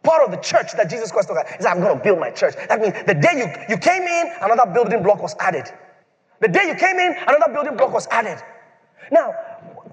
Part 0.04 0.23
of 0.26 0.32
the 0.32 0.38
church 0.38 0.73
that 0.73 0.89
Jesus 0.89 1.12
Christ 1.12 1.30
talked 1.30 1.41
about 1.41 1.60
is 1.60 1.65
I'm 1.65 1.80
going 1.80 1.97
to 1.97 2.04
build 2.04 2.19
my 2.19 2.32
church. 2.32 2.56
That 2.67 2.82
means 2.82 2.93
the 3.06 3.13
day 3.13 3.34
you, 3.38 3.73
you 3.73 3.78
came 3.78 4.04
in, 4.04 4.34
another 4.41 4.71
building 4.73 5.04
block 5.04 5.21
was 5.21 5.36
added. 5.39 5.65
The 6.41 6.49
day 6.49 6.63
you 6.67 6.76
came 6.76 6.97
in, 6.97 7.15
another 7.28 7.54
building 7.54 7.78
block 7.78 7.93
was 7.93 8.08
added. 8.08 8.43
Now, 9.12 9.34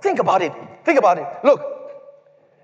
think 0.01 0.19
about 0.19 0.43
it. 0.43 0.53
Think 0.85 0.99
about 0.99 1.19
it. 1.19 1.27
Look. 1.45 1.80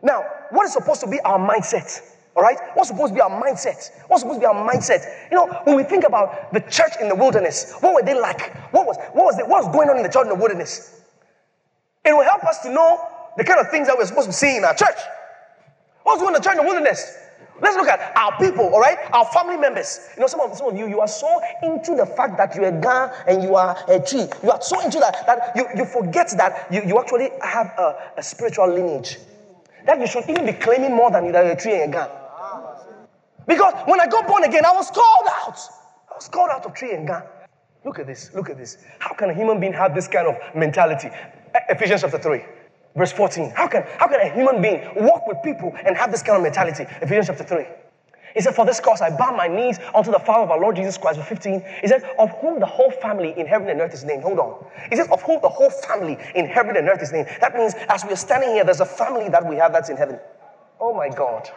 Now, 0.06 0.24
what 0.50 0.66
is 0.66 0.72
supposed 0.72 1.00
to 1.00 1.08
be 1.08 1.18
our 1.22 1.36
mindset? 1.36 2.00
All 2.36 2.42
right? 2.44 2.56
What's 2.74 2.90
supposed 2.90 3.10
to 3.10 3.14
be 3.14 3.20
our 3.20 3.42
mindset? 3.42 3.90
What's 4.06 4.22
supposed 4.22 4.36
to 4.36 4.40
be 4.40 4.46
our 4.46 4.54
mindset? 4.54 5.02
You 5.32 5.36
know, 5.36 5.46
when 5.64 5.74
we 5.74 5.82
think 5.82 6.04
about 6.04 6.52
the 6.52 6.60
church 6.60 6.92
in 7.00 7.08
the 7.08 7.14
wilderness, 7.16 7.74
what 7.80 7.92
were 7.92 8.02
they 8.02 8.14
like? 8.14 8.54
What 8.72 8.86
was 8.86 8.96
what 9.14 9.24
was 9.24 9.36
the, 9.36 9.44
what 9.46 9.64
was 9.64 9.74
going 9.74 9.90
on 9.90 9.96
in 9.96 10.04
the 10.04 10.08
church 10.08 10.22
in 10.22 10.28
the 10.28 10.36
wilderness? 10.36 11.02
It 12.04 12.12
will 12.12 12.22
help 12.22 12.44
us 12.44 12.60
to 12.60 12.70
know 12.70 13.00
the 13.36 13.42
kind 13.42 13.58
of 13.58 13.68
things 13.72 13.88
that 13.88 13.98
we're 13.98 14.06
supposed 14.06 14.28
to 14.28 14.32
see 14.32 14.56
in 14.56 14.64
our 14.64 14.74
church. 14.76 14.96
What's 16.04 16.22
going 16.22 16.34
on 16.34 16.36
in 16.36 16.40
the 16.40 16.48
church 16.48 16.56
in 16.56 16.64
the 16.64 16.70
wilderness? 16.70 17.18
Let's 17.60 17.74
look 17.74 17.88
at 17.88 18.16
our 18.16 18.38
people, 18.38 18.66
all 18.66 18.80
right? 18.80 18.98
Our 19.12 19.24
family 19.24 19.56
members. 19.56 20.10
You 20.14 20.20
know, 20.20 20.28
some 20.28 20.40
of, 20.40 20.56
some 20.56 20.68
of 20.68 20.76
you, 20.76 20.86
you 20.86 21.00
are 21.00 21.08
so 21.08 21.40
into 21.64 21.96
the 21.96 22.06
fact 22.06 22.36
that 22.36 22.54
you're 22.54 22.66
a 22.68 22.80
guy 22.80 23.10
and 23.26 23.42
you 23.42 23.56
are 23.56 23.76
a 23.88 23.98
tree. 23.98 24.28
You 24.44 24.52
are 24.52 24.62
so 24.62 24.78
into 24.82 25.00
that 25.00 25.26
that 25.26 25.56
you, 25.56 25.66
you 25.74 25.84
forget 25.84 26.30
that 26.36 26.68
you, 26.70 26.82
you 26.86 27.00
actually 27.00 27.30
have 27.42 27.66
a, 27.78 28.12
a 28.18 28.22
spiritual 28.22 28.72
lineage. 28.72 29.18
That 29.87 30.01
you 30.01 30.07
should 30.07 30.29
even 30.29 30.44
be 30.44 30.53
claiming 30.53 30.94
more 30.94 31.11
than 31.11 31.27
you 31.27 31.35
are 31.35 31.44
a 31.44 31.57
tree 31.57 31.81
and 31.81 31.94
a 31.94 31.96
gun. 31.96 32.11
Because 33.46 33.72
when 33.87 34.01
I 34.01 34.07
got 34.09 34.27
born 34.27 34.42
again, 34.44 34.64
I 34.64 34.72
was 34.72 34.90
called 34.90 35.29
out. 35.29 35.59
I 36.11 36.14
was 36.14 36.29
called 36.29 36.51
out 36.51 36.66
of 36.66 36.75
tree 36.75 36.92
and 36.92 37.07
gun. 37.07 37.22
Look 37.85 38.01
at 38.01 38.07
this. 38.07 38.33
Look 38.35 38.51
at 38.51 38.59
this. 38.59 38.79
How 38.99 39.14
can 39.14 39.31
a 39.31 39.35
human 39.35 39.61
being 39.61 39.72
have 39.72 39.94
this 39.94 40.09
kind 40.09 40.27
of 40.27 40.35
mentality? 40.57 41.09
Ephesians 41.68 42.01
chapter 42.01 42.18
3, 42.18 42.44
verse 42.96 43.12
14. 43.12 43.53
How 43.55 43.68
can, 43.68 43.85
how 43.99 44.09
can 44.09 44.20
a 44.20 44.35
human 44.35 44.61
being 44.61 44.83
walk 44.96 45.27
with 45.29 45.38
people 45.44 45.72
and 45.87 45.96
have 45.96 46.11
this 46.11 46.22
kind 46.22 46.37
of 46.37 46.42
mentality? 46.42 46.85
Ephesians 47.01 47.29
chapter 47.29 47.44
3. 47.44 47.64
He 48.37 48.42
said, 48.42 48.55
For 48.55 48.66
this 48.66 48.81
cause 48.81 49.01
I 49.01 49.09
bow 49.09 49.35
my 49.35 49.49
knees 49.49 49.81
unto 49.94 50.12
the 50.12 50.18
Father 50.18 50.44
of 50.44 50.51
our 50.51 50.61
Lord 50.61 50.77
Jesus 50.77 50.99
Christ. 50.99 51.18
Verse 51.18 51.29
15. 51.29 51.64
He 51.81 51.88
said, 51.88 52.03
Of 52.18 52.31
whom 52.42 52.61
the 52.61 52.66
whole 52.66 52.90
family 52.90 53.33
in 53.35 53.46
heaven 53.46 53.70
and 53.70 53.81
earth 53.81 53.94
is 53.94 54.05
named. 54.05 54.25
Hold 54.25 54.38
on. 54.38 54.62
He 54.90 54.96
says, 54.96 55.09
Of 55.11 55.22
whom 55.22 55.40
the 55.40 55.49
whole 55.49 55.70
family 55.70 56.18
in 56.35 56.44
heaven 56.44 56.77
and 56.77 56.87
earth 56.87 57.01
is 57.01 57.12
named. 57.12 57.29
That 57.40 57.55
means 57.55 57.72
as 57.88 58.05
we 58.05 58.11
are 58.11 58.16
standing 58.16 58.51
here, 58.51 58.62
there's 58.62 58.81
a 58.81 58.87
family 58.87 59.31
that 59.31 59.49
we 59.49 59.57
have 59.57 59.72
that's 59.72 59.88
in 59.88 59.96
heaven. 59.96 60.20
Oh 60.79 60.92
my 60.92 61.09
God. 61.09 61.49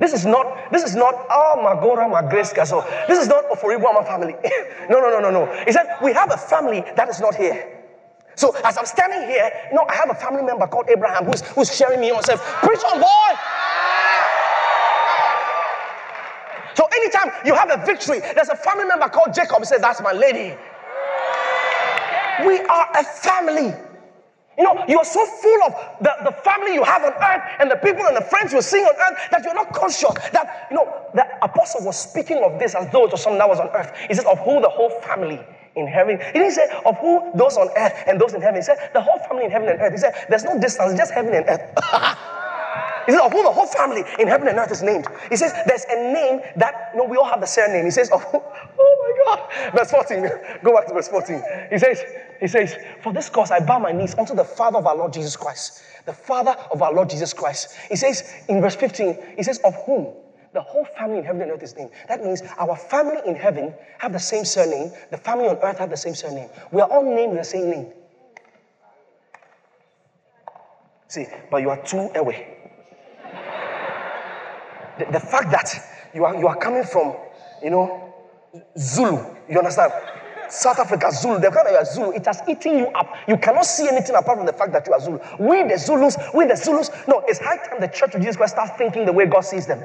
This 0.00 0.12
is 0.12 0.26
not, 0.26 0.72
this 0.72 0.82
is 0.82 0.96
not, 0.96 1.14
oh, 1.30 1.54
Magora, 1.58 2.10
Magreska. 2.10 2.66
So 2.66 2.84
this 3.06 3.20
is 3.20 3.28
not 3.28 3.48
Oforibuama 3.48 4.04
family. 4.08 4.34
no, 4.90 4.98
no, 4.98 5.08
no, 5.08 5.20
no, 5.20 5.30
no. 5.30 5.64
He 5.64 5.70
said, 5.70 5.86
we 6.02 6.12
have 6.12 6.32
a 6.32 6.36
family 6.36 6.82
that 6.96 7.08
is 7.08 7.20
not 7.20 7.36
here. 7.36 7.84
So 8.34 8.54
as 8.64 8.76
I'm 8.76 8.86
standing 8.86 9.22
here, 9.28 9.50
you 9.70 9.76
know, 9.76 9.86
I 9.88 9.94
have 9.94 10.10
a 10.10 10.14
family 10.14 10.42
member 10.42 10.66
called 10.66 10.90
Abraham 10.90 11.24
who's, 11.26 11.42
who's 11.42 11.74
sharing 11.74 12.00
me 12.00 12.10
on 12.10 12.16
himself. 12.16 12.42
Preach 12.60 12.82
on, 12.92 13.00
boy! 13.00 13.40
So 16.76 16.86
anytime 16.94 17.32
you 17.46 17.54
have 17.54 17.70
a 17.70 17.84
victory, 17.86 18.20
there's 18.20 18.50
a 18.50 18.56
family 18.56 18.84
member 18.84 19.08
called 19.08 19.34
Jacob 19.34 19.58
who 19.58 19.64
says, 19.64 19.80
that's 19.80 20.02
my 20.02 20.12
lady. 20.12 20.54
We 22.44 22.60
are 22.60 22.88
a 22.94 23.02
family. 23.02 23.72
You 24.58 24.64
know, 24.64 24.84
you're 24.86 25.04
so 25.04 25.24
full 25.24 25.62
of 25.64 25.72
the, 26.00 26.12
the 26.24 26.32
family 26.44 26.74
you 26.74 26.84
have 26.84 27.02
on 27.02 27.12
earth 27.12 27.42
and 27.60 27.70
the 27.70 27.76
people 27.76 28.04
and 28.06 28.16
the 28.16 28.22
friends 28.22 28.52
you're 28.52 28.62
seeing 28.62 28.84
on 28.84 28.94
earth 28.94 29.18
that 29.30 29.42
you're 29.44 29.54
not 29.54 29.72
conscious 29.72 30.12
that, 30.32 30.66
you 30.70 30.76
know, 30.76 31.10
the 31.14 31.26
apostle 31.42 31.84
was 31.84 31.98
speaking 31.98 32.42
of 32.44 32.58
this 32.58 32.74
as 32.74 32.90
though 32.92 33.06
it 33.06 33.12
was 33.12 33.22
something 33.22 33.38
that 33.38 33.48
was 33.48 33.60
on 33.60 33.68
earth. 33.74 33.92
He 34.08 34.14
says, 34.14 34.24
of 34.26 34.38
who 34.40 34.60
the 34.60 34.68
whole 34.68 34.90
family 35.00 35.40
in 35.76 35.86
heaven. 35.86 36.18
He 36.18 36.38
didn't 36.40 36.52
say 36.52 36.68
of 36.84 36.96
who 36.98 37.30
those 37.34 37.56
on 37.56 37.68
earth 37.76 37.92
and 38.06 38.20
those 38.20 38.34
in 38.34 38.40
heaven. 38.40 38.56
He 38.56 38.64
said 38.64 38.90
the 38.92 39.00
whole 39.00 39.18
family 39.28 39.44
in 39.44 39.50
heaven 39.50 39.68
and 39.68 39.80
earth. 39.80 39.92
He 39.92 39.98
said 39.98 40.14
there's 40.28 40.44
no 40.44 40.58
distance, 40.58 40.94
just 40.94 41.12
heaven 41.12 41.34
and 41.34 41.46
earth. 41.48 42.26
He 43.06 43.12
says, 43.12 43.20
of 43.22 43.32
whom 43.32 43.44
the 43.44 43.52
whole 43.52 43.66
family 43.66 44.02
in 44.18 44.26
heaven 44.26 44.48
and 44.48 44.58
earth 44.58 44.72
is 44.72 44.82
named. 44.82 45.06
He 45.30 45.36
says, 45.36 45.52
there's 45.66 45.84
a 45.88 46.12
name 46.12 46.40
that, 46.56 46.90
no, 46.94 47.04
we 47.04 47.16
all 47.16 47.24
have 47.24 47.40
the 47.40 47.46
same 47.46 47.72
name. 47.72 47.84
He 47.84 47.90
says, 47.92 48.10
oh, 48.12 48.20
oh 48.78 49.24
my 49.26 49.36
God. 49.36 49.72
Verse 49.72 49.90
14. 49.92 50.28
Go 50.64 50.74
back 50.74 50.86
to 50.88 50.94
verse 50.94 51.08
14. 51.08 51.42
He 51.70 51.78
says, 51.78 52.02
he 52.40 52.48
says, 52.48 52.76
for 53.02 53.12
this 53.12 53.28
cause 53.28 53.52
I 53.52 53.60
bow 53.60 53.78
my 53.78 53.92
knees 53.92 54.16
unto 54.18 54.34
the 54.34 54.44
Father 54.44 54.78
of 54.78 54.86
our 54.86 54.96
Lord 54.96 55.12
Jesus 55.12 55.36
Christ. 55.36 55.82
The 56.04 56.12
Father 56.12 56.56
of 56.72 56.82
our 56.82 56.92
Lord 56.92 57.08
Jesus 57.08 57.32
Christ. 57.32 57.76
He 57.88 57.96
says 57.96 58.24
in 58.48 58.60
verse 58.60 58.74
15, 58.74 59.34
he 59.36 59.42
says, 59.44 59.60
of 59.64 59.74
whom 59.84 60.12
the 60.52 60.60
whole 60.60 60.86
family 60.98 61.18
in 61.18 61.24
heaven 61.24 61.42
and 61.42 61.52
earth 61.52 61.62
is 61.62 61.76
named. 61.76 61.90
That 62.08 62.24
means 62.24 62.42
our 62.58 62.76
family 62.76 63.20
in 63.24 63.36
heaven 63.36 63.72
have 63.98 64.12
the 64.12 64.18
same 64.18 64.44
surname. 64.44 64.90
The 65.10 65.18
family 65.18 65.46
on 65.46 65.58
earth 65.58 65.78
have 65.78 65.90
the 65.90 65.96
same 65.96 66.14
surname. 66.14 66.48
We 66.72 66.80
are 66.80 66.90
all 66.90 67.04
named 67.04 67.32
with 67.32 67.40
the 67.40 67.44
same 67.44 67.70
name. 67.70 67.92
See, 71.08 71.26
but 71.50 71.58
you 71.58 71.70
are 71.70 71.80
two 71.84 72.10
away 72.16 72.55
the, 74.98 75.06
the 75.12 75.20
fact 75.20 75.50
that 75.50 75.72
you 76.14 76.24
are, 76.24 76.36
you 76.36 76.46
are 76.46 76.56
coming 76.56 76.84
from, 76.84 77.16
you 77.62 77.70
know, 77.70 78.14
Zulu, 78.78 79.24
you 79.48 79.58
understand? 79.58 79.92
South 80.48 80.78
Africa, 80.78 81.10
Zulu, 81.12 81.40
the 81.40 81.50
fact 81.50 81.68
that 81.70 81.86
Zulu, 81.88 82.12
it 82.12 82.24
has 82.26 82.40
eaten 82.48 82.78
you 82.78 82.86
up. 82.88 83.12
You 83.26 83.36
cannot 83.36 83.66
see 83.66 83.88
anything 83.88 84.14
apart 84.14 84.38
from 84.38 84.46
the 84.46 84.52
fact 84.52 84.72
that 84.72 84.86
you 84.86 84.92
are 84.92 85.00
Zulu. 85.00 85.18
We, 85.40 85.64
the 85.64 85.78
Zulus, 85.78 86.16
we, 86.34 86.46
the 86.46 86.56
Zulus, 86.56 86.90
no, 87.08 87.22
it's 87.26 87.40
high 87.40 87.56
time 87.56 87.80
the 87.80 87.88
church 87.88 88.14
of 88.14 88.20
Jesus 88.20 88.36
Christ 88.36 88.54
starts 88.54 88.78
thinking 88.78 89.04
the 89.04 89.12
way 89.12 89.26
God 89.26 89.40
sees 89.40 89.66
them. 89.66 89.84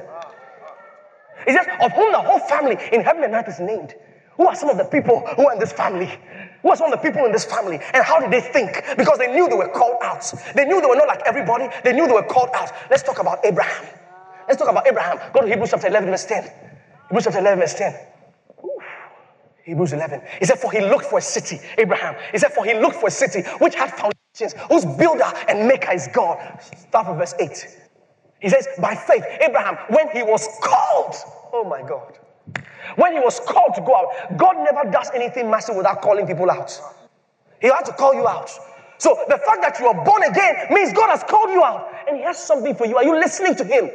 He 1.46 1.52
says, 1.52 1.66
of 1.80 1.92
whom 1.92 2.12
the 2.12 2.20
whole 2.20 2.38
family 2.38 2.76
in 2.92 3.02
heaven 3.02 3.24
and 3.24 3.34
earth 3.34 3.48
is 3.48 3.58
named. 3.58 3.94
Who 4.36 4.46
are 4.46 4.54
some 4.54 4.70
of 4.70 4.78
the 4.78 4.84
people 4.84 5.26
who 5.36 5.48
are 5.48 5.52
in 5.52 5.58
this 5.58 5.72
family? 5.72 6.10
Who 6.62 6.70
are 6.70 6.76
some 6.76 6.92
of 6.92 7.02
the 7.02 7.10
people 7.10 7.26
in 7.26 7.32
this 7.32 7.44
family? 7.44 7.80
And 7.92 8.04
how 8.04 8.20
did 8.20 8.30
they 8.30 8.40
think? 8.40 8.82
Because 8.96 9.18
they 9.18 9.32
knew 9.32 9.48
they 9.48 9.56
were 9.56 9.68
called 9.68 9.96
out. 10.02 10.32
They 10.54 10.64
knew 10.64 10.80
they 10.80 10.86
were 10.86 10.96
not 10.96 11.08
like 11.08 11.22
everybody. 11.26 11.68
They 11.84 11.92
knew 11.92 12.06
they 12.06 12.14
were 12.14 12.22
called 12.22 12.50
out. 12.54 12.70
Let's 12.88 13.02
talk 13.02 13.20
about 13.20 13.44
Abraham. 13.44 13.84
Let's 14.48 14.60
talk 14.60 14.70
about 14.70 14.86
Abraham. 14.88 15.18
Go 15.34 15.42
to 15.42 15.48
Hebrews 15.48 15.70
chapter 15.70 15.88
11, 15.88 16.10
verse 16.10 16.26
10. 16.26 16.44
Hebrews 17.08 17.24
chapter 17.24 17.40
11, 17.40 17.60
verse 17.60 17.74
10. 17.74 17.96
Hebrews 19.64 19.92
11. 19.94 20.22
He 20.40 20.46
said, 20.46 20.58
For 20.60 20.72
he 20.72 20.80
looked 20.80 21.06
for 21.06 21.18
a 21.18 21.22
city, 21.22 21.60
Abraham. 21.78 22.16
He 22.32 22.38
said, 22.38 22.52
For 22.52 22.64
he 22.64 22.74
looked 22.74 22.96
for 22.96 23.08
a 23.08 23.12
city 23.12 23.42
which 23.60 23.74
had 23.76 23.90
foundations, 23.92 24.54
whose 24.70 24.86
builder 24.98 25.30
and 25.48 25.68
maker 25.68 25.92
is 25.92 26.08
God. 26.14 26.38
Start 26.88 27.06
from 27.06 27.18
verse 27.18 27.34
8. 27.40 27.68
He 28.40 28.50
says, 28.50 28.68
By 28.80 28.94
faith, 28.96 29.24
Abraham, 29.42 29.76
when 29.90 30.10
he 30.10 30.22
was 30.22 30.48
called, 30.62 31.14
oh 31.52 31.64
my 31.64 31.82
God, 31.88 32.18
When 32.96 33.12
he 33.14 33.20
was 33.20 33.40
called 33.40 33.74
to 33.76 33.82
go 33.82 33.96
out, 33.96 34.38
God 34.38 34.56
never 34.58 34.90
does 34.90 35.10
anything 35.14 35.50
massive 35.50 35.76
without 35.76 36.02
calling 36.02 36.26
people 36.26 36.50
out. 36.50 36.72
He 37.60 37.68
had 37.68 37.82
to 37.84 37.92
call 37.94 38.14
you 38.14 38.28
out. 38.28 38.50
So 38.98 39.18
the 39.28 39.38
fact 39.38 39.62
that 39.62 39.78
you 39.80 39.88
are 39.88 40.04
born 40.04 40.24
again 40.24 40.56
means 40.70 40.92
God 40.94 41.10
has 41.10 41.24
called 41.24 41.50
you 41.50 41.64
out 41.64 41.88
and 42.08 42.16
He 42.18 42.24
has 42.24 42.38
something 42.38 42.74
for 42.76 42.86
you. 42.86 42.96
Are 42.96 43.04
you 43.04 43.18
listening 43.18 43.56
to 43.56 43.64
Him? 43.64 43.90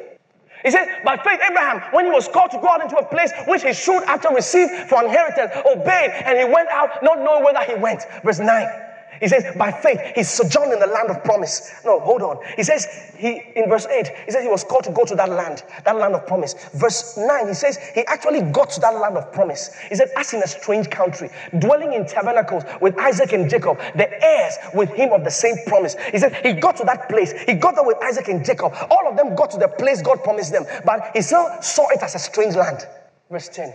He 0.68 0.72
says, 0.72 0.86
by 1.06 1.16
faith, 1.16 1.40
Abraham, 1.50 1.80
when 1.92 2.04
he 2.04 2.12
was 2.12 2.28
called 2.28 2.52
to 2.52 2.58
go 2.58 2.68
out 2.68 2.82
into 2.82 2.98
a 2.98 3.06
place 3.06 3.32
which 3.46 3.64
he 3.64 3.72
should 3.72 4.04
after 4.04 4.28
receive 4.36 4.70
for 4.90 5.02
inheritance, 5.02 5.50
obeyed, 5.66 6.12
and 6.26 6.38
he 6.38 6.44
went 6.44 6.68
out 6.72 7.02
not 7.02 7.22
knowing 7.22 7.46
whether 7.46 7.64
he 7.64 7.76
went. 7.76 8.06
Verse 8.22 8.40
9. 8.40 8.87
He 9.20 9.28
says, 9.28 9.46
by 9.56 9.72
faith, 9.72 10.00
he 10.16 10.24
sojourned 10.24 10.74
in 10.74 10.80
the 10.80 10.88
land 10.88 11.10
of 11.10 11.24
promise. 11.24 11.72
No, 11.86 12.00
hold 12.00 12.22
on. 12.22 12.40
He 12.56 12.64
says, 12.64 12.88
he 13.18 13.42
in 13.56 13.70
verse 13.70 13.86
8, 13.86 14.08
he 14.26 14.32
says 14.32 14.44
he 14.44 14.50
was 14.50 14.64
called 14.64 14.84
to 14.86 14.92
go 14.92 15.04
to 15.06 15.16
that 15.16 15.30
land, 15.30 15.64
that 15.86 15.96
land 15.96 16.16
of 16.16 16.26
promise. 16.28 16.54
Verse 16.74 17.18
9, 17.18 17.48
he 17.48 17.54
says 17.54 17.78
he 17.96 18.06
actually 18.06 18.42
got 18.42 18.70
to 18.72 18.80
that 18.82 18.96
land 18.96 19.18
of 19.18 19.32
promise. 19.32 19.72
He 19.90 19.96
said, 19.96 20.12
as 20.16 20.34
in 20.34 20.44
a 20.44 20.48
strange 20.48 20.90
country, 20.90 21.30
dwelling 21.60 21.94
in 21.94 22.06
tabernacles 22.06 22.64
with 22.82 22.98
Isaac 23.00 23.34
and 23.34 23.50
Jacob, 23.50 23.80
the 23.96 24.10
heirs 24.24 24.58
with 24.74 24.90
him 24.90 25.12
of 25.12 25.24
the 25.24 25.32
same 25.32 25.56
promise. 25.66 25.96
He 26.12 26.20
said 26.20 26.36
he 26.46 26.54
got 26.54 26.78
to 26.78 26.84
that 26.86 27.10
place. 27.10 27.34
He 27.46 27.54
got 27.54 27.76
there 27.76 27.84
with 27.86 27.98
Isaac 28.04 28.28
and 28.28 28.46
Jacob. 28.46 28.74
All 28.90 29.08
of 29.08 29.18
them 29.18 29.36
got 29.36 29.52
to 29.52 29.58
the 29.58 29.68
place 29.68 30.02
God 30.02 30.24
promised 30.24 30.52
them, 30.52 30.66
but 30.86 31.12
he 31.14 31.22
still 31.22 31.50
saw 31.62 31.88
it 31.90 32.02
as 32.02 32.16
a 32.16 32.20
strange 32.20 32.56
land. 32.56 32.88
Verse 33.30 33.50
10. 33.50 33.74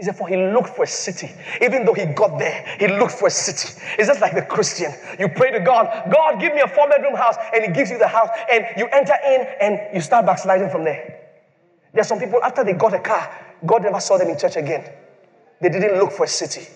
He 0.00 0.06
said, 0.06 0.16
For 0.16 0.26
he 0.26 0.36
looked 0.36 0.70
for 0.70 0.84
a 0.84 0.86
city. 0.86 1.30
Even 1.60 1.84
though 1.84 1.92
he 1.92 2.06
got 2.06 2.38
there, 2.38 2.64
he 2.80 2.88
looked 2.88 3.12
for 3.12 3.28
a 3.28 3.30
city. 3.30 3.78
It's 3.98 4.08
just 4.08 4.22
like 4.22 4.34
the 4.34 4.40
Christian. 4.40 4.90
You 5.18 5.28
pray 5.28 5.50
to 5.50 5.60
God, 5.60 6.10
God, 6.10 6.40
give 6.40 6.54
me 6.54 6.62
a 6.62 6.68
four 6.68 6.88
bedroom 6.88 7.14
house, 7.14 7.36
and 7.54 7.62
he 7.66 7.70
gives 7.70 7.90
you 7.90 7.98
the 7.98 8.08
house, 8.08 8.30
and 8.50 8.64
you 8.78 8.86
enter 8.86 9.12
in 9.26 9.46
and 9.60 9.94
you 9.94 10.00
start 10.00 10.24
backsliding 10.24 10.70
from 10.70 10.84
there. 10.84 11.20
There 11.92 12.00
are 12.00 12.04
some 12.04 12.18
people, 12.18 12.42
after 12.42 12.64
they 12.64 12.72
got 12.72 12.94
a 12.94 12.98
car, 12.98 13.30
God 13.66 13.82
never 13.82 14.00
saw 14.00 14.16
them 14.16 14.28
in 14.28 14.38
church 14.38 14.56
again. 14.56 14.90
They 15.60 15.68
didn't 15.68 15.98
look 15.98 16.12
for 16.12 16.24
a 16.24 16.28
city. 16.28 16.66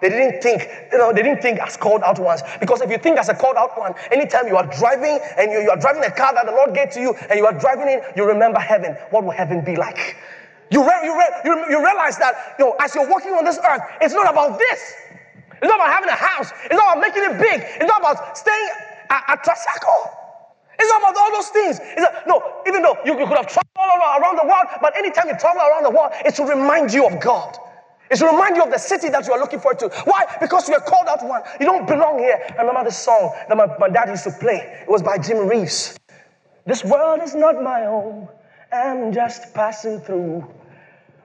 They 0.00 0.08
didn't 0.08 0.40
think, 0.40 0.66
you 0.90 0.96
know, 0.96 1.12
they 1.12 1.22
didn't 1.22 1.42
think 1.42 1.58
as 1.60 1.76
called 1.76 2.02
out 2.02 2.18
ones. 2.18 2.40
Because 2.58 2.80
if 2.80 2.90
you 2.90 2.96
think 2.96 3.18
as 3.18 3.28
a 3.28 3.34
called 3.34 3.56
out 3.56 3.78
one, 3.78 3.92
anytime 4.10 4.46
you 4.46 4.56
are 4.56 4.66
driving 4.78 5.20
and 5.36 5.52
you, 5.52 5.60
you 5.60 5.70
are 5.70 5.76
driving 5.78 6.02
a 6.04 6.10
car 6.10 6.32
that 6.32 6.46
the 6.46 6.52
Lord 6.52 6.74
gave 6.74 6.88
to 6.92 7.00
you 7.02 7.12
and 7.28 7.38
you 7.38 7.44
are 7.44 7.52
driving 7.52 7.88
in, 7.88 8.00
you 8.16 8.26
remember 8.26 8.58
heaven. 8.58 8.96
What 9.10 9.24
will 9.24 9.30
heaven 9.30 9.62
be 9.62 9.76
like? 9.76 10.16
You, 10.72 10.80
re- 10.80 11.04
you, 11.04 11.12
re- 11.12 11.36
you, 11.44 11.54
you 11.68 11.78
realize 11.84 12.16
that 12.16 12.56
you 12.58 12.64
know, 12.64 12.76
as 12.80 12.94
you're 12.94 13.08
walking 13.08 13.32
on 13.32 13.44
this 13.44 13.58
earth, 13.60 13.82
it's 14.00 14.14
not 14.14 14.30
about 14.30 14.58
this. 14.58 14.94
It's 15.60 15.68
not 15.68 15.76
about 15.76 15.92
having 15.92 16.08
a 16.08 16.16
house. 16.16 16.50
It's 16.64 16.74
not 16.74 16.96
about 16.96 17.00
making 17.00 17.22
it 17.28 17.36
big. 17.38 17.60
It's 17.76 17.86
not 17.86 18.00
about 18.00 18.36
staying 18.38 18.68
at, 19.10 19.22
at 19.28 19.44
Trasacco. 19.44 20.10
It's 20.78 20.88
not 20.88 21.02
about 21.02 21.16
all 21.16 21.30
those 21.32 21.48
things. 21.48 21.78
It's 21.78 22.00
a, 22.02 22.24
no, 22.26 22.40
even 22.66 22.82
though 22.82 22.96
you, 23.04 23.18
you 23.18 23.26
could 23.26 23.36
have 23.36 23.46
traveled 23.46 23.76
all 23.76 24.20
around 24.20 24.36
the 24.36 24.48
world, 24.48 24.66
but 24.80 24.96
anytime 24.96 25.28
you 25.28 25.36
travel 25.38 25.60
around 25.60 25.84
the 25.84 25.90
world, 25.90 26.12
it's 26.24 26.38
to 26.38 26.44
remind 26.44 26.92
you 26.92 27.06
of 27.06 27.20
God. 27.20 27.56
It's 28.10 28.20
to 28.20 28.26
remind 28.26 28.56
you 28.56 28.64
of 28.64 28.70
the 28.70 28.78
city 28.78 29.08
that 29.10 29.26
you 29.26 29.32
are 29.34 29.38
looking 29.38 29.60
forward 29.60 29.78
to. 29.80 29.88
Why? 30.04 30.24
Because 30.40 30.68
you 30.68 30.74
are 30.74 30.80
called 30.80 31.06
out 31.08 31.22
one. 31.24 31.42
You 31.60 31.66
don't 31.66 31.86
belong 31.86 32.18
here. 32.18 32.40
I 32.58 32.62
remember 32.62 32.84
this 32.84 32.98
song 32.98 33.32
that 33.48 33.56
my, 33.56 33.66
my 33.78 33.88
dad 33.90 34.08
used 34.08 34.24
to 34.24 34.32
play. 34.32 34.82
It 34.82 34.88
was 34.88 35.02
by 35.02 35.18
Jim 35.18 35.46
Reeves. 35.46 35.98
This 36.66 36.82
world 36.82 37.20
is 37.22 37.34
not 37.34 37.62
my 37.62 37.84
home. 37.84 38.28
I'm 38.72 39.12
just 39.12 39.54
passing 39.54 40.00
through. 40.00 40.48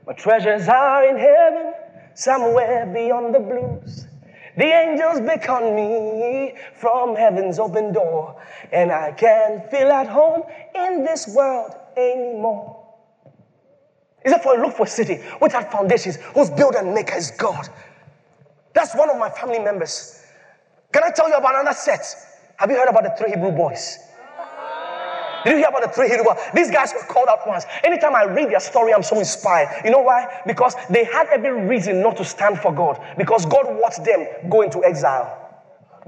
My 0.07 0.13
treasures 0.13 0.69
are 0.69 1.03
in 1.03 1.17
heaven, 1.17 1.73
somewhere 2.13 2.85
beyond 2.85 3.35
the 3.35 3.41
blues. 3.41 4.07
The 4.55 4.63
angels 4.63 5.19
beckon 5.19 5.75
me 5.75 6.53
from 6.79 7.13
heaven's 7.13 7.59
open 7.59 7.91
door, 7.91 8.41
and 8.71 8.89
I 8.89 9.11
can't 9.11 9.69
feel 9.69 9.91
at 9.91 10.07
home 10.07 10.43
in 10.73 11.03
this 11.03 11.27
world 11.35 11.75
anymore. 11.97 12.85
Is 14.23 14.31
it 14.31 14.41
for 14.41 14.57
a 14.57 14.61
look 14.61 14.77
for 14.77 14.85
a 14.85 14.89
city 14.89 15.19
without 15.41 15.69
foundations, 15.73 16.15
whose 16.33 16.51
builder 16.51 16.77
and 16.77 16.93
maker 16.93 17.17
is 17.17 17.31
God? 17.31 17.67
That's 18.73 18.95
one 18.95 19.09
of 19.09 19.17
my 19.17 19.29
family 19.29 19.59
members. 19.59 20.23
Can 20.93 21.03
I 21.03 21.11
tell 21.11 21.27
you 21.27 21.35
about 21.35 21.53
another 21.59 21.75
set? 21.75 22.01
Have 22.55 22.71
you 22.71 22.77
heard 22.77 22.87
about 22.87 23.03
the 23.03 23.13
three 23.17 23.31
Hebrew 23.31 23.51
boys? 23.51 23.99
Did 25.43 25.51
you 25.51 25.57
hear 25.57 25.69
about 25.69 25.83
the 25.83 25.89
three 25.89 26.09
Hebrew? 26.09 26.33
These 26.53 26.71
guys 26.71 26.93
were 26.93 27.05
called 27.05 27.27
out 27.29 27.47
once. 27.47 27.65
Anytime 27.83 28.15
I 28.15 28.23
read 28.23 28.49
their 28.49 28.59
story, 28.59 28.93
I'm 28.93 29.03
so 29.03 29.19
inspired. 29.19 29.69
You 29.85 29.91
know 29.91 30.01
why? 30.01 30.41
Because 30.45 30.75
they 30.89 31.03
had 31.03 31.27
every 31.27 31.51
reason 31.65 32.01
not 32.01 32.17
to 32.17 32.25
stand 32.25 32.59
for 32.59 32.73
God. 32.73 33.01
Because 33.17 33.45
God 33.45 33.65
watched 33.69 34.03
them 34.03 34.25
go 34.49 34.61
into 34.61 34.83
exile. 34.83 35.43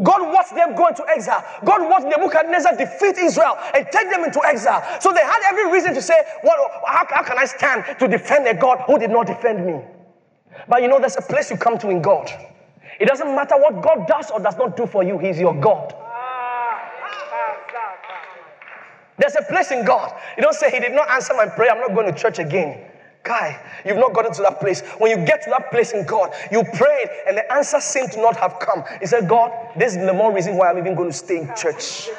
God 0.02 0.22
watched 0.34 0.56
them 0.56 0.76
go 0.76 0.88
into 0.88 1.06
exile. 1.10 1.44
God 1.66 1.90
watched 1.90 2.08
Nebuchadnezzar 2.08 2.78
defeat 2.78 3.18
Israel 3.18 3.58
and 3.76 3.86
take 3.92 4.10
them 4.10 4.24
into 4.24 4.42
exile. 4.46 4.84
So 5.02 5.12
they 5.12 5.22
had 5.22 5.40
every 5.50 5.72
reason 5.72 5.94
to 5.94 6.02
say, 6.02 6.16
what, 6.42 6.58
how, 6.88 7.06
how 7.10 7.24
can 7.24 7.38
I 7.38 7.46
stand 7.46 7.84
to 8.00 8.08
defend 8.08 8.48
a 8.48 8.54
God 8.54 8.80
who 8.88 8.98
did 8.98 9.10
not 9.10 9.28
defend 9.28 9.66
me? 9.66 9.82
But 10.68 10.82
you 10.82 10.88
know, 10.88 11.00
there's 11.00 11.18
a 11.18 11.22
place 11.22 11.52
you 11.52 11.58
come 11.58 11.78
to 11.80 11.90
in 11.90 12.02
God. 12.02 12.32
It 13.00 13.08
doesn't 13.08 13.34
matter 13.36 13.56
what 13.58 13.82
God 13.82 14.08
does 14.08 14.32
or 14.32 14.40
does 14.40 14.58
not 14.58 14.76
do 14.76 14.86
for 14.86 15.04
you, 15.04 15.18
He's 15.18 15.40
your 15.40 15.54
God. 15.54 15.94
There's 19.20 19.36
a 19.36 19.44
place 19.44 19.72
in 19.72 19.86
God. 19.86 20.14
You 20.38 20.44
don't 20.44 20.56
say, 20.56 20.72
He 20.72 20.80
did 20.80 20.94
not 20.94 21.10
answer 21.12 21.34
my 21.36 21.46
prayer, 21.48 21.72
I'm 21.72 21.80
not 21.82 21.94
going 21.94 22.12
to 22.12 22.18
church 22.18 22.40
again. 22.40 22.86
Guy, 23.24 23.62
you've 23.86 23.98
not 23.98 24.14
gotten 24.14 24.34
to 24.34 24.42
that 24.44 24.60
place. 24.62 24.82
When 24.98 25.12
you 25.12 25.26
get 25.26 25.42
to 25.44 25.50
that 25.50 25.72
place 25.72 25.92
in 25.92 26.06
God, 26.06 26.34
you 26.52 26.64
prayed 26.64 27.10
and 27.28 27.38
the 27.38 27.54
answer 27.54 27.82
seemed 27.82 28.12
to 28.14 28.22
not 28.22 28.38
have 28.38 28.60
come. 28.60 28.84
He 29.02 29.08
said, 29.08 29.28
God, 29.28 29.52
this 29.78 29.96
is 29.96 30.06
the 30.06 30.14
more 30.14 30.34
reason 30.34 30.56
why 30.56 30.70
I'm 30.70 30.78
even 30.78 30.96
going 30.96 31.12
to 31.12 31.18
stay 31.18 31.40
in 31.40 31.48
church. 31.56 32.10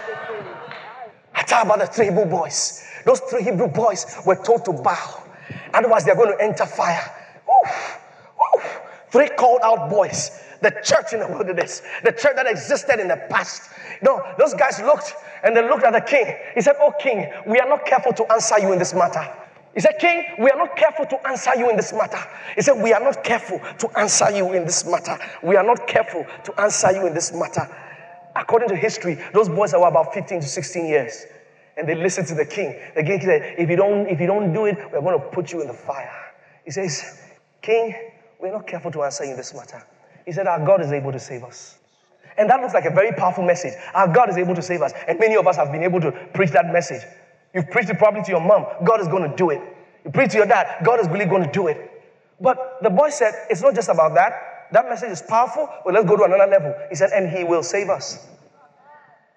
I 1.35 1.43
talk 1.43 1.65
about 1.65 1.79
the 1.79 1.87
three 1.87 2.07
Hebrew 2.07 2.27
boys. 2.27 2.85
Those 3.07 3.21
three 3.21 3.43
Hebrew 3.43 3.69
boys 3.69 4.05
were 4.27 4.37
told 4.37 4.65
to 4.67 4.73
bow. 4.73 5.23
Otherwise, 5.73 6.05
they're 6.05 6.15
going 6.15 6.37
to 6.37 6.45
enter 6.45 6.67
fire. 6.67 7.11
Three 9.11 9.29
called 9.29 9.61
out 9.65 9.91
boys. 9.91 10.31
The 10.62 10.70
church 10.85 11.12
in 11.12 11.20
the 11.20 11.29
wilderness, 11.29 11.83
the 12.05 12.12
church 12.12 12.37
that 12.37 12.46
existed 12.46 13.01
in 13.01 13.09
the 13.09 13.16
past. 13.31 13.70
No, 14.03 14.23
those 14.38 14.55
guys 14.55 14.81
looked 14.81 15.14
and 15.42 15.57
they 15.57 15.62
looked 15.62 15.85
at 15.85 15.92
the 15.92 16.01
king. 16.01 16.37
He 16.55 16.61
said, 16.61 16.77
Oh, 16.81 16.92
king, 17.01 17.31
we 17.46 17.59
are 17.59 17.68
not 17.68 17.87
careful 17.87 18.12
to 18.12 18.33
answer 18.33 18.59
you 18.61 18.73
in 18.73 18.79
this 18.79 18.94
matter. 18.94 19.27
He 19.75 19.81
said, 19.81 19.99
King, 20.01 20.25
we 20.38 20.51
are 20.51 20.59
not 20.59 20.77
careful 20.77 21.07
to 21.07 21.29
answer 21.29 21.55
you 21.57 21.70
in 21.70 21.77
this 21.77 21.92
matter. 21.92 22.18
He 22.57 22.62
said, 22.62 22.83
We 22.83 22.92
are 22.92 23.01
not 23.01 23.23
careful 23.23 23.61
to 23.79 23.99
answer 23.99 24.31
you 24.31 24.53
in 24.53 24.64
this 24.64 24.85
matter. 24.85 25.16
We 25.42 25.57
are 25.57 25.62
not 25.62 25.87
careful 25.87 26.27
to 26.44 26.61
answer 26.61 26.90
you 26.92 27.07
in 27.07 27.14
this 27.14 27.33
matter. 27.33 27.68
According 28.35 28.68
to 28.70 28.77
history, 28.77 29.18
those 29.33 29.49
boys 29.49 29.73
were 29.73 29.87
about 29.87 30.12
15 30.12 30.40
to 30.40 30.46
16 30.46 30.87
years. 30.87 31.25
And 31.77 31.88
they 31.88 31.94
listened 31.94 32.27
to 32.29 32.35
the 32.35 32.44
king. 32.44 32.79
The 32.96 33.05
king 33.05 33.20
said, 33.20 33.55
If 33.59 33.70
you 33.70 33.77
don't, 33.77 34.09
if 34.09 34.20
you 34.20 34.27
don't 34.27 34.53
do 34.53 34.66
it, 34.66 34.77
we're 34.92 35.01
going 35.01 35.18
to 35.18 35.27
put 35.29 35.53
you 35.53 35.61
in 35.61 35.68
the 35.68 35.75
fire. 35.75 36.33
He 36.64 36.73
says, 36.73 37.23
King, 37.62 37.94
we're 38.40 38.53
not 38.53 38.66
careful 38.66 38.90
to 38.90 39.05
answer 39.05 39.25
you 39.25 39.31
in 39.31 39.37
this 39.37 39.55
matter. 39.55 39.85
He 40.31 40.35
said, 40.35 40.47
Our 40.47 40.64
God 40.64 40.81
is 40.81 40.93
able 40.93 41.11
to 41.11 41.19
save 41.19 41.43
us. 41.43 41.77
And 42.38 42.49
that 42.49 42.61
looks 42.61 42.73
like 42.73 42.85
a 42.85 42.90
very 42.90 43.11
powerful 43.11 43.43
message. 43.43 43.73
Our 43.95 44.07
God 44.07 44.31
is 44.31 44.37
able 44.37 44.55
to 44.55 44.62
save 44.62 44.81
us. 44.81 44.93
And 45.09 45.19
many 45.19 45.35
of 45.35 45.45
us 45.45 45.57
have 45.57 45.73
been 45.73 45.83
able 45.83 46.01
to 46.03 46.12
preach 46.35 46.51
that 46.51 46.73
message. 46.73 47.03
You've 47.53 47.69
preached 47.69 47.90
it 47.90 47.99
probably 47.99 48.23
to 48.23 48.31
your 48.31 48.40
mom. 48.40 48.64
God 48.85 49.01
is 49.01 49.09
going 49.09 49.29
to 49.29 49.37
do 49.37 49.51
it. 49.51 49.61
You 50.05 50.12
preach 50.12 50.31
to 50.31 50.37
your 50.37 50.47
dad. 50.47 50.85
God 50.85 51.01
is 51.01 51.09
really 51.09 51.25
going 51.25 51.43
to 51.43 51.51
do 51.51 51.66
it. 51.66 51.90
But 52.40 52.79
the 52.81 52.90
boy 52.90 53.11
said, 53.11 53.35
it's 53.51 53.61
not 53.61 53.75
just 53.75 53.88
about 53.88 54.14
that. 54.14 54.69
That 54.71 54.88
message 54.88 55.11
is 55.11 55.21
powerful, 55.21 55.69
but 55.85 55.95
let's 55.95 56.09
go 56.09 56.16
to 56.16 56.23
another 56.23 56.47
level. 56.47 56.77
He 56.90 56.95
said, 56.95 57.11
and 57.11 57.29
he 57.29 57.43
will 57.43 57.64
save 57.64 57.90
us. 57.90 58.29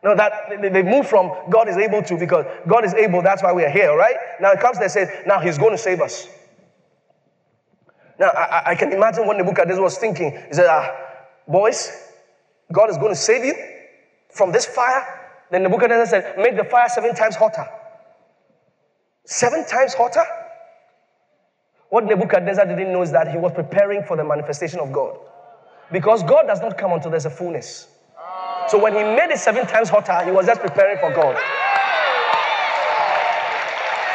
No, 0.03 0.15
that 0.15 0.31
they 0.61 0.83
move 0.83 1.07
from 1.07 1.31
God 1.49 1.67
is 1.69 1.77
able 1.77 2.03
to 2.03 2.19
because 2.19 2.45
God 2.67 2.85
is 2.85 2.93
able, 2.93 3.23
that's 3.23 3.41
why 3.41 3.51
we 3.51 3.63
are 3.63 3.71
here, 3.71 3.97
right? 3.97 4.15
Now 4.39 4.51
it 4.51 4.59
comes, 4.59 4.77
they 4.77 4.89
say, 4.89 5.23
now 5.25 5.39
he's 5.39 5.57
going 5.57 5.71
to 5.71 5.77
save 5.79 6.01
us. 6.01 6.27
Now 8.23 8.29
I, 8.29 8.71
I 8.71 8.75
can 8.75 8.93
imagine 8.93 9.27
what 9.27 9.35
Nebuchadnezzar 9.35 9.83
was 9.83 9.97
thinking. 9.97 10.31
He 10.31 10.53
said, 10.53 10.67
ah, 10.69 10.95
boys, 11.45 11.91
God 12.71 12.89
is 12.89 12.97
going 12.97 13.11
to 13.11 13.19
save 13.19 13.43
you 13.43 13.53
from 14.31 14.53
this 14.53 14.65
fire. 14.65 15.03
Then 15.51 15.63
Nebuchadnezzar 15.63 16.05
said, 16.05 16.37
make 16.37 16.55
the 16.55 16.63
fire 16.63 16.87
seven 16.87 17.13
times 17.15 17.35
hotter. 17.35 17.67
Seven 19.25 19.65
times 19.65 19.93
hotter? 19.93 20.23
What 21.89 22.05
Nebuchadnezzar 22.05 22.65
didn't 22.65 22.93
know 22.93 23.01
is 23.01 23.11
that 23.11 23.29
he 23.29 23.37
was 23.37 23.51
preparing 23.51 24.03
for 24.03 24.15
the 24.15 24.23
manifestation 24.23 24.79
of 24.79 24.93
God. 24.93 25.17
Because 25.91 26.23
God 26.23 26.47
does 26.47 26.61
not 26.61 26.77
come 26.77 26.93
until 26.93 27.11
there's 27.11 27.25
a 27.25 27.29
fullness. 27.29 27.89
So 28.69 28.81
when 28.81 28.93
he 28.93 29.03
made 29.03 29.31
it 29.31 29.37
seven 29.37 29.67
times 29.67 29.89
hotter, 29.89 30.23
he 30.23 30.31
was 30.31 30.45
just 30.45 30.61
preparing 30.61 30.97
for 30.97 31.13
God. 31.13 31.35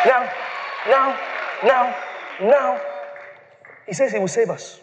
Now, 0.07 0.33
now, 0.89 1.19
now, 1.63 1.97
now, 2.41 2.81
he 3.89 3.95
says 3.95 4.13
he 4.13 4.19
will 4.19 4.29
save 4.29 4.51
us. 4.51 4.79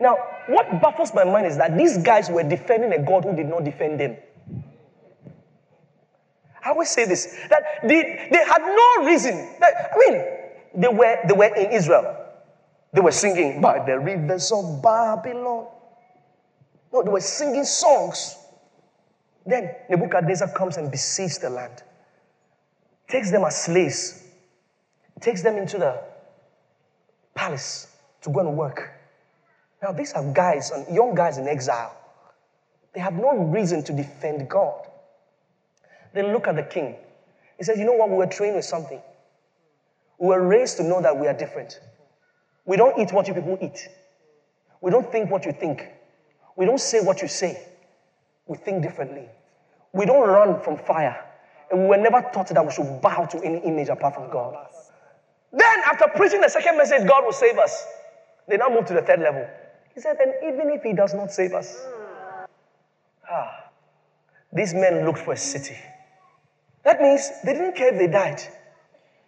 Now, 0.00 0.16
what 0.48 0.80
baffles 0.80 1.14
my 1.14 1.24
mind 1.24 1.46
is 1.46 1.58
that 1.58 1.76
these 1.76 1.98
guys 1.98 2.30
were 2.30 2.42
defending 2.42 2.92
a 2.92 3.04
God 3.04 3.24
who 3.24 3.36
did 3.36 3.46
not 3.46 3.64
defend 3.64 4.00
them. 4.00 4.16
I 6.64 6.70
always 6.70 6.90
say 6.90 7.04
this 7.04 7.36
that 7.50 7.62
they, 7.82 8.28
they 8.30 8.44
had 8.44 8.62
no 8.62 9.06
reason. 9.06 9.34
That, 9.60 9.92
I 9.94 9.98
mean, 9.98 10.24
they 10.74 10.88
were, 10.88 11.18
they 11.28 11.34
were 11.34 11.54
in 11.54 11.70
Israel. 11.72 12.16
They 12.92 13.00
were 13.00 13.12
singing 13.12 13.60
by 13.60 13.84
the 13.84 13.98
rivers 13.98 14.50
of 14.52 14.82
Babylon. 14.82 15.66
No, 16.92 17.02
they 17.02 17.10
were 17.10 17.20
singing 17.20 17.64
songs. 17.64 18.36
Then 19.44 19.74
Nebuchadnezzar 19.90 20.48
comes 20.52 20.76
and 20.76 20.90
besieges 20.90 21.38
the 21.38 21.50
land, 21.50 21.82
takes 23.08 23.30
them 23.30 23.44
as 23.44 23.64
slaves, 23.64 24.24
takes 25.20 25.42
them 25.42 25.56
into 25.56 25.78
the 25.78 26.11
palace 27.34 27.88
to 28.22 28.30
go 28.30 28.40
and 28.40 28.56
work. 28.56 28.92
Now, 29.82 29.92
these 29.92 30.12
are 30.12 30.24
guys, 30.32 30.70
and 30.70 30.94
young 30.94 31.14
guys 31.14 31.38
in 31.38 31.48
exile. 31.48 31.96
They 32.94 33.00
have 33.00 33.14
no 33.14 33.36
reason 33.36 33.82
to 33.84 33.92
defend 33.92 34.48
God. 34.48 34.86
They 36.12 36.22
look 36.22 36.46
at 36.46 36.56
the 36.56 36.62
king. 36.62 36.96
He 37.58 37.64
says, 37.64 37.78
You 37.78 37.84
know 37.84 37.94
what? 37.94 38.10
We 38.10 38.16
were 38.16 38.26
trained 38.26 38.56
with 38.56 38.64
something. 38.64 39.00
We 40.18 40.28
were 40.28 40.46
raised 40.46 40.76
to 40.76 40.84
know 40.84 41.00
that 41.02 41.18
we 41.18 41.26
are 41.26 41.34
different. 41.34 41.80
We 42.64 42.76
don't 42.76 42.98
eat 42.98 43.12
what 43.12 43.26
you 43.26 43.34
people 43.34 43.58
eat. 43.60 43.88
We 44.80 44.90
don't 44.90 45.10
think 45.10 45.30
what 45.30 45.44
you 45.44 45.52
think. 45.52 45.88
We 46.56 46.66
don't 46.66 46.80
say 46.80 47.00
what 47.00 47.22
you 47.22 47.28
say. 47.28 47.66
We 48.46 48.56
think 48.58 48.82
differently. 48.82 49.28
We 49.92 50.06
don't 50.06 50.28
run 50.28 50.60
from 50.60 50.76
fire. 50.76 51.24
And 51.70 51.82
we 51.82 51.86
were 51.86 51.96
never 51.96 52.20
taught 52.32 52.48
that 52.48 52.64
we 52.64 52.72
should 52.72 53.00
bow 53.00 53.24
to 53.26 53.42
any 53.42 53.58
image 53.60 53.88
apart 53.88 54.14
from 54.14 54.30
God. 54.30 54.66
Then, 55.52 55.80
after 55.84 56.06
preaching 56.16 56.40
the 56.40 56.48
second 56.48 56.78
message, 56.78 57.06
God 57.06 57.24
will 57.24 57.32
save 57.32 57.58
us. 57.58 57.86
They 58.48 58.56
now 58.56 58.68
move 58.68 58.86
to 58.86 58.94
the 58.94 59.02
third 59.02 59.20
level. 59.20 59.46
He 59.94 60.00
said, 60.00 60.16
and 60.18 60.32
even 60.42 60.70
if 60.70 60.82
He 60.82 60.94
does 60.94 61.12
not 61.14 61.32
save 61.32 61.52
us, 61.52 61.84
ah, 63.30 63.66
these 64.52 64.72
men 64.72 65.04
looked 65.04 65.18
for 65.18 65.34
a 65.34 65.36
city. 65.36 65.76
That 66.84 67.00
means 67.00 67.30
they 67.44 67.52
didn't 67.52 67.76
care 67.76 67.92
if 67.92 67.98
they 67.98 68.08
died. 68.08 68.42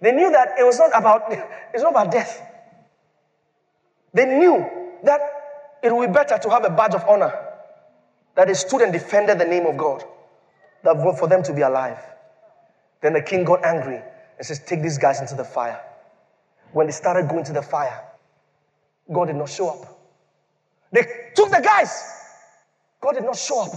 They 0.01 0.13
knew 0.13 0.31
that 0.31 0.59
it 0.59 0.65
was 0.65 0.79
not 0.79 0.91
about 0.95 1.23
it's 1.75 1.83
not 1.83 1.93
about 1.93 2.11
death. 2.11 2.43
They 4.13 4.27
knew 4.27 4.69
that 5.03 5.21
it 5.83 5.95
would 5.95 6.09
be 6.09 6.13
better 6.13 6.39
to 6.39 6.51
have 6.51 6.65
a 6.65 6.71
badge 6.71 6.95
of 6.95 7.05
honor 7.09 7.33
that 8.35 8.49
they 8.49 8.55
stood 8.55 8.81
and 8.81 8.93
defended 8.93 9.39
the 9.39 9.45
name 9.45 9.67
of 9.67 9.77
God 9.77 10.05
than 10.83 11.01
for 11.17 11.29
them 11.29 11.43
to 11.45 11.53
be 11.53 11.63
alive. 11.63 11.99
Then 13.01 13.13
the 13.13 13.23
king 13.23 13.45
got 13.45 13.65
angry 13.65 14.01
and 14.39 14.47
says, 14.47 14.61
Take 14.61 14.83
these 14.83 14.99
guys 14.99 15.21
into 15.21 15.35
the 15.35 15.45
fire. 15.45 15.81
When 16.75 16.87
they 16.87 16.93
started 16.93 17.29
going 17.29 17.45
to 17.45 17.53
the 17.53 17.63
fire, 17.63 18.03
God 19.13 19.27
did 19.27 19.37
not 19.37 19.49
show 19.49 19.69
up. 19.69 20.01
They 20.91 21.03
took 21.35 21.51
the 21.51 21.61
guys. 21.63 22.03
God 23.01 23.13
did 23.13 23.23
not 23.25 23.37
show 23.37 23.63
up. 23.63 23.73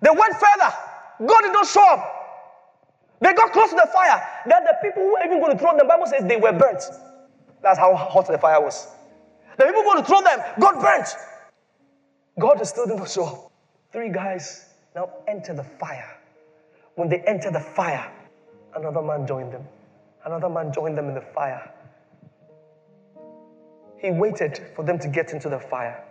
They 0.00 0.10
went 0.10 0.32
further. 0.34 0.72
God 1.26 1.40
did 1.42 1.52
not 1.52 1.66
show 1.66 1.84
up. 1.84 2.22
They 3.20 3.32
got 3.34 3.52
close 3.52 3.70
to 3.70 3.76
the 3.76 3.90
fire. 3.92 4.22
That 4.46 4.62
the 4.64 4.88
people 4.88 5.02
who 5.02 5.12
were 5.12 5.24
even 5.24 5.40
going 5.40 5.52
to 5.52 5.58
throw 5.58 5.70
them, 5.70 5.78
the 5.78 5.84
Bible 5.84 6.06
says 6.06 6.24
they 6.24 6.36
were 6.36 6.52
burnt. 6.52 6.82
That's 7.60 7.78
how 7.78 7.94
hot 7.96 8.28
the 8.28 8.38
fire 8.38 8.60
was. 8.60 8.86
The 9.58 9.64
people 9.64 9.82
going 9.82 9.98
to 9.98 10.04
throw 10.04 10.22
them 10.22 10.38
got 10.60 10.80
burnt. 10.80 11.08
God 12.38 12.64
still 12.66 12.86
did 12.86 12.98
not 12.98 13.10
show 13.10 13.26
up. 13.26 13.52
Three 13.92 14.10
guys 14.10 14.66
now 14.94 15.10
enter 15.26 15.54
the 15.54 15.64
fire. 15.64 16.18
When 16.94 17.08
they 17.08 17.18
enter 17.26 17.50
the 17.50 17.60
fire, 17.60 18.10
another 18.76 19.02
man 19.02 19.26
joined 19.26 19.52
them. 19.52 19.64
Another 20.24 20.48
man 20.48 20.72
joined 20.72 20.96
them 20.96 21.08
in 21.08 21.14
the 21.14 21.20
fire. 21.20 21.68
He 24.02 24.10
waited 24.10 24.60
for 24.74 24.84
them 24.84 24.98
to 24.98 25.06
get 25.06 25.32
into 25.32 25.48
the 25.48 25.60
fire. 25.60 26.02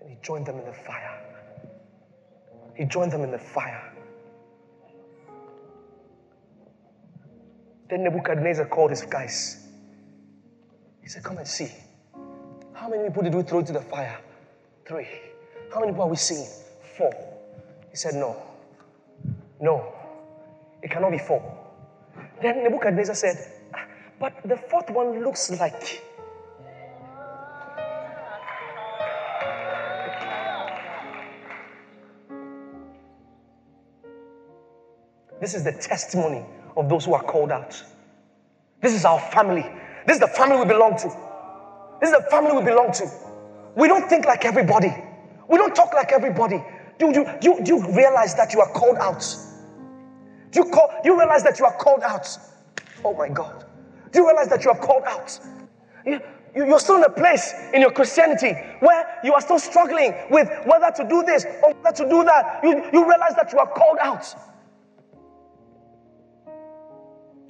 And 0.00 0.10
he 0.10 0.16
joined 0.22 0.44
them 0.44 0.58
in 0.58 0.64
the 0.64 0.72
fire. 0.72 1.20
He 2.74 2.84
joined 2.84 3.12
them 3.12 3.22
in 3.22 3.30
the 3.30 3.38
fire. 3.38 3.92
Then 7.88 8.02
Nebuchadnezzar 8.02 8.66
called 8.66 8.90
his 8.90 9.02
guys. 9.02 9.68
He 11.00 11.08
said, 11.08 11.22
Come 11.22 11.38
and 11.38 11.46
see. 11.46 11.70
How 12.72 12.88
many 12.88 13.04
people 13.04 13.22
did 13.22 13.34
we 13.36 13.44
throw 13.44 13.60
into 13.60 13.72
the 13.72 13.80
fire? 13.80 14.18
Three. 14.84 15.06
How 15.72 15.78
many 15.78 15.92
people 15.92 16.06
are 16.06 16.10
we 16.10 16.16
seeing? 16.16 16.48
Four. 16.98 17.14
He 17.88 17.96
said, 17.96 18.14
No. 18.14 18.42
No. 19.60 19.94
It 20.82 20.90
cannot 20.90 21.12
be 21.12 21.18
four. 21.18 21.40
Then 22.42 22.64
Nebuchadnezzar 22.64 23.14
said, 23.14 23.36
But 24.18 24.34
the 24.44 24.56
fourth 24.56 24.90
one 24.90 25.22
looks 25.22 25.52
like. 25.52 26.02
This 35.44 35.52
is 35.52 35.62
the 35.62 35.72
testimony 35.72 36.42
of 36.74 36.88
those 36.88 37.04
who 37.04 37.12
are 37.12 37.22
called 37.22 37.52
out. 37.52 37.84
This 38.80 38.94
is 38.94 39.04
our 39.04 39.20
family. 39.30 39.66
This 40.06 40.14
is 40.14 40.20
the 40.20 40.28
family 40.28 40.56
we 40.56 40.64
belong 40.64 40.96
to. 40.96 41.08
This 42.00 42.08
is 42.08 42.16
the 42.16 42.26
family 42.30 42.56
we 42.56 42.64
belong 42.64 42.92
to. 42.92 43.10
We 43.76 43.86
don't 43.86 44.08
think 44.08 44.24
like 44.24 44.46
everybody. 44.46 44.88
We 45.46 45.58
don't 45.58 45.76
talk 45.76 45.92
like 45.92 46.12
everybody. 46.12 46.64
Do, 46.98 47.12
do, 47.12 47.26
do, 47.42 47.62
do 47.62 47.76
you 47.76 47.94
realize 47.94 48.34
that 48.36 48.54
you 48.54 48.60
are 48.60 48.72
called 48.72 48.96
out? 48.96 49.22
Do 50.50 50.60
you, 50.60 50.70
call, 50.70 50.88
do 51.02 51.10
you 51.10 51.18
realize 51.18 51.42
that 51.42 51.58
you 51.58 51.66
are 51.66 51.76
called 51.76 52.04
out? 52.04 52.26
Oh 53.04 53.12
my 53.12 53.28
God. 53.28 53.66
Do 54.12 54.20
you 54.20 54.26
realize 54.26 54.48
that 54.48 54.64
you 54.64 54.70
are 54.70 54.78
called 54.78 55.02
out? 55.04 55.38
You, 56.06 56.22
you, 56.56 56.64
you're 56.68 56.80
still 56.80 56.96
in 56.96 57.04
a 57.04 57.10
place 57.10 57.52
in 57.74 57.82
your 57.82 57.90
Christianity 57.90 58.54
where 58.80 59.20
you 59.22 59.34
are 59.34 59.42
still 59.42 59.58
struggling 59.58 60.14
with 60.30 60.48
whether 60.64 60.90
to 60.96 61.06
do 61.06 61.22
this 61.22 61.44
or 61.62 61.74
whether 61.74 61.94
to 61.98 62.08
do 62.08 62.24
that. 62.24 62.60
You, 62.62 62.82
you 62.94 63.06
realize 63.06 63.34
that 63.36 63.52
you 63.52 63.58
are 63.58 63.70
called 63.70 63.98
out. 64.00 64.24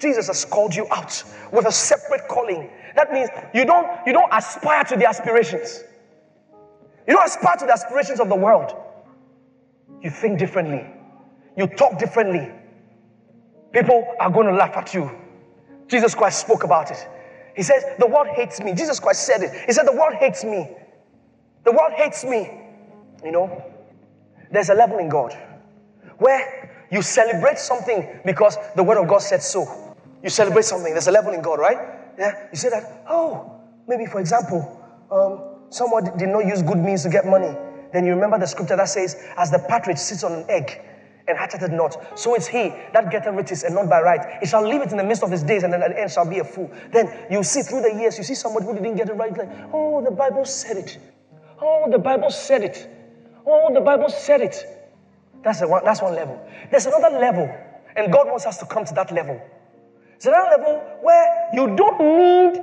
Jesus 0.05 0.27
has 0.27 0.45
called 0.45 0.75
you 0.75 0.87
out 0.91 1.25
with 1.51 1.65
a 1.67 1.73
separate 1.73 2.29
calling. 2.29 2.71
That 2.95 3.11
means 3.11 3.31
you 3.55 3.65
don't, 3.65 3.89
you 4.07 4.13
don't 4.13 4.29
aspire 4.31 4.85
to 4.85 4.97
the 4.97 5.09
aspirations. 5.09 5.83
You 7.09 7.15
don't 7.15 7.25
aspire 7.25 7.57
to 7.57 7.65
the 7.65 7.73
aspirations 7.73 8.21
of 8.21 8.29
the 8.29 8.35
world. 8.35 8.77
You 10.03 10.11
think 10.11 10.39
differently. 10.39 10.85
You 11.57 11.67
talk 11.69 11.99
differently. 11.99 12.53
People 13.73 14.07
are 14.21 14.31
going 14.31 14.47
to 14.47 14.53
laugh 14.53 14.77
at 14.77 14.93
you. 14.93 15.11
Jesus 15.89 16.15
Christ 16.15 16.43
spoke 16.43 16.65
about 16.65 16.91
it. 16.91 17.09
He 17.57 17.63
says, 17.63 17.83
The 17.99 18.07
world 18.07 18.27
hates 18.29 18.61
me. 18.61 18.75
Jesus 18.75 19.01
Christ 19.01 19.25
said 19.25 19.43
it. 19.43 19.53
He 19.65 19.73
said, 19.73 19.87
The 19.87 19.93
world 19.93 20.17
hates 20.21 20.45
me. 20.45 20.69
The 21.65 21.73
world 21.73 21.93
hates 21.95 22.25
me. 22.25 22.61
You 23.25 23.33
know, 23.33 23.65
there's 24.51 24.69
a 24.69 24.75
level 24.75 24.99
in 24.99 25.09
God 25.09 25.35
where 26.19 26.87
you 26.91 27.01
celebrate 27.01 27.59
something 27.59 28.07
because 28.27 28.59
the 28.77 28.83
word 28.83 28.99
of 28.99 29.09
God 29.09 29.23
said 29.23 29.43
so. 29.43 29.84
You 30.25 30.31
celebrate 30.31 30.65
something. 30.65 30.93
There's 30.93 31.07
a 31.07 31.13
level 31.13 31.35
in 31.35 31.43
God, 31.43 31.59
right? 31.59 31.77
Yeah. 32.19 32.49
You 32.51 32.57
say 32.57 32.71
that, 32.71 33.05
oh, 33.09 33.61
maybe 33.87 34.07
for 34.07 34.21
example, 34.21 34.65
um, 35.13 35.69
someone 35.69 36.17
did 36.17 36.31
not 36.31 36.47
use 36.47 36.63
good 36.63 36.79
means 36.79 37.03
to 37.03 37.11
get 37.11 37.27
money. 37.27 37.55
Then 37.93 38.07
you 38.07 38.15
remember 38.15 38.39
the 38.39 38.47
scripture 38.47 38.75
that 38.75 38.89
says, 38.89 39.23
as 39.37 39.51
the 39.51 39.59
partridge 39.59 39.99
sits 39.99 40.25
on 40.25 40.33
an 40.33 40.47
egg 40.49 40.81
and 41.29 41.37
hatcheth 41.37 41.71
not, 41.71 42.19
so 42.19 42.35
is 42.37 42.47
he 42.47 42.73
that 42.93 43.11
getteth 43.11 43.35
riches 43.35 43.65
and 43.65 43.75
not 43.75 43.89
by 43.89 44.01
right. 44.01 44.39
He 44.41 44.47
shall 44.47 44.67
leave 44.67 44.81
it 44.81 44.91
in 44.93 44.97
the 44.97 45.05
midst 45.05 45.23
of 45.23 45.31
his 45.31 45.43
days, 45.43 45.63
and 45.63 45.73
at 45.75 45.81
the 45.81 46.01
end 46.01 46.11
shall 46.11 46.29
be 46.29 46.39
a 46.39 46.45
fool. 46.45 46.71
Then 46.91 47.27
you 47.31 47.43
see 47.43 47.63
through 47.63 47.83
the 47.83 47.95
years, 47.95 48.19
you 48.19 48.25
see 48.25 48.35
somebody 48.35 48.67
who 48.67 48.75
didn't 48.75 48.97
get 48.97 49.09
it 49.09 49.15
right, 49.15 49.37
like, 49.37 49.51
oh, 49.73 50.03
the 50.03 50.11
Bible 50.11 50.45
said 50.45 50.79
it. 50.79 50.99
Oh, 51.61 51.91
the 51.91 51.99
Bible 51.99 52.31
said 52.31 52.63
it. 52.63 52.89
Oh, 53.47 53.73
the 53.73 53.81
Bible 53.81 54.09
said 54.09 54.41
it. 54.41 54.65
That's, 55.43 55.61
the 55.61 55.69
one, 55.69 55.85
that's 55.85 56.03
one 56.03 56.15
level. 56.15 56.41
There's 56.71 56.87
another 56.87 57.19
level, 57.19 57.55
and 57.95 58.13
God 58.13 58.27
wants 58.27 58.47
us 58.47 58.59
to 58.59 58.67
come 58.67 58.85
to 58.87 58.95
that 58.95 59.13
level. 59.13 59.41
It's 60.25 60.29
another 60.33 60.57
level 60.57 60.83
where 61.03 61.51
you 61.53 61.77
don't 61.77 62.01
need 62.01 62.63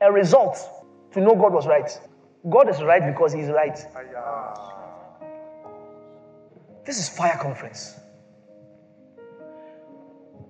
a 0.00 0.12
result 0.12 0.56
to 1.10 1.20
know 1.20 1.34
God 1.34 1.52
was 1.52 1.66
right. 1.66 1.90
God 2.48 2.68
is 2.68 2.80
right 2.80 3.04
because 3.04 3.32
He's 3.32 3.48
right. 3.48 3.76
This 6.86 7.00
is 7.00 7.08
fire 7.08 7.36
conference. 7.42 7.98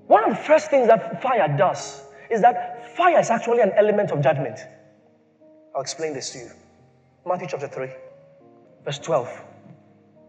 One 0.08 0.24
of 0.24 0.36
the 0.36 0.44
first 0.44 0.68
things 0.68 0.88
that 0.88 1.22
fire 1.22 1.56
does 1.56 2.02
is 2.30 2.42
that 2.42 2.94
fire 2.98 3.18
is 3.18 3.30
actually 3.30 3.60
an 3.60 3.72
element 3.78 4.10
of 4.10 4.20
judgment. 4.20 4.58
I'll 5.74 5.80
explain 5.80 6.12
this 6.12 6.32
to 6.32 6.38
you. 6.38 6.50
Matthew 7.26 7.48
chapter 7.48 7.68
3, 7.68 7.88
verse 8.84 8.98
12. 8.98 9.42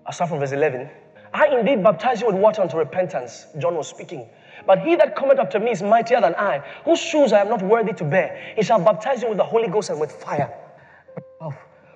I'll 0.05 0.13
start 0.13 0.29
from 0.29 0.39
verse 0.39 0.53
11. 0.53 0.89
I 1.33 1.47
indeed 1.47 1.83
baptize 1.83 2.21
you 2.21 2.27
with 2.27 2.37
water 2.37 2.61
unto 2.61 2.77
repentance. 2.77 3.47
John 3.59 3.75
was 3.75 3.89
speaking. 3.89 4.29
But 4.65 4.79
he 4.79 4.95
that 4.95 5.15
cometh 5.15 5.39
after 5.39 5.59
me 5.59 5.71
is 5.71 5.81
mightier 5.81 6.21
than 6.21 6.35
I, 6.35 6.59
whose 6.85 6.99
shoes 6.99 7.33
I 7.33 7.41
am 7.41 7.49
not 7.49 7.61
worthy 7.61 7.93
to 7.93 8.03
bear. 8.03 8.53
He 8.55 8.63
shall 8.63 8.79
baptize 8.79 9.21
you 9.21 9.29
with 9.29 9.37
the 9.37 9.43
Holy 9.43 9.67
Ghost 9.67 9.89
and 9.89 9.99
with 9.99 10.11
fire. 10.11 10.53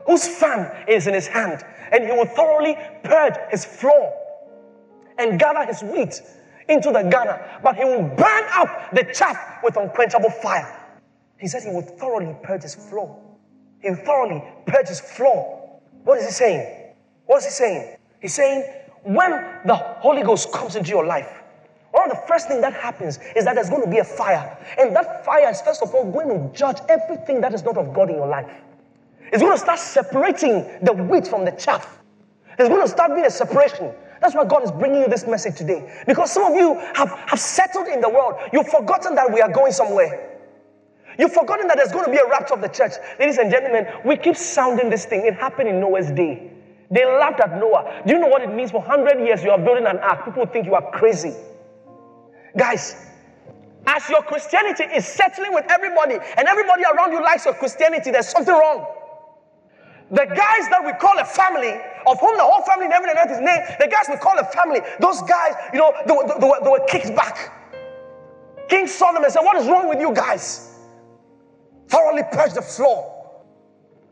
Whose 0.06 0.28
fan 0.28 0.86
is 0.88 1.08
in 1.08 1.14
his 1.14 1.28
hand, 1.28 1.64
and 1.92 2.04
he 2.06 2.12
will 2.12 2.26
thoroughly 2.26 2.78
purge 3.04 3.36
his 3.52 3.66
floor 3.66 4.14
and 5.18 5.40
gather 5.40 5.66
his 5.66 5.82
wheat 5.84 6.22
into 6.70 6.92
the 6.92 7.04
garner, 7.04 7.42
but 7.64 7.76
he 7.76 7.84
will 7.84 8.04
burn 8.04 8.44
up 8.54 8.92
the 8.94 9.04
chaff 9.14 9.60
with 9.64 9.76
unquenchable 9.78 10.30
fire. 10.30 10.86
He 11.38 11.48
said 11.48 11.64
he 11.64 11.70
will 11.70 11.82
thoroughly 11.82 12.36
purge 12.44 12.64
his 12.64 12.76
floor. 12.76 13.22
He 13.82 13.90
will 13.90 13.98
thoroughly 13.98 14.44
purge 14.66 14.88
his 14.88 15.00
floor. 15.00 15.80
What 16.04 16.20
is 16.20 16.26
he 16.26 16.32
saying? 16.32 16.94
What 17.26 17.38
is 17.40 17.46
he 17.46 17.52
saying? 17.52 17.98
He's 18.22 18.34
saying 18.34 18.64
when 19.04 19.32
the 19.66 19.76
Holy 19.76 20.24
Ghost 20.24 20.52
comes 20.52 20.76
into 20.76 20.90
your 20.90 21.06
life, 21.06 21.37
of 22.06 22.12
the 22.12 22.24
first 22.28 22.48
things 22.48 22.62
that 22.62 22.74
happens 22.74 23.20
is 23.36 23.46
that 23.46 23.56
there's 23.56 23.70
going 23.70 23.84
to 23.84 23.90
be 23.90 24.00
a 24.00 24.04
fire. 24.04 24.58
And 24.78 24.96
that 24.96 25.26
fire 25.26 25.50
is, 25.50 25.62
first 25.62 25.82
of 25.82 25.94
all, 25.94 26.12
going 26.12 26.30
to 26.30 26.58
judge 26.58 26.78
everything 26.90 27.42
that 27.42 27.54
is 27.54 27.64
not 27.64 27.78
of 27.78 27.94
God 27.94 28.10
in 28.10 28.16
your 28.16 28.28
life. 28.28 28.50
It's 29.32 29.42
going 29.42 29.54
to 29.54 29.60
start 29.60 29.80
separating 29.80 30.66
the 30.82 30.94
wheat 30.94 31.28
from 31.28 31.46
the 31.46 31.52
chaff. 31.52 32.00
There's 32.58 32.70
going 32.70 32.82
to 32.82 32.88
start 32.88 33.14
being 33.14 33.26
a 33.26 33.32
separation. 33.32 33.94
That's 34.22 34.36
why 34.36 34.46
God 34.46 34.64
is 34.64 34.72
bringing 34.72 35.02
you 35.02 35.08
this 35.08 35.28
message 35.28 35.58
today. 35.58 36.04
Because 36.08 36.32
some 36.32 36.52
of 36.52 36.56
you 36.56 36.76
have, 36.96 37.10
have 37.28 37.40
settled 37.40 37.88
in 37.88 38.02
the 38.02 38.10
world. 38.10 38.36
You've 38.52 38.68
forgotten 38.68 39.16
that 39.16 39.32
we 39.32 39.42
are 39.42 39.52
going 39.52 39.72
somewhere. 39.72 40.38
You've 41.20 41.34
forgotten 41.34 41.68
that 41.68 41.78
there's 41.78 41.92
going 41.92 42.06
to 42.06 42.12
be 42.12 42.18
a 42.18 42.28
rapture 42.30 42.54
of 42.54 42.62
the 42.62 42.68
church. 42.68 42.94
Ladies 43.20 43.38
and 43.38 43.52
gentlemen, 43.52 43.88
we 44.06 44.18
keep 44.18 44.36
sounding 44.36 44.90
this 44.90 45.06
thing. 45.06 45.26
It 45.26 45.36
happened 45.36 45.70
in 45.70 45.80
Noah's 45.80 46.12
day. 46.12 46.52
They 46.90 47.06
laughed 47.06 47.40
at 47.40 47.58
Noah. 47.60 48.04
Do 48.06 48.14
you 48.14 48.20
know 48.20 48.28
what 48.28 48.42
it 48.42 48.54
means? 48.54 48.72
For 48.72 48.80
100 48.80 49.20
years, 49.20 49.44
you 49.44 49.52
are 49.52 49.58
building 49.58 49.86
an 49.86 49.98
ark. 49.98 50.26
People 50.26 50.46
think 50.46 50.66
you 50.66 50.76
are 50.76 50.92
crazy. 50.92 51.34
Guys, 52.56 52.96
as 53.86 54.08
your 54.10 54.22
Christianity 54.22 54.84
is 54.84 55.08
settling 55.08 55.54
with 55.54 55.66
everybody 55.70 56.16
and 56.38 56.48
everybody 56.48 56.84
around 56.84 57.12
you 57.12 57.22
likes 57.24 57.46
your 57.46 57.54
Christianity, 57.54 58.12
there's 58.12 58.30
something 58.30 58.54
wrong. 58.54 58.86
The 60.12 60.26
guys 60.26 60.70
that 60.70 60.84
we 60.86 60.94
call 60.94 61.18
a 61.20 61.26
family, 61.26 61.74
of 62.06 62.20
whom 62.20 62.38
the 62.38 62.44
whole 62.44 62.64
family 62.64 62.86
in 62.86 62.92
heaven 62.92 63.10
and 63.10 63.20
earth 63.20 63.32
is 63.32 63.42
named, 63.42 63.64
the 63.80 63.88
guys 63.88 64.06
we 64.10 64.16
call 64.16 64.38
a 64.38 64.46
family, 64.46 64.80
those 65.00 65.22
guys, 65.24 65.54
you 65.74 65.80
know, 65.80 65.92
they, 66.06 66.14
they, 66.14 66.40
they, 66.40 66.48
were, 66.48 66.60
they 66.64 66.70
were 66.70 66.86
kicked 66.88 67.16
back. 67.16 67.54
King 68.70 68.88
Solomon 68.88 69.30
said, 69.30 69.42
What 69.42 69.58
is 69.58 69.68
wrong 69.68 69.90
with 69.90 70.00
you 70.00 70.14
guys? 70.14 70.76
Thoroughly 71.88 72.24
purge 72.32 72.54
the 72.54 72.62
floor. 72.62 73.17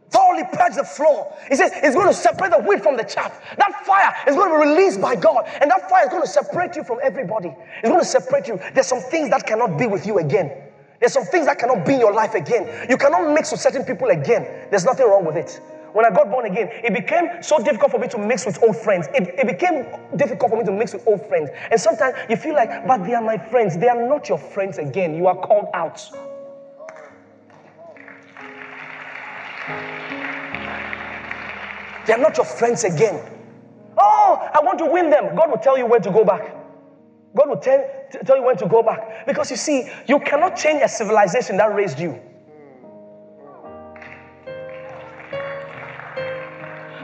Thoroughly 0.10 0.44
purge 0.54 0.76
the 0.76 0.84
floor. 0.84 1.34
He 1.50 1.56
says 1.56 1.72
it's 1.76 1.96
going 1.96 2.08
to 2.08 2.14
separate 2.14 2.52
the 2.52 2.60
wheat 2.60 2.82
from 2.82 2.96
the 2.96 3.04
chaff. 3.04 3.42
That 3.58 3.86
fire 3.86 4.14
is 4.28 4.36
going 4.36 4.52
to 4.52 4.60
be 4.60 4.70
released 4.72 5.02
by 5.02 5.16
God, 5.16 5.46
and 5.62 5.70
that 5.70 5.90
fire 5.90 6.04
is 6.04 6.10
going 6.10 6.22
to 6.22 6.28
separate 6.28 6.76
you 6.76 6.84
from 6.84 7.00
everybody. 7.04 7.54
It's 7.82 7.90
going 7.90 8.02
to 8.02 8.06
separate 8.06 8.48
you. 8.48 8.60
There's 8.74 8.88
some 8.88 9.02
things 9.02 9.30
that 9.32 9.46
cannot 9.46 9.78
be 9.78 9.88
with 9.88 10.06
you 10.06 10.20
again. 10.20 10.52
There's 11.00 11.14
some 11.14 11.26
things 11.26 11.48
that 11.48 11.60
cannot 11.60 11.86
be 11.86 11.96
in 11.96 12.00
your 12.00 12.14
life 12.14 12.36
again. 12.36 12.88
You 12.90 12.98
cannot 12.98 13.34
mix 13.34 13.52
with 13.52 13.60
certain 13.60 13.84
people 13.84 14.10
again. 14.10 14.70
There's 14.70 14.86
nothing 14.86 15.08
wrong 15.08 15.26
with 15.26 15.36
it 15.36 15.60
when 15.96 16.06
I 16.06 16.10
got 16.10 16.30
born 16.30 16.46
again, 16.46 16.70
it 16.84 16.94
became 16.94 17.42
so 17.42 17.58
difficult 17.58 17.90
for 17.90 18.00
me 18.00 18.10
to 18.10 18.18
mix 18.18 18.46
with 18.46 18.62
old 18.62 18.76
friends. 18.76 19.08
It, 19.14 19.34
it 19.40 19.48
became 19.48 19.86
difficult 20.18 20.52
for 20.52 20.58
me 20.58 20.66
to 20.66 20.72
mix 20.72 20.92
with 20.92 21.08
old 21.08 21.26
friends. 21.28 21.50
And 21.72 21.80
sometimes 21.80 22.18
you 22.30 22.36
feel 22.36 22.54
like, 22.54 22.86
but 22.86 23.06
they 23.06 23.14
are 23.14 23.22
my 23.22 23.38
friends. 23.38 23.78
They 23.78 23.88
are 23.88 24.08
not 24.08 24.28
your 24.28 24.38
friends 24.38 24.78
again. 24.78 25.16
You 25.16 25.28
are 25.28 25.38
called 25.38 25.70
out. 25.74 26.02
They 32.06 32.14
are 32.14 32.20
not 32.20 32.38
your 32.38 32.46
friends 32.46 32.84
again. 32.84 33.20
Oh, 33.98 34.50
I 34.54 34.60
want 34.62 34.80
to 34.80 34.86
win 34.86 35.10
them. 35.10 35.36
God 35.36 35.50
will 35.50 35.58
tell 35.58 35.78
you 35.78 35.86
when 35.86 36.02
to 36.02 36.12
go 36.12 36.24
back. 36.24 36.54
God 37.36 37.50
will 37.50 37.58
tell, 37.58 37.84
tell 38.26 38.38
you 38.38 38.44
when 38.44 38.58
to 38.58 38.68
go 38.68 38.84
back. 38.84 39.26
Because 39.26 39.50
you 39.52 39.58
see, 39.58 39.90
you 40.08 40.20
cannot 40.20 40.56
change 40.56 40.82
a 40.84 40.88
civilization 40.88 41.58
that 41.58 41.74
raised 41.74 42.00
you. 42.00 42.20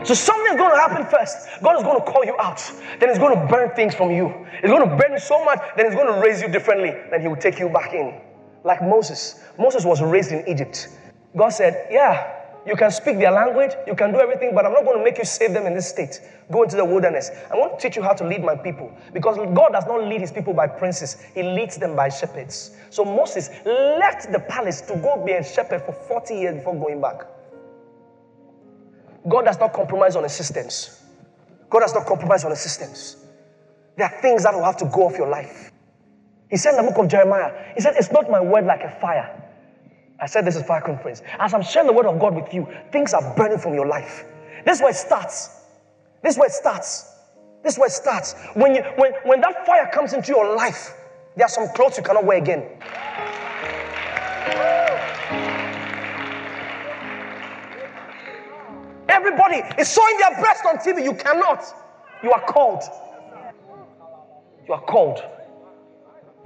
So 0.03 0.15
something's 0.15 0.57
going 0.57 0.71
to 0.71 0.77
happen 0.77 1.05
first. 1.05 1.47
God 1.61 1.77
is 1.77 1.83
going 1.83 1.99
to 1.99 2.11
call 2.11 2.25
you 2.25 2.35
out. 2.39 2.59
Then 2.99 3.09
He's 3.09 3.19
going 3.19 3.37
to 3.37 3.45
burn 3.47 3.69
things 3.75 3.93
from 3.93 4.09
you. 4.09 4.47
He's 4.61 4.71
going 4.71 4.87
to 4.87 4.95
burn 4.95 5.13
you 5.13 5.19
so 5.19 5.43
much, 5.45 5.59
then 5.77 5.85
He's 5.85 5.95
going 5.95 6.11
to 6.11 6.19
raise 6.19 6.41
you 6.41 6.47
differently. 6.47 6.91
Then 7.11 7.21
He 7.21 7.27
will 7.27 7.35
take 7.35 7.59
you 7.59 7.69
back 7.69 7.93
in. 7.93 8.19
Like 8.63 8.81
Moses. 8.81 9.43
Moses 9.59 9.85
was 9.85 10.01
raised 10.01 10.31
in 10.31 10.47
Egypt. 10.47 10.89
God 11.37 11.49
said, 11.49 11.87
Yeah, 11.91 12.40
you 12.65 12.75
can 12.75 12.91
speak 12.91 13.17
their 13.17 13.31
language, 13.31 13.71
you 13.87 13.95
can 13.95 14.11
do 14.11 14.19
everything, 14.19 14.53
but 14.53 14.65
I'm 14.65 14.73
not 14.73 14.83
going 14.83 14.97
to 14.99 15.03
make 15.03 15.17
you 15.17 15.25
save 15.25 15.53
them 15.53 15.65
in 15.65 15.73
this 15.73 15.89
state. 15.89 16.21
Go 16.51 16.63
into 16.63 16.75
the 16.75 16.85
wilderness. 16.85 17.31
I 17.51 17.55
want 17.55 17.79
to 17.79 17.87
teach 17.87 17.95
you 17.95 18.03
how 18.03 18.13
to 18.13 18.23
lead 18.23 18.43
my 18.43 18.55
people. 18.55 18.95
Because 19.13 19.37
God 19.37 19.69
does 19.71 19.85
not 19.87 20.03
lead 20.03 20.21
his 20.21 20.31
people 20.31 20.53
by 20.53 20.67
princes, 20.67 21.17
he 21.33 21.41
leads 21.41 21.77
them 21.77 21.95
by 21.95 22.09
shepherds. 22.09 22.75
So 22.91 23.03
Moses 23.03 23.49
left 23.65 24.31
the 24.31 24.39
palace 24.39 24.81
to 24.81 24.95
go 24.97 25.23
be 25.25 25.31
a 25.33 25.43
shepherd 25.43 25.81
for 25.81 25.93
40 25.93 26.35
years 26.35 26.55
before 26.55 26.75
going 26.75 27.01
back. 27.01 27.25
God 29.27 29.45
does 29.45 29.59
not 29.59 29.73
compromise 29.73 30.15
on 30.15 30.23
the 30.23 30.29
systems. 30.29 31.01
God 31.69 31.79
does 31.79 31.93
not 31.93 32.05
compromise 32.05 32.43
on 32.43 32.51
the 32.51 32.55
systems. 32.55 33.17
There 33.97 34.07
are 34.07 34.21
things 34.21 34.43
that 34.43 34.53
will 34.53 34.63
have 34.63 34.77
to 34.77 34.85
go 34.85 35.07
off 35.07 35.17
your 35.17 35.29
life. 35.29 35.71
He 36.49 36.57
said 36.57 36.71
in 36.77 36.85
the 36.85 36.91
book 36.91 36.99
of 36.99 37.07
Jeremiah, 37.09 37.73
He 37.75 37.81
said, 37.81 37.95
It's 37.97 38.11
not 38.11 38.29
my 38.29 38.41
word 38.41 38.65
like 38.65 38.81
a 38.81 38.89
fire. 38.89 39.41
I 40.21 40.27
said 40.27 40.45
this 40.45 40.55
is 40.55 40.61
fire 40.61 40.81
conference. 40.81 41.23
As 41.39 41.55
I'm 41.55 41.63
sharing 41.63 41.87
the 41.87 41.93
word 41.93 42.05
of 42.05 42.19
God 42.19 42.35
with 42.35 42.53
you, 42.53 42.67
things 42.91 43.15
are 43.15 43.35
burning 43.35 43.57
from 43.57 43.73
your 43.73 43.87
life. 43.87 44.23
This 44.63 44.77
is 44.77 44.81
where 44.81 44.91
it 44.91 44.95
starts. 44.95 45.65
This 46.21 46.35
is 46.35 46.39
where 46.39 46.47
it 46.47 46.53
starts. 46.53 47.15
This 47.63 47.73
is 47.73 47.79
where 47.79 47.87
it 47.87 47.91
starts. 47.91 48.35
When, 48.53 48.75
you, 48.75 48.83
when, 48.97 49.13
when 49.23 49.41
that 49.41 49.65
fire 49.65 49.89
comes 49.91 50.13
into 50.13 50.31
your 50.31 50.55
life, 50.55 50.93
there 51.35 51.45
are 51.45 51.49
some 51.49 51.67
clothes 51.69 51.97
you 51.97 52.03
cannot 52.03 52.23
wear 52.23 52.37
again. 52.37 52.67
Everybody 59.09 59.63
is 59.79 59.91
showing 59.91 60.17
their 60.17 60.39
breast 60.39 60.63
on 60.67 60.77
TV. 60.77 61.03
You 61.03 61.15
cannot. 61.15 61.63
You 62.21 62.31
are 62.31 62.41
called. 62.41 62.83
You 64.67 64.73
are 64.75 64.81
called. 64.81 65.23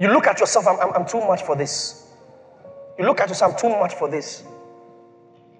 You 0.00 0.08
look 0.08 0.26
at 0.26 0.40
yourself, 0.40 0.66
I'm, 0.66 0.80
I'm, 0.80 0.92
I'm 0.94 1.06
too 1.06 1.20
much 1.20 1.42
for 1.42 1.56
this. 1.56 2.05
You 2.98 3.04
look 3.04 3.20
at 3.20 3.28
yourself, 3.28 3.60
too 3.60 3.68
much 3.68 3.94
for 3.94 4.08
this. 4.10 4.42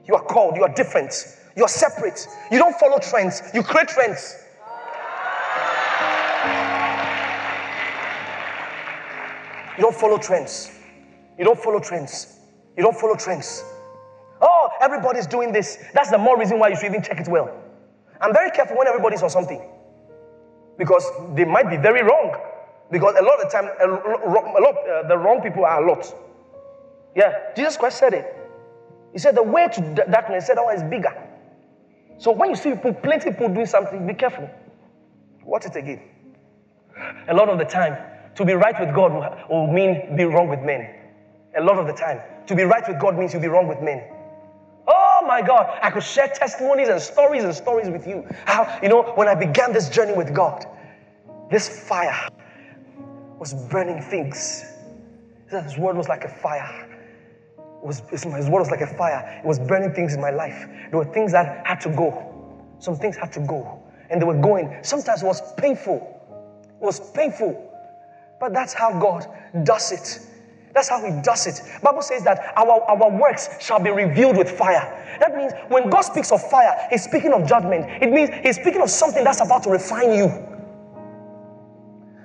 You 0.07 0.15
are 0.15 0.23
called. 0.23 0.57
You 0.57 0.63
are 0.63 0.73
different. 0.75 1.13
You 1.57 1.65
are 1.65 1.69
separate. 1.69 2.27
You 2.51 2.59
don't 2.59 2.77
follow 2.77 2.99
trends, 2.99 3.43
you 3.55 3.63
create 3.63 3.89
trends. 3.89 4.37
You 9.77 9.83
don't 9.83 9.95
follow 9.95 10.17
trends. 10.17 10.71
You 11.39 11.45
don't 11.45 11.59
follow 11.59 11.81
trends. 11.81 12.39
You 12.77 12.83
don't 12.83 12.97
follow 12.97 13.15
trends. 13.15 13.63
Oh, 14.41 14.69
everybody's 14.81 15.27
doing 15.27 15.53
this. 15.53 15.79
That's 15.93 16.11
the 16.11 16.19
more 16.19 16.39
reason 16.39 16.59
why 16.59 16.69
you 16.69 16.77
should 16.77 16.87
even 16.87 17.03
check 17.03 17.21
it 17.21 17.29
well. 17.29 17.51
I'm 18.21 18.33
very 18.33 18.51
careful 18.51 18.77
when 18.79 18.87
everybody's 18.87 19.23
on 19.23 19.31
something 19.31 19.63
because 20.79 21.05
they 21.35 21.45
might 21.45 21.69
be 21.69 21.77
very 21.77 22.03
wrong. 22.03 22.35
Because 22.91 23.17
a 23.19 23.23
lot 23.23 23.43
of 23.43 23.51
the 23.51 23.59
time, 23.59 23.69
a 23.83 24.61
lot, 24.61 24.77
uh, 24.89 25.09
the 25.09 25.19
wrong 25.19 25.43
people 25.43 25.65
are 25.65 25.83
a 25.83 25.87
lot. 25.87 26.15
Yeah, 27.17 27.33
Jesus 27.57 27.79
Christ 27.79 27.99
said 27.99 28.13
it. 28.13 28.37
He 29.13 29.19
said 29.19 29.35
the 29.35 29.43
way 29.43 29.69
to 29.69 30.07
darkness, 30.11 30.45
he 30.45 30.47
said, 30.49 30.59
oh, 30.59 30.69
is 30.69 30.83
bigger. 30.83 31.17
So 32.19 32.31
when 32.31 32.51
you 32.51 32.57
see 32.57 32.75
people, 32.75 32.93
plenty 32.93 33.31
people 33.31 33.49
doing 33.49 33.67
something, 33.67 34.07
be 34.07 34.13
careful. 34.13 34.51
Watch 35.43 35.65
it 35.65 35.77
again. 35.77 36.03
A 37.29 37.35
lot 37.35 37.49
of 37.49 37.59
the 37.59 37.65
time, 37.65 37.97
to 38.35 38.45
be 38.45 38.53
right 38.53 38.79
with 38.79 38.95
God 38.95 39.13
will 39.49 39.67
mean 39.73 40.15
be 40.15 40.25
wrong 40.25 40.49
with 40.49 40.61
men. 40.61 40.95
A 41.59 41.63
lot 41.63 41.79
of 41.79 41.87
the 41.87 41.95
time, 41.95 42.21
to 42.47 42.55
be 42.55 42.65
right 42.65 42.87
with 42.87 43.01
God 43.01 43.19
means 43.19 43.33
you'll 43.33 43.43
be 43.43 43.49
wrong 43.49 43.67
with 43.67 43.81
men. 43.81 44.05
Oh 44.87 45.23
my 45.27 45.41
God, 45.41 45.79
I 45.83 45.91
could 45.91 46.03
share 46.03 46.29
testimonies 46.29 46.89
and 46.89 47.01
stories 47.01 47.45
and 47.45 47.55
stories 47.55 47.89
with 47.89 48.07
you. 48.07 48.27
How, 48.45 48.79
you 48.83 48.91
know, 48.91 49.03
when 49.15 49.27
I 49.27 49.35
began 49.35 49.73
this 49.73 49.89
journey 49.89 50.13
with 50.13 50.35
God, 50.35 50.67
this 51.51 51.89
fire 51.89 52.29
was 53.39 53.55
burning 53.71 54.03
things. 54.03 54.65
This 55.51 55.79
word 55.79 55.97
was 55.97 56.09
like 56.09 56.25
a 56.25 56.29
fire. 56.29 56.86
Was, 57.83 58.03
his 58.11 58.25
word 58.25 58.61
was 58.61 58.71
like 58.71 58.81
a 58.81 58.87
fire. 58.87 59.41
It 59.43 59.47
was 59.47 59.59
burning 59.59 59.93
things 59.93 60.15
in 60.15 60.21
my 60.21 60.31
life. 60.31 60.67
There 60.91 60.99
were 60.99 61.13
things 61.13 61.33
that 61.33 61.67
had 61.67 61.81
to 61.83 61.91
go. 61.91 62.33
Some 62.79 62.97
things 62.97 63.17
had 63.17 63.33
to 63.33 63.41
go. 63.41 63.83
And 64.11 64.21
they 64.21 64.27
were 64.27 64.41
going. 64.41 64.77
Sometimes 64.83 65.23
it 65.23 65.27
was 65.27 65.41
painful. 65.55 65.97
It 66.81 66.85
was 66.85 67.11
painful. 67.13 67.73
But 68.41 68.53
that's 68.53 68.73
how 68.73 68.99
God 68.99 69.27
does 69.65 69.93
it. 69.93 70.27
That's 70.75 70.91
how 70.91 71.03
he 71.03 71.23
does 71.23 71.47
it. 71.47 71.63
Bible 71.83 72.03
says 72.03 72.23
that 72.25 72.53
our, 72.55 72.83
our 72.83 73.11
works 73.11 73.49
shall 73.65 73.81
be 73.81 73.91
revealed 73.91 74.37
with 74.37 74.51
fire. 74.51 75.17
That 75.21 75.35
means 75.35 75.53
when 75.69 75.89
God 75.89 76.03
speaks 76.03 76.31
of 76.33 76.51
fire, 76.51 76.77
he's 76.91 77.03
speaking 77.03 77.33
of 77.33 77.49
judgment. 77.49 77.87
It 78.03 78.13
means 78.13 78.29
he's 78.43 78.57
speaking 78.57 78.83
of 78.83 78.91
something 78.91 79.25
that's 79.25 79.41
about 79.41 79.63
to 79.63 79.71
refine 79.71 80.13
you. 80.13 80.29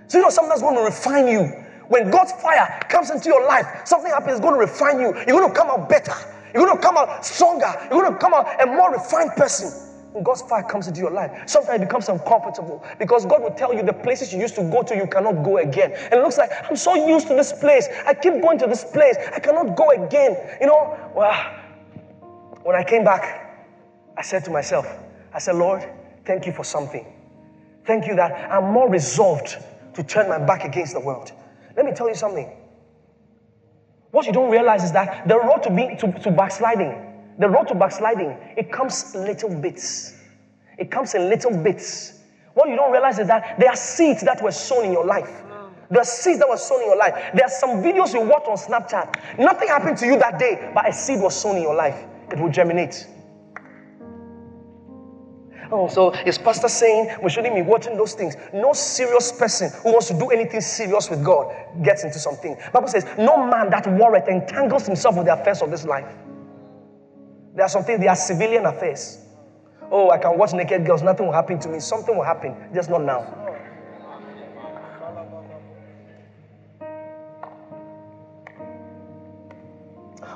So 0.08 0.18
you 0.18 0.24
know 0.26 0.30
something 0.30 0.50
that's 0.50 0.62
going 0.62 0.76
to 0.76 0.82
refine 0.82 1.28
you. 1.30 1.61
When 1.92 2.10
God's 2.10 2.32
fire 2.32 2.80
comes 2.88 3.10
into 3.10 3.28
your 3.28 3.46
life, 3.46 3.68
something 3.84 4.10
happens, 4.10 4.38
it's 4.38 4.40
going 4.40 4.54
to 4.54 4.60
refine 4.62 5.02
you. 5.02 5.14
You're 5.28 5.38
going 5.38 5.52
to 5.52 5.54
come 5.54 5.70
out 5.70 5.90
better. 5.90 6.14
You're 6.54 6.66
going 6.66 6.78
to 6.78 6.82
come 6.82 6.96
out 6.96 7.26
stronger. 7.26 7.68
You're 7.92 8.02
going 8.02 8.14
to 8.14 8.18
come 8.18 8.34
out 8.34 8.64
a 8.64 8.66
more 8.66 8.94
refined 8.94 9.32
person. 9.32 9.90
When 10.14 10.24
God's 10.24 10.42
fire 10.44 10.64
comes 10.64 10.88
into 10.88 11.02
your 11.02 11.12
life, 11.12 11.50
sometimes 11.50 11.82
it 11.82 11.86
becomes 11.88 12.08
uncomfortable 12.08 12.82
because 12.98 13.26
God 13.26 13.42
will 13.42 13.52
tell 13.52 13.74
you 13.74 13.84
the 13.84 13.92
places 13.92 14.32
you 14.32 14.40
used 14.40 14.56
to 14.56 14.64
go 14.72 14.84
to, 14.84 14.96
you 14.96 15.06
cannot 15.06 15.44
go 15.44 15.58
again. 15.58 15.92
And 15.92 16.14
it 16.14 16.22
looks 16.24 16.38
like 16.38 16.52
I'm 16.70 16.78
so 16.78 16.96
used 16.96 17.28
to 17.28 17.34
this 17.34 17.52
place. 17.52 17.90
I 18.08 18.14
keep 18.14 18.42
going 18.42 18.58
to 18.60 18.68
this 18.68 18.86
place. 18.86 19.18
I 19.36 19.42
cannot 19.42 19.76
go 19.76 19.90
again. 19.90 20.38
You 20.62 20.68
know, 20.68 20.98
well, 21.14 21.36
when 22.64 22.78
I 22.78 22.86
came 22.86 23.04
back, 23.04 23.68
I 24.16 24.22
said 24.22 24.46
to 24.46 24.52
myself, 24.52 24.88
I 25.34 25.40
said, 25.40 25.56
Lord, 25.56 25.84
thank 26.24 26.46
you 26.46 26.54
for 26.54 26.64
something. 26.64 27.06
Thank 27.86 28.08
you 28.08 28.16
that 28.16 28.50
I'm 28.50 28.72
more 28.72 28.90
resolved 28.90 29.58
to 29.96 30.04
turn 30.04 30.30
my 30.30 30.40
back 30.40 30.64
against 30.64 30.94
the 30.94 31.02
world. 31.02 31.34
Let 31.76 31.86
me 31.86 31.94
tell 31.94 32.08
you 32.08 32.16
something. 32.16 32.52
What 34.12 34.26
you 34.26 34.34
don't 34.34 34.52
realize 34.52 34.84
is 34.84 34.92
that 34.92 35.28
the 35.28 35.38
road 35.38 35.64
to, 35.64 35.70
be, 35.70 35.96
to, 35.98 36.12
to 36.20 36.32
backsliding 36.32 37.12
the 37.42 37.50
road 37.50 37.68
to 37.70 37.76
backsliding, 37.76 38.38
it 38.56 38.72
comes 38.72 39.16
little 39.16 39.50
bits. 39.50 40.16
It 40.78 40.92
comes 40.92 41.16
in 41.16 41.28
little 41.28 41.56
bits. 41.58 42.20
What 42.54 42.70
you 42.70 42.76
don't 42.76 42.92
realize 42.92 43.20
is 43.20 43.28
that 43.28 43.60
there 43.60 43.70
are 43.70 43.76
seeds 43.76 44.22
that 44.22 44.42
were 44.44 44.52
sown 44.52 44.86
in 44.86 44.92
your 44.92 45.06
life. 45.06 45.44
There 45.90 46.02
are 46.02 46.06
seeds 46.06 46.40
that 46.40 46.48
were 46.48 46.58
sown 46.58 46.82
in 46.82 46.88
your 46.88 46.98
life. 46.98 47.32
There 47.34 47.44
are 47.44 47.50
some 47.50 47.82
videos 47.82 48.14
you 48.14 48.22
watch 48.22 48.46
on 48.48 48.58
Snapchat. 48.58 49.40
Nothing 49.40 49.68
happened 49.68 49.98
to 49.98 50.06
you 50.06 50.18
that 50.20 50.40
day, 50.40 50.72
but 50.74 50.88
a 50.88 50.94
seed 50.94 51.20
was 51.20 51.36
sown 51.36 51.58
in 51.58 51.64
your 51.64 51.76
life. 51.76 52.06
It 52.32 52.40
will 52.40 52.50
germinate. 52.50 53.08
Oh, 55.74 55.88
so 55.88 56.12
is 56.12 56.38
pastor 56.38 56.68
saying 56.68 57.16
we 57.24 57.30
shouldn't 57.30 57.56
be 57.56 57.62
watching 57.62 57.96
those 57.96 58.14
things? 58.14 58.36
No 58.54 58.74
serious 58.74 59.32
person 59.32 59.72
who 59.84 59.94
wants 59.94 60.08
to 60.08 60.14
do 60.14 60.30
anything 60.30 60.60
serious 60.60 61.10
with 61.10 61.24
God 61.24 61.56
gets 61.82 62.04
into 62.04 62.20
something. 62.20 62.58
Bible 62.74 62.90
says, 62.90 63.06
no 63.18 63.38
man 63.46 63.70
that 63.70 63.88
worrieth 63.88 64.28
entangles 64.28 64.86
himself 64.86 65.16
with 65.16 65.28
the 65.28 65.34
affairs 65.34 65.62
of 65.62 65.72
this 65.72 65.86
life. 65.86 66.08
There 67.56 67.66
are 67.66 67.70
some 67.70 67.84
things, 67.84 68.02
they 68.02 68.08
are 68.08 68.16
civilian 68.16 68.66
affairs. 68.66 69.20
Oh, 69.90 70.10
I 70.10 70.18
can 70.18 70.38
watch 70.38 70.54
naked 70.54 70.86
girls, 70.86 71.04
nothing 71.04 71.26
will 71.26 71.34
happen 71.34 71.58
to 71.60 71.70
me. 71.70 71.80
Something 71.80 72.18
will 72.18 72.24
happen, 72.24 72.56
just 72.74 72.90
not 72.90 73.04
now. 73.04 73.38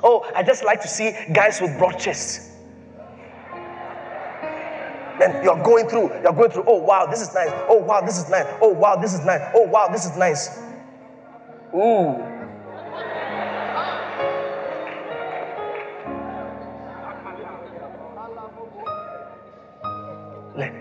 Oh, 0.02 0.30
I 0.34 0.42
just 0.42 0.64
like 0.64 0.80
to 0.82 0.88
see 0.88 1.14
guys 1.32 1.60
with 1.60 1.76
broad 1.78 1.98
chests. 1.98 2.55
Then 5.18 5.42
you're 5.42 5.62
going 5.62 5.88
through, 5.88 6.10
you're 6.22 6.32
going 6.32 6.50
through, 6.50 6.64
oh 6.66 6.78
wow, 6.78 7.06
this 7.06 7.22
is 7.22 7.32
nice. 7.32 7.50
Oh 7.68 7.78
wow, 7.78 8.00
this 8.02 8.18
is 8.18 8.28
nice. 8.28 8.46
Oh 8.60 8.68
wow, 8.68 8.96
this 8.96 9.14
is 9.14 9.24
nice. 9.24 9.40
Oh 9.54 9.62
wow, 9.62 9.88
this 9.88 10.04
is 10.04 10.16
nice. 10.16 10.60
Ooh. 11.74 12.22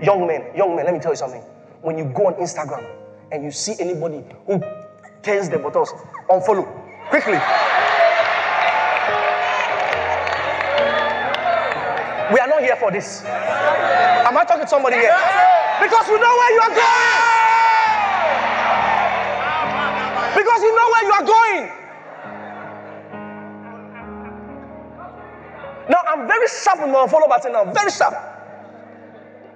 Young 0.01 0.27
men, 0.27 0.55
young 0.55 0.75
men, 0.75 0.85
let 0.85 0.93
me 0.93 0.99
tell 0.99 1.11
you 1.11 1.17
something. 1.17 1.41
When 1.81 1.97
you 1.97 2.05
go 2.05 2.27
on 2.27 2.35
Instagram 2.35 2.85
and 3.31 3.43
you 3.43 3.51
see 3.51 3.75
anybody 3.79 4.23
who 4.45 4.61
turns 5.21 5.49
the 5.49 5.57
buttons, 5.57 5.91
unfollow 6.29 6.65
quickly. 7.09 7.39
We 12.33 12.39
are 12.39 12.47
not 12.47 12.61
here 12.61 12.75
for 12.75 12.91
this. 12.91 13.23
Am 14.25 14.35
I 14.35 14.43
talking 14.43 14.63
to 14.63 14.67
somebody 14.67 14.95
here? 14.97 15.13
Because 15.79 16.07
you 16.09 16.19
know 16.19 16.33
where 16.33 16.53
you 16.53 16.61
are 16.65 16.73
going. 16.73 17.35
Because 20.33 20.61
you 20.63 20.75
know 20.75 20.87
where 20.89 21.05
you 21.05 21.13
are 21.13 21.25
going. 21.29 21.69
Now 25.89 26.01
I'm 26.07 26.27
very 26.27 26.47
sharp 26.47 26.81
with 26.81 26.89
my 26.89 27.05
follow 27.07 27.27
button 27.27 27.51
now. 27.53 27.71
Very 27.71 27.91
sharp. 27.91 28.15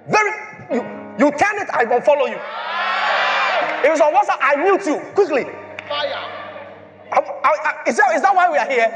Very 0.06 0.30
you 0.70 1.00
you 1.18 1.30
turn 1.32 1.58
it, 1.58 1.68
I 1.72 1.84
will 1.84 2.00
follow 2.00 2.26
you. 2.26 2.38
If 3.84 3.90
it's 3.92 4.00
on 4.00 4.14
WhatsApp, 4.14 4.38
I 4.40 4.56
mute 4.56 4.86
you 4.86 5.00
quickly. 5.14 5.44
Fire. 5.88 6.14
I, 7.12 7.18
I, 7.18 7.22
I, 7.44 7.88
is, 7.88 7.96
that, 7.96 8.14
is 8.14 8.22
that 8.22 8.34
why 8.34 8.48
we 8.48 8.56
are 8.56 8.68
here? 8.70 8.88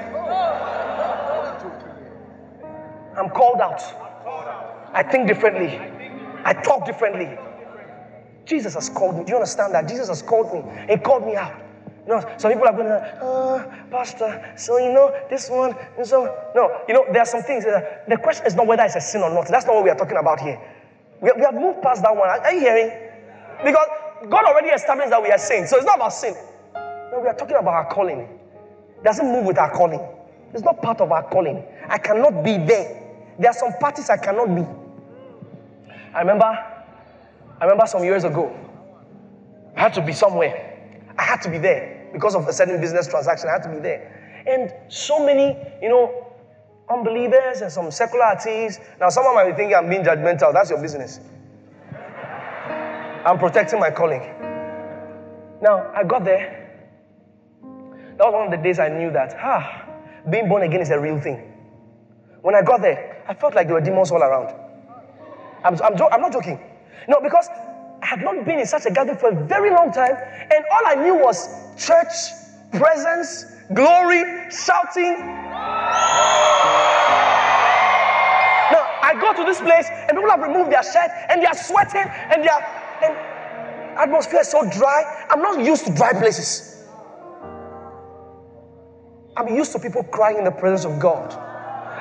I'm 3.17 3.29
called 3.31 3.61
out. 3.61 3.83
I 4.95 5.03
think 5.03 5.27
differently. 5.27 5.77
I 6.45 6.53
talk 6.53 6.87
differently. 6.87 7.37
Jesus 8.47 8.75
has 8.75 8.89
called 8.89 9.19
me. 9.19 9.25
Do 9.25 9.31
you 9.31 9.37
understand 9.37 9.75
that? 9.75 9.89
Jesus 9.89 10.07
has 10.09 10.23
called 10.23 10.55
me. 10.55 10.63
He 10.89 10.97
called 10.99 11.27
me 11.27 11.35
out. 11.35 11.61
You 12.07 12.13
know, 12.13 12.35
some 12.37 12.53
people 12.53 12.69
are 12.69 12.73
going 12.73 12.87
to, 12.87 13.19
oh, 13.23 13.73
Pastor, 13.91 14.53
so 14.57 14.79
you 14.79 14.93
know, 14.93 15.13
this 15.31 15.49
one, 15.49 15.75
and 15.97 16.07
so, 16.07 16.27
no, 16.55 16.83
you 16.87 16.93
know, 16.95 17.07
there 17.11 17.23
are 17.23 17.27
some 17.27 17.43
things. 17.43 17.65
Uh, 17.65 17.81
the 18.07 18.19
question 18.19 18.47
is 18.47 18.55
not 18.55 18.67
whether 18.67 18.83
it's 18.85 18.95
a 18.95 19.01
sin 19.01 19.23
or 19.23 19.31
not. 19.31 19.49
That's 19.49 19.67
not 19.67 19.75
what 19.75 19.85
we 19.85 19.91
are 19.91 19.97
talking 19.97 20.19
about 20.19 20.39
here. 20.39 20.61
We, 21.21 21.33
we 21.35 21.43
have 21.43 21.55
moved 21.55 21.83
past 21.83 22.03
that 22.03 22.15
one. 22.15 22.29
Are, 22.29 22.53
you 22.53 22.61
hearing? 22.61 22.93
Because 23.65 23.89
God 24.29 24.45
already 24.45 24.69
established 24.69 25.11
that 25.11 25.23
we 25.23 25.31
are 25.31 25.39
saints. 25.39 25.71
So 25.71 25.79
it's 25.79 25.87
not 25.87 25.97
about 25.97 26.13
sin. 26.13 26.35
No, 26.75 27.21
we 27.21 27.29
are 27.29 27.35
talking 27.35 27.57
about 27.57 27.73
our 27.73 27.87
calling. 27.91 28.21
It 28.21 29.03
doesn't 29.03 29.27
move 29.27 29.47
with 29.47 29.59
our 29.59 29.71
calling. 29.71 30.07
It's 30.53 30.63
not 30.63 30.83
part 30.83 31.01
of 31.01 31.11
our 31.11 31.23
calling. 31.23 31.65
I 31.89 31.99
cannot 31.99 32.45
be 32.45 32.59
there 32.59 33.05
there 33.39 33.51
are 33.51 33.55
some 33.55 33.73
parties 33.75 34.11
I 34.11 34.17
cannot 34.17 34.55
be. 34.55 34.63
I 36.15 36.21
remember, 36.21 36.45
I 36.45 37.65
remember 37.65 37.87
some 37.87 38.05
years 38.05 38.23
ago, 38.23 38.55
I 39.77 39.81
had 39.81 39.95
to 39.95 40.03
be 40.03 40.13
somewhere. 40.13 40.71
I 41.19 41.23
had 41.23 41.43
to 41.43 41.51
be 41.51 41.59
there 41.59 42.09
because 42.13 42.37
of 42.37 42.47
a 42.47 42.53
certain 42.53 42.81
business 42.81 43.09
transaction. 43.09 43.49
I 43.49 43.53
had 43.53 43.63
to 43.65 43.69
be 43.69 43.81
there. 43.81 44.45
And 44.47 44.73
so 44.89 45.25
many, 45.25 45.57
you 45.83 45.89
know, 45.89 46.33
unbelievers 46.89 47.63
and 47.63 47.73
some 47.73 47.91
secular. 47.91 48.37
Now, 49.01 49.09
someone 49.09 49.35
might 49.35 49.51
be 49.51 49.57
thinking 49.57 49.75
I'm 49.75 49.89
being 49.89 50.05
judgmental. 50.05 50.53
That's 50.53 50.71
your 50.71 50.81
business. 50.81 51.19
I'm 53.25 53.39
protecting 53.39 53.81
my 53.81 53.91
calling. 53.91 54.21
Now, 55.61 55.91
I 55.95 56.05
got 56.05 56.25
there. 56.25 56.61
That 58.19 58.27
was 58.27 58.35
one 58.35 58.45
of 58.45 58.51
the 58.53 58.59
days 58.59 58.79
I 58.79 58.89
knew 58.89 59.11
that, 59.11 59.35
ah, 59.41 59.89
being 60.31 60.49
born 60.49 60.63
again 60.63 60.81
is 60.81 60.91
a 60.91 61.01
real 61.01 61.19
thing. 61.19 61.53
When 62.43 62.55
I 62.55 62.63
got 62.63 62.83
there, 62.83 63.25
I 63.27 63.35
felt 63.35 63.55
like 63.55 63.67
there 63.67 63.75
were 63.75 63.81
demons 63.81 64.13
all 64.13 64.23
around. 64.23 64.64
I'm, 65.65 65.81
I'm, 65.83 65.97
I'm 66.13 66.21
not 66.21 66.33
joking. 66.33 66.61
No, 67.09 67.21
because 67.21 67.49
I 68.03 68.07
had 68.07 68.21
not 68.21 68.45
been 68.45 68.59
in 68.59 68.67
such 68.67 68.87
a 68.87 68.91
gathering 68.91 69.19
for 69.19 69.31
a 69.31 69.45
very 69.47 69.71
long 69.71 69.91
time, 69.91 70.15
and 70.15 70.65
all 70.71 70.87
I 70.87 70.95
knew 70.95 71.15
was 71.15 71.49
church, 71.77 72.13
presence, 72.73 73.47
glory, 73.73 74.51
shouting. 74.51 75.17
Now, 78.71 78.85
I 79.03 79.17
go 79.21 79.33
to 79.33 79.45
this 79.45 79.61
place, 79.61 79.89
and 79.91 80.11
people 80.11 80.31
have 80.31 80.41
removed 80.41 80.71
their 80.71 80.83
shirt, 80.83 81.11
and 81.31 81.41
they 81.41 81.47
are 81.47 81.57
sweating, 81.57 82.05
and 82.05 82.47
are, 82.47 82.63
and 83.03 83.17
atmosphere 83.99 84.41
is 84.41 84.49
so 84.49 84.69
dry. 84.71 85.27
I'm 85.31 85.41
not 85.41 85.65
used 85.65 85.87
to 85.87 85.95
dry 85.95 86.13
places. 86.13 86.85
I'm 89.37 89.49
used 89.55 89.73
to 89.73 89.79
people 89.79 90.05
crying 90.05 90.39
in 90.39 90.45
the 90.45 90.51
presence 90.51 90.85
of 90.85 91.01
God. 91.01 91.33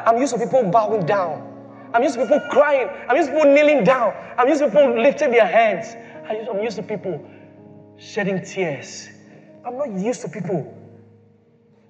I'm 0.06 0.20
used 0.20 0.34
to 0.34 0.40
people 0.40 0.64
bowing 0.70 1.06
down. 1.06 1.53
I'm 1.94 2.02
used 2.02 2.16
to 2.16 2.22
people 2.22 2.40
crying. 2.50 2.90
I'm 3.08 3.16
used 3.16 3.30
to 3.30 3.36
people 3.36 3.54
kneeling 3.54 3.84
down. 3.84 4.14
I'm 4.38 4.48
used 4.48 4.62
to 4.62 4.68
people 4.68 5.00
lifting 5.00 5.32
their 5.32 5.46
hands. 5.46 5.96
I'm 6.28 6.60
used 6.60 6.78
to 6.78 6.84
people 6.84 7.24
shedding 7.98 8.44
tears. 8.44 9.10
I'm 9.66 9.78
not 9.78 9.92
used 9.92 10.22
to 10.22 10.28
people 10.28 10.76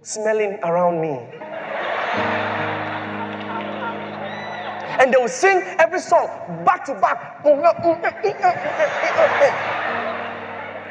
smelling 0.01 0.59
around 0.63 0.99
me. 1.01 1.19
And 4.99 5.13
they 5.13 5.17
will 5.17 5.29
sing 5.29 5.61
every 5.79 5.99
song 5.99 6.27
back 6.65 6.85
to 6.85 6.93
back. 6.95 7.43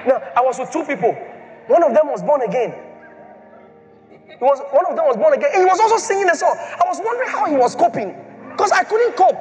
Now, 0.05 0.23
I 0.35 0.41
was 0.41 0.59
with 0.59 0.73
two 0.73 0.85
people. 0.85 1.13
One 1.69 1.83
of 1.83 1.95
them 1.95 2.09
was 2.09 2.23
born 2.23 2.43
again. 2.43 2.75
He 4.27 4.37
was 4.41 4.61
one 4.73 4.87
of 4.87 4.97
them 4.97 5.07
was 5.07 5.17
born 5.17 5.35
again. 5.35 5.51
And 5.55 5.63
he 5.63 5.67
was 5.67 5.79
also 5.79 5.99
singing 5.99 6.29
a 6.31 6.35
song. 6.35 6.57
I 6.59 6.85
was 6.87 7.01
wondering 7.05 7.29
how 7.29 7.45
he 7.47 7.57
was 7.57 7.77
coping. 7.77 8.32
Because 8.53 8.73
I 8.73 8.85
couldn't 8.85 9.17
cope. 9.17 9.41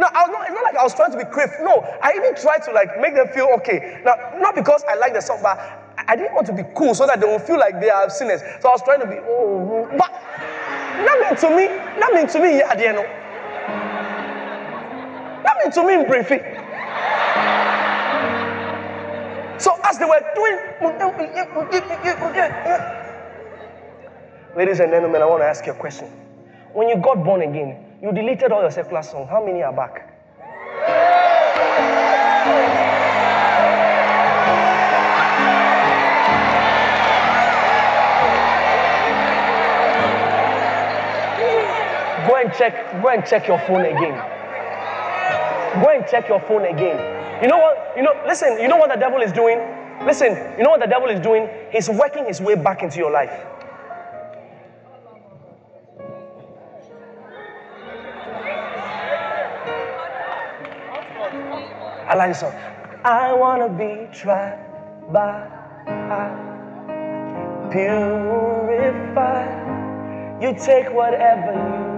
No, 0.00 0.08
I 0.08 0.26
was 0.26 0.30
not, 0.32 0.42
it's 0.48 0.54
not 0.54 0.64
like 0.64 0.76
I 0.76 0.82
was 0.82 0.94
trying 0.94 1.12
to 1.12 1.18
be 1.18 1.24
crave. 1.24 1.50
No, 1.60 1.84
I 2.02 2.12
even 2.16 2.34
tried 2.34 2.62
to 2.64 2.72
like 2.72 2.88
make 3.00 3.14
them 3.14 3.28
feel 3.28 3.48
okay. 3.58 4.00
Now, 4.04 4.16
not 4.38 4.54
because 4.54 4.82
I 4.88 4.94
like 4.96 5.12
the 5.14 5.20
song, 5.20 5.40
but 5.42 5.58
I 6.08 6.16
didn't 6.16 6.34
want 6.34 6.46
to 6.46 6.52
be 6.54 6.62
cool 6.74 6.94
so 6.94 7.06
that 7.06 7.20
they 7.20 7.26
will 7.26 7.38
feel 7.38 7.58
like 7.58 7.80
they 7.80 7.90
are 7.90 8.08
sinners. 8.08 8.40
So 8.60 8.68
I 8.68 8.72
was 8.72 8.82
trying 8.82 9.00
to 9.00 9.06
be, 9.06 9.16
oh, 9.20 9.28
oh, 9.28 9.88
oh. 9.92 9.98
but 9.98 10.10
that 10.10 11.16
mean 11.20 11.36
to 11.36 11.48
me, 11.50 11.68
mean 12.14 12.26
to 12.28 12.40
me, 12.40 12.58
yeah, 12.58 12.78
you 12.80 12.92
know. 12.92 13.22
Mean 15.62 15.72
to 15.72 15.86
me 15.86 15.94
in 15.94 16.06
briefing. 16.06 16.40
So 19.58 19.78
as 19.84 19.98
they 19.98 20.04
were 20.04 20.20
doing, 20.34 20.58
Ladies 24.56 24.80
and 24.80 24.90
gentlemen, 24.90 25.22
I 25.22 25.26
want 25.26 25.42
to 25.42 25.46
ask 25.46 25.64
you 25.66 25.72
a 25.72 25.74
question. 25.76 26.08
When 26.72 26.88
you 26.88 26.96
got 26.96 27.22
born 27.22 27.42
again, 27.42 27.91
you 28.02 28.10
deleted 28.12 28.50
all 28.50 28.62
your 28.62 28.70
secular 28.72 29.02
songs. 29.02 29.30
How 29.30 29.44
many 29.44 29.62
are 29.62 29.72
back? 29.72 30.08
Go 42.26 42.36
and 42.36 42.52
check, 42.54 43.02
go 43.02 43.08
and 43.08 43.24
check 43.24 43.46
your 43.46 43.60
phone 43.60 43.84
again. 43.84 44.18
Go 45.80 45.90
and 45.90 46.04
check 46.10 46.28
your 46.28 46.40
phone 46.40 46.64
again. 46.64 46.98
You 47.40 47.48
know 47.48 47.58
what? 47.58 47.92
You 47.96 48.02
know, 48.02 48.20
listen, 48.26 48.60
you 48.60 48.66
know 48.66 48.78
what 48.78 48.90
the 48.90 48.96
devil 48.96 49.20
is 49.20 49.30
doing? 49.30 49.58
Listen, 50.04 50.34
you 50.58 50.64
know 50.64 50.70
what 50.70 50.80
the 50.80 50.86
devil 50.88 51.08
is 51.08 51.20
doing? 51.20 51.48
He's 51.70 51.88
working 51.88 52.26
his 52.26 52.40
way 52.40 52.56
back 52.56 52.82
into 52.82 52.98
your 52.98 53.12
life. 53.12 53.30
I 62.12 62.14
like 62.14 62.28
this 62.28 62.40
song. 62.40 62.52
I 63.06 63.32
wanna 63.32 63.70
be 63.70 64.06
tried 64.12 64.58
by 65.10 65.48
purified. 67.72 69.56
You 70.42 70.52
take 70.52 70.92
whatever 70.92 71.54
you 71.56 71.88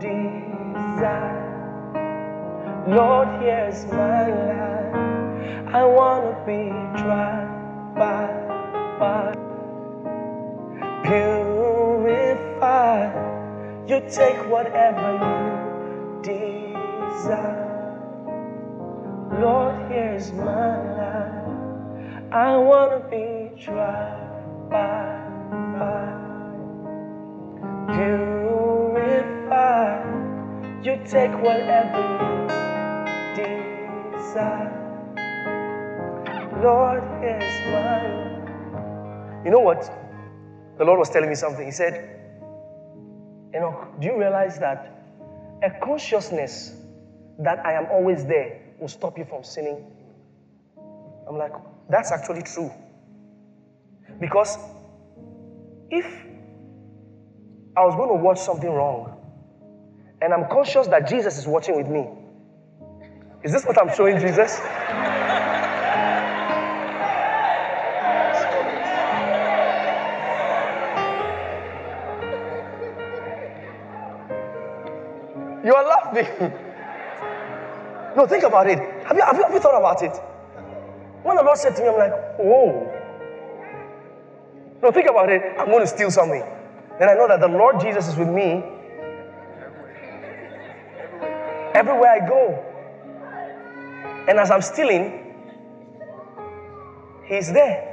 desire. 0.00 1.46
Lord, 2.88 3.28
here's 3.40 3.86
my 3.86 4.26
life. 4.34 4.96
I 5.72 5.84
wanna 5.84 6.34
be 6.44 6.72
tried 7.00 7.46
by 7.94 8.26
fire. 8.98 9.38
Purified. 11.04 12.34
You 13.88 14.00
take 14.10 14.38
whatever 14.50 15.12
you 15.22 16.20
desire. 16.20 17.71
Lord, 19.40 19.90
here's 19.90 20.30
my 20.32 20.76
life. 20.96 21.32
I 22.32 22.56
want 22.58 22.92
to 22.92 23.08
be 23.08 23.50
tried 23.62 24.68
by 24.70 25.18
fire. 25.78 26.18
Purified. 27.96 29.24
You 30.84 30.96
take 31.06 31.32
whatever 31.42 32.02
you 32.20 32.46
desire. 34.12 34.72
Lord, 36.62 37.02
here's 37.22 37.56
my 37.72 38.02
life. 38.04 39.44
You 39.46 39.50
know 39.50 39.60
what? 39.60 39.90
The 40.76 40.84
Lord 40.84 40.98
was 40.98 41.08
telling 41.08 41.30
me 41.30 41.36
something. 41.36 41.64
He 41.64 41.72
said, 41.72 42.20
you 43.54 43.60
know, 43.60 43.88
do 43.98 44.06
you 44.06 44.18
realize 44.18 44.58
that 44.58 45.04
a 45.62 45.70
consciousness 45.82 46.74
that 47.38 47.64
I 47.64 47.72
am 47.72 47.86
always 47.90 48.26
there 48.26 48.60
will 48.78 48.88
stop 48.88 49.18
you 49.18 49.24
from 49.24 49.44
sinning? 49.44 49.84
I'm 51.28 51.38
like, 51.38 51.52
that's 51.88 52.12
actually 52.12 52.42
true. 52.42 52.70
Because 54.20 54.58
if 55.90 56.06
I 57.76 57.84
was 57.84 57.94
going 57.96 58.08
to 58.08 58.22
watch 58.22 58.38
something 58.38 58.70
wrong 58.70 59.18
and 60.20 60.32
I'm 60.32 60.48
conscious 60.48 60.86
that 60.88 61.08
Jesus 61.08 61.38
is 61.38 61.46
watching 61.46 61.76
with 61.76 61.88
me, 61.88 62.08
is 63.42 63.52
this 63.52 63.64
what 63.64 63.80
I'm 63.80 63.94
showing 63.94 64.20
Jesus? 64.20 64.60
You 75.64 75.74
are 75.74 75.86
laughing. 75.86 76.52
no, 78.16 78.26
think 78.26 78.44
about 78.44 78.66
it. 78.68 78.78
Have 79.04 79.16
you, 79.16 79.22
have, 79.22 79.36
you, 79.36 79.42
have 79.44 79.52
you 79.52 79.60
thought 79.60 79.78
about 79.78 80.02
it? 80.02 80.16
When 81.22 81.36
the 81.36 81.42
Lord 81.42 81.58
said 81.58 81.76
to 81.76 81.82
me, 81.82 81.88
I'm 81.88 81.98
like, 81.98 82.12
whoa. 82.38 82.98
No, 84.82 84.90
think 84.90 85.08
about 85.08 85.30
it. 85.30 85.42
I'm 85.58 85.66
going 85.66 85.80
to 85.82 85.86
steal 85.86 86.10
something. 86.10 86.42
Then 86.98 87.08
I 87.08 87.14
know 87.14 87.28
that 87.28 87.40
the 87.40 87.48
Lord 87.48 87.80
Jesus 87.80 88.08
is 88.08 88.16
with 88.16 88.28
me 88.28 88.64
everywhere 91.74 92.10
I 92.10 92.28
go. 92.28 92.64
And 94.28 94.38
as 94.38 94.50
I'm 94.50 94.62
stealing, 94.62 95.22
He's 97.32 97.50
there. 97.52 97.88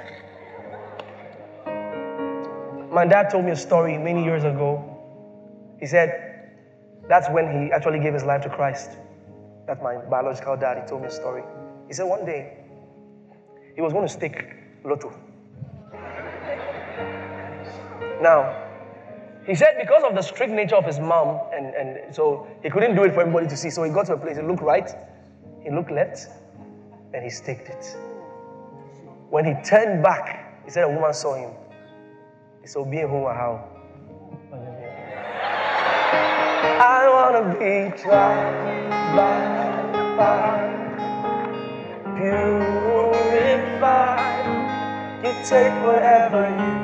My 2.92 3.06
dad 3.06 3.30
told 3.30 3.46
me 3.46 3.52
a 3.52 3.56
story 3.56 3.98
many 3.98 4.24
years 4.24 4.44
ago. 4.44 4.84
He 5.80 5.86
said, 5.86 6.30
that's 7.08 7.30
when 7.30 7.46
he 7.50 7.72
actually 7.72 8.00
gave 8.00 8.14
his 8.14 8.24
life 8.24 8.42
to 8.42 8.50
Christ. 8.50 8.92
That's 9.70 9.84
my 9.84 9.98
biological 9.98 10.58
dad. 10.58 10.82
He 10.82 10.90
told 10.90 11.04
me 11.04 11.10
a 11.10 11.12
story. 11.12 11.44
He 11.88 11.94
said 11.94 12.06
one 12.06 12.26
day 12.26 12.58
he 13.76 13.82
was 13.82 13.94
going 13.94 14.08
to 14.08 14.12
stake 14.12 14.44
lotto. 14.84 15.14
Now, 18.20 18.66
he 19.46 19.54
said 19.54 19.76
because 19.80 20.02
of 20.04 20.16
the 20.16 20.24
strict 20.24 20.52
nature 20.52 20.76
of 20.76 20.86
his 20.86 21.00
mom, 21.00 21.40
and, 21.54 21.76
and 21.76 22.16
so 22.16 22.48
he 22.64 22.72
couldn't 22.72 22.96
do 22.96 23.04
it 23.04 23.14
for 23.14 23.22
everybody 23.22 23.46
to 23.46 23.56
see. 23.56 23.70
So 23.70 23.84
he 23.84 23.92
got 23.92 24.08
to 24.08 24.14
a 24.14 24.18
place, 24.18 24.38
he 24.38 24.42
looked 24.42 24.64
right, 24.64 24.90
he 25.64 25.70
looked 25.70 25.92
left, 25.92 26.30
and 27.14 27.24
he 27.24 27.30
staked 27.30 27.70
it. 27.70 27.96
When 29.30 29.46
he 29.46 29.54
turned 29.62 30.02
back, 30.02 30.64
he 30.66 30.72
said 30.72 30.86
a 30.86 30.90
woman 30.90 31.14
saw 31.14 31.36
him. 31.36 31.52
He 32.64 32.68
said, 32.68 32.90
Being 32.90 33.08
whom 33.08 33.26
how? 33.26 33.70
I 36.82 37.08
want 37.08 37.54
to 37.54 37.60
be 37.60 38.02
tried 38.02 39.16
by 39.16 39.59
fire, 40.20 41.48
purified. 42.18 43.14
You 45.24 45.32
take 45.48 45.76
whatever 45.88 46.44
you 46.62 46.76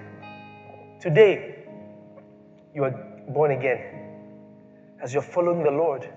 Today, 1.02 1.66
you 2.74 2.82
are 2.82 2.92
born 3.28 3.50
again. 3.50 4.14
As 5.02 5.12
you're 5.12 5.22
following 5.22 5.62
the 5.62 5.70
Lord, 5.70 6.08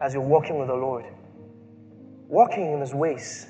as 0.00 0.14
you're 0.14 0.22
walking 0.22 0.58
with 0.58 0.68
the 0.68 0.74
Lord, 0.74 1.04
walking 2.26 2.72
in 2.72 2.80
His 2.80 2.94
ways. 2.94 3.48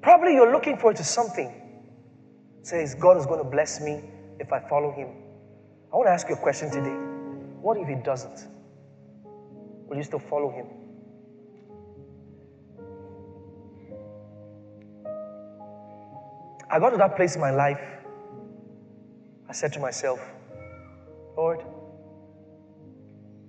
Probably 0.00 0.34
you're 0.34 0.50
looking 0.50 0.76
forward 0.76 0.96
to 0.96 1.04
something. 1.04 1.54
Says, 2.62 2.96
God 2.96 3.16
is 3.16 3.26
going 3.26 3.38
to 3.38 3.48
bless 3.48 3.80
me 3.80 4.02
if 4.40 4.52
I 4.52 4.58
follow 4.58 4.90
Him. 4.90 5.10
I 5.92 5.96
want 5.96 6.08
to 6.08 6.12
ask 6.12 6.28
you 6.28 6.34
a 6.34 6.38
question 6.38 6.72
today. 6.72 6.96
What 7.60 7.76
if 7.76 7.86
He 7.86 7.94
doesn't? 7.94 8.48
Will 9.86 9.96
you 9.96 10.02
still 10.02 10.18
follow 10.18 10.50
Him? 10.50 10.66
I 16.72 16.78
got 16.78 16.90
to 16.90 16.96
that 16.96 17.16
place 17.16 17.34
in 17.34 17.40
my 17.42 17.50
life. 17.50 17.80
I 19.46 19.52
said 19.52 19.74
to 19.74 19.78
myself, 19.78 20.18
Lord, 21.36 21.60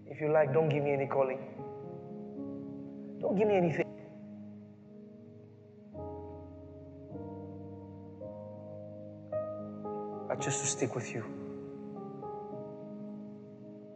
if 0.05 0.19
you 0.19 0.29
like, 0.29 0.51
don't 0.53 0.67
give 0.67 0.83
me 0.83 0.91
any 0.91 1.07
calling. 1.07 1.39
Don't 3.21 3.37
give 3.37 3.47
me 3.47 3.55
anything. 3.55 3.85
I 10.29 10.35
choose 10.35 10.59
to 10.59 10.67
stick 10.67 10.93
with 10.93 11.13
you. 11.13 11.23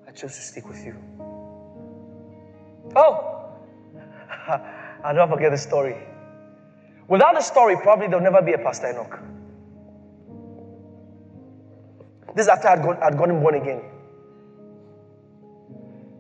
I 0.08 0.12
choose 0.12 0.36
to 0.36 0.42
stick 0.42 0.70
with 0.70 0.86
you. 0.86 0.96
Oh! 2.96 3.52
I'll 5.04 5.14
never 5.14 5.34
forget 5.34 5.52
the 5.52 5.58
story. 5.58 5.98
Without 7.08 7.36
the 7.36 7.42
story, 7.42 7.78
probably 7.78 8.08
there'll 8.08 8.24
never 8.24 8.42
be 8.42 8.54
a 8.54 8.58
Pastor 8.58 8.90
Enoch. 8.90 9.20
This 12.36 12.46
is 12.46 12.50
after 12.50 12.68
I'd, 12.68 12.84
got, 12.84 13.02
I'd 13.02 13.18
gotten 13.18 13.40
born 13.42 13.56
again. 13.56 13.82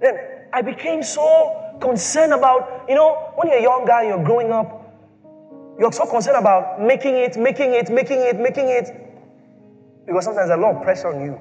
Then 0.02 0.18
I 0.54 0.62
became 0.62 1.04
so 1.04 1.76
concerned 1.82 2.34
about, 2.34 2.86
you 2.88 2.96
know, 2.96 3.34
when 3.36 3.50
you're 3.50 3.60
a 3.60 3.62
young 3.62 3.86
guy, 3.86 4.04
and 4.04 4.10
you're 4.10 4.26
growing 4.26 4.52
up, 4.52 4.84
you're 5.78 5.92
so 5.92 6.06
concerned 6.06 6.38
about 6.38 6.82
making 6.82 7.16
it, 7.16 7.38
making 7.38 7.74
it, 7.74 7.90
making 7.92 8.20
it, 8.20 8.40
making 8.40 8.70
it. 8.70 8.90
Because 10.06 10.24
sometimes 10.24 10.50
there's 10.50 10.60
a 10.60 10.62
lot 10.62 10.76
of 10.76 10.84
pressure 10.84 11.14
on 11.14 11.22
you. 11.22 11.40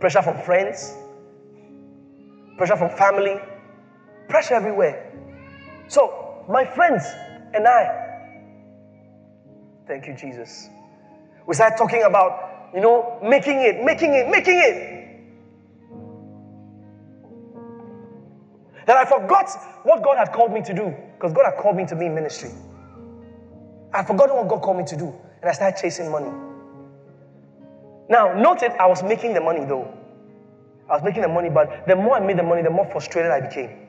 Pressure 0.00 0.22
from 0.22 0.40
friends, 0.42 0.94
pressure 2.56 2.76
from 2.76 2.96
family, 2.96 3.40
pressure 4.28 4.54
everywhere. 4.54 5.12
So, 5.88 6.25
my 6.48 6.64
friends 6.64 7.04
and 7.54 7.66
I, 7.66 8.18
thank 9.86 10.06
you, 10.06 10.14
Jesus. 10.14 10.68
We 11.46 11.54
started 11.54 11.76
talking 11.76 12.02
about, 12.02 12.70
you 12.74 12.80
know, 12.80 13.18
making 13.22 13.60
it, 13.60 13.82
making 13.82 14.14
it, 14.14 14.28
making 14.28 14.58
it. 14.58 14.96
That 18.86 18.96
I 18.96 19.04
forgot 19.04 19.48
what 19.82 20.02
God 20.02 20.16
had 20.16 20.32
called 20.32 20.52
me 20.52 20.62
to 20.62 20.74
do. 20.74 20.94
Because 21.14 21.32
God 21.32 21.44
had 21.44 21.56
called 21.56 21.76
me 21.76 21.86
to 21.86 21.96
be 21.96 22.06
in 22.06 22.14
ministry. 22.14 22.50
I 23.92 23.98
had 23.98 24.06
forgotten 24.06 24.36
what 24.36 24.48
God 24.48 24.62
called 24.62 24.76
me 24.76 24.84
to 24.84 24.96
do. 24.96 25.12
And 25.40 25.50
I 25.50 25.52
started 25.52 25.80
chasing 25.80 26.10
money. 26.10 26.30
Now, 28.08 28.34
note 28.34 28.62
it, 28.62 28.72
I 28.78 28.86
was 28.86 29.02
making 29.02 29.34
the 29.34 29.40
money 29.40 29.64
though. 29.64 29.92
I 30.88 30.94
was 30.94 31.02
making 31.02 31.22
the 31.22 31.28
money, 31.28 31.50
but 31.50 31.86
the 31.88 31.96
more 31.96 32.16
I 32.16 32.20
made 32.20 32.38
the 32.38 32.44
money, 32.44 32.62
the 32.62 32.70
more 32.70 32.86
frustrated 32.86 33.32
I 33.32 33.40
became. 33.40 33.85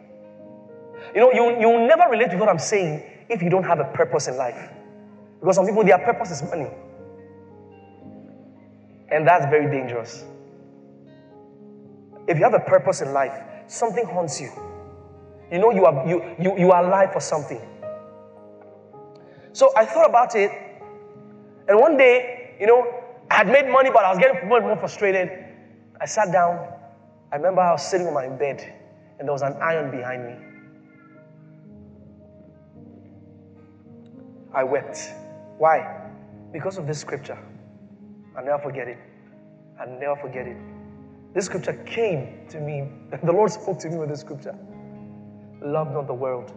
You 1.13 1.21
know, 1.21 1.31
you, 1.31 1.59
you'll 1.59 1.87
never 1.87 2.09
relate 2.09 2.31
to 2.31 2.37
what 2.37 2.49
I'm 2.49 2.59
saying 2.59 3.03
if 3.29 3.41
you 3.41 3.49
don't 3.49 3.63
have 3.63 3.79
a 3.79 3.85
purpose 3.85 4.27
in 4.27 4.37
life. 4.37 4.69
Because 5.39 5.55
some 5.55 5.65
people, 5.65 5.83
their 5.83 5.99
purpose 5.99 6.31
is 6.31 6.43
money. 6.43 6.67
And 9.09 9.27
that's 9.27 9.45
very 9.45 9.71
dangerous. 9.71 10.25
If 12.27 12.37
you 12.37 12.43
have 12.43 12.53
a 12.53 12.59
purpose 12.59 13.01
in 13.01 13.13
life, 13.13 13.41
something 13.67 14.05
haunts 14.05 14.41
you. 14.41 14.51
You 15.51 15.59
know 15.59 15.71
you 15.71 15.85
are 15.85 16.05
you 16.05 16.35
you, 16.37 16.57
you 16.57 16.71
are 16.71 16.83
alive 16.83 17.13
for 17.13 17.21
something. 17.21 17.61
So 19.53 19.71
I 19.77 19.85
thought 19.85 20.09
about 20.09 20.35
it, 20.35 20.51
and 21.69 21.79
one 21.79 21.95
day, 21.95 22.55
you 22.59 22.67
know, 22.67 22.85
I 23.31 23.35
had 23.35 23.47
made 23.47 23.69
money, 23.71 23.89
but 23.89 24.03
I 24.03 24.09
was 24.09 24.19
getting 24.19 24.47
more 24.47 24.57
and 24.57 24.67
more 24.67 24.75
frustrated. 24.75 25.31
I 26.01 26.05
sat 26.05 26.31
down. 26.33 26.67
I 27.31 27.37
remember 27.37 27.61
I 27.61 27.71
was 27.71 27.89
sitting 27.89 28.07
on 28.07 28.13
my 28.13 28.27
bed, 28.27 28.61
and 29.19 29.27
there 29.27 29.33
was 29.33 29.41
an 29.41 29.53
iron 29.61 29.89
behind 29.89 30.25
me. 30.25 30.46
I 34.53 34.63
wept. 34.63 35.11
Why? 35.57 36.09
Because 36.51 36.77
of 36.77 36.87
this 36.87 36.99
scripture. 36.99 37.37
I'll 38.37 38.45
never 38.45 38.61
forget 38.61 38.87
it. 38.87 38.97
I'll 39.79 39.99
never 39.99 40.15
forget 40.15 40.47
it. 40.47 40.57
This 41.33 41.45
scripture 41.45 41.73
came 41.85 42.47
to 42.49 42.59
me. 42.59 42.89
The 43.23 43.31
Lord 43.31 43.51
spoke 43.51 43.79
to 43.79 43.89
me 43.89 43.97
with 43.97 44.09
this 44.09 44.21
scripture. 44.21 44.55
Love 45.61 45.91
not 45.91 46.07
the 46.07 46.13
world, 46.13 46.53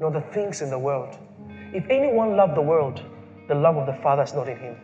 nor 0.00 0.10
the 0.10 0.20
things 0.32 0.60
in 0.60 0.70
the 0.70 0.78
world. 0.78 1.18
If 1.72 1.84
anyone 1.88 2.36
loved 2.36 2.56
the 2.56 2.62
world, 2.62 3.02
the 3.48 3.54
love 3.54 3.76
of 3.76 3.86
the 3.86 3.94
Father 4.02 4.22
is 4.22 4.34
not 4.34 4.48
in 4.48 4.58
him. 4.58 4.76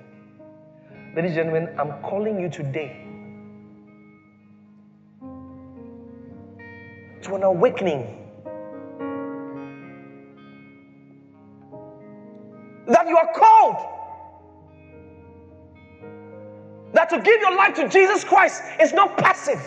Ladies 1.14 1.36
and 1.36 1.50
gentlemen, 1.50 1.74
I'm 1.78 2.00
calling 2.02 2.40
you 2.40 2.48
today 2.48 3.04
to 7.22 7.34
an 7.34 7.42
awakening. 7.42 8.17
Are 13.18 13.32
called. 13.32 13.76
That 16.92 17.10
to 17.10 17.20
give 17.20 17.40
your 17.40 17.54
life 17.56 17.74
to 17.76 17.88
Jesus 17.88 18.24
Christ 18.24 18.62
is 18.80 18.92
not 18.92 19.18
passive. 19.18 19.60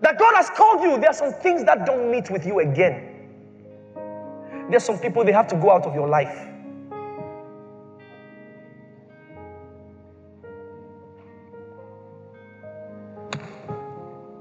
That 0.00 0.18
God 0.18 0.34
has 0.34 0.50
called 0.50 0.82
you. 0.82 0.98
There 0.98 1.10
are 1.10 1.14
some 1.14 1.32
things 1.32 1.64
that 1.64 1.86
don't 1.86 2.10
meet 2.10 2.30
with 2.30 2.46
you 2.46 2.60
again. 2.60 3.08
There's 4.70 4.84
some 4.84 4.98
people 4.98 5.24
they 5.24 5.32
have 5.32 5.48
to 5.48 5.56
go 5.56 5.70
out 5.70 5.84
of 5.86 5.94
your 5.94 6.08
life. 6.08 6.48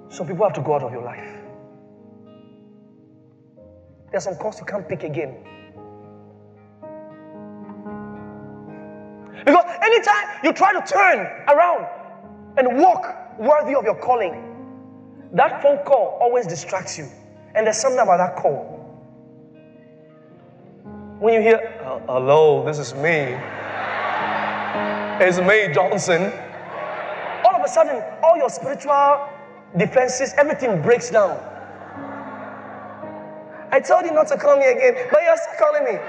Some 0.10 0.28
people 0.28 0.46
have 0.46 0.54
to 0.54 0.62
go 0.62 0.76
out 0.76 0.84
of 0.84 0.92
your 0.92 1.04
life. 1.04 1.42
There's 4.12 4.24
some 4.24 4.36
calls 4.36 4.60
you 4.60 4.66
can't 4.66 4.88
pick 4.88 5.04
again. 5.04 5.38
Anytime 9.92 10.40
you 10.44 10.54
try 10.54 10.74
to 10.74 10.82
turn 10.82 11.20
around 11.48 11.88
and 12.58 12.80
walk 12.80 13.40
worthy 13.40 13.76
of 13.76 13.84
your 13.84 13.96
calling, 13.96 14.34
that 15.34 15.62
phone 15.62 15.78
call 15.86 16.18
always 16.22 16.48
distracts 16.48 16.98
you. 16.98 17.08
And 17.56 17.66
there's 17.66 17.78
something 17.78 18.00
about 18.00 18.18
that 18.18 18.36
call. 18.42 18.78
When 21.20 21.34
you 21.34 21.42
hear, 21.42 21.78
hello, 22.08 22.66
this 22.66 22.80
is 22.80 22.94
me. 22.96 23.38
It's 25.24 25.38
me, 25.38 25.74
Johnson. 25.74 26.34
All 27.46 27.56
of 27.56 27.64
a 27.64 27.68
sudden, 27.68 28.04
all 28.24 28.38
your 28.38 28.50
spiritual 28.50 29.30
defenses, 29.78 30.34
everything 30.38 30.82
breaks 30.82 31.12
down. 31.12 31.40
I 33.72 33.80
told 33.80 34.06
you 34.06 34.12
not 34.12 34.28
to 34.28 34.38
call 34.38 34.58
me 34.58 34.66
again, 34.66 35.08
but 35.12 35.22
you're 35.22 35.38
still 35.38 35.54
calling 35.60 35.84
me. 35.86 36.00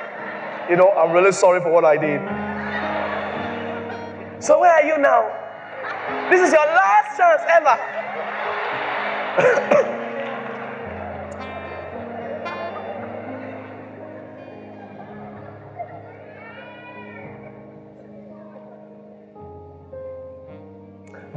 You 0.71 0.77
know, 0.77 0.91
I'm 0.91 1.13
really 1.13 1.33
sorry 1.33 1.61
for 1.61 1.71
what 1.71 1.85
I 1.85 1.97
did. 1.97 2.21
So, 4.43 4.59
where 4.59 4.73
are 4.73 4.83
you 4.83 4.99
now? 4.99 5.31
This 6.29 6.41
is 6.41 6.53
your 6.53 6.67
last 6.67 7.17
chance 7.17 7.43
ever. 7.47 7.79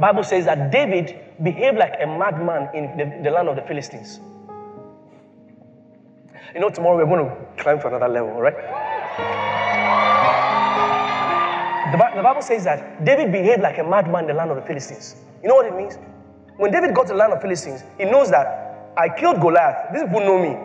Bible 0.00 0.24
says 0.24 0.46
that 0.46 0.72
David 0.72 1.16
behaved 1.40 1.78
like 1.78 1.94
a 2.02 2.06
madman 2.08 2.74
in 2.74 2.96
the, 2.96 3.22
the, 3.22 3.30
land 3.30 3.48
of 3.48 3.54
the 3.54 3.62
Philistines. 3.62 4.18
You 6.52 6.60
know, 6.60 6.70
tomorrow 6.70 6.96
we're 6.96 7.06
going 7.06 7.24
to 7.24 7.36
climb 7.62 7.78
to 7.82 7.86
another 7.86 8.08
level, 8.08 8.32
right? 8.40 9.55
The, 11.92 12.22
Bible 12.22 12.42
says 12.42 12.64
that 12.64 13.04
David 13.04 13.30
behaved 13.30 13.62
like 13.62 13.78
a 13.78 13.84
madman 13.84 14.22
in 14.22 14.28
the 14.28 14.34
land 14.34 14.50
of 14.50 14.56
the 14.56 14.62
Philistines. 14.62 15.16
You 15.42 15.48
know 15.48 15.54
what 15.54 15.66
it 15.66 15.76
means? 15.76 15.98
When 16.56 16.72
David 16.72 16.94
got 16.94 17.06
to 17.06 17.12
the 17.12 17.18
land 17.18 17.32
of 17.32 17.40
Philistines, 17.40 17.84
he 17.98 18.04
knows 18.04 18.30
that 18.30 18.92
I 18.96 19.08
killed 19.08 19.40
Goliath. 19.40 19.92
These 19.92 20.04
people 20.04 20.20
know 20.20 20.38
me. 20.38 20.56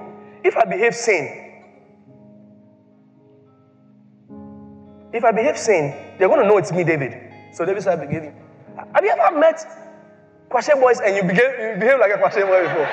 If 0.43 0.57
I 0.57 0.65
behave 0.65 0.95
sane, 0.95 1.37
if 5.13 5.23
I 5.23 5.31
behave 5.31 5.57
sane, 5.57 5.93
they're 6.17 6.29
going 6.29 6.41
to 6.41 6.47
know 6.47 6.57
it's 6.57 6.71
me, 6.71 6.83
David. 6.83 7.31
So 7.53 7.65
David 7.65 7.81
started 7.81 8.07
behaving. 8.07 8.33
Have 8.95 9.03
you 9.03 9.11
ever 9.11 9.37
met 9.37 9.59
Kwashe 10.49 10.79
boys 10.79 10.99
and 11.01 11.15
you 11.15 11.23
behave, 11.23 11.59
you 11.59 11.79
behave 11.79 11.99
like 11.99 12.11
a 12.11 12.17
Kwashe 12.17 12.41
boy 12.47 12.63
before? 12.63 12.85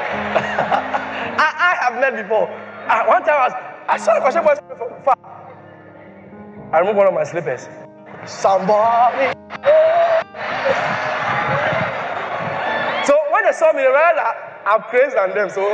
I, 1.39 1.55
I 1.57 1.85
have 1.85 2.01
met 2.01 2.21
before. 2.21 2.49
Uh, 2.51 3.05
one 3.07 3.23
time 3.23 3.41
I, 3.41 3.49
was, 3.49 3.53
I 3.89 3.97
saw 3.97 4.17
a 4.17 4.21
Kwashe 4.21 4.45
boy. 4.45 5.13
I 6.73 6.81
removed 6.81 6.99
one 6.99 7.07
of 7.07 7.15
my 7.15 7.25
slippers. 7.25 7.69
Somebody. 8.29 9.33
so 13.07 13.17
when 13.33 13.45
they 13.45 13.53
saw 13.53 13.73
me, 13.73 13.81
they 13.83 13.89
realized 13.89 14.19
that 14.19 14.63
I'm 14.67 14.83
crazy 14.83 15.15
than 15.15 15.35
them. 15.35 15.49
So. 15.49 15.65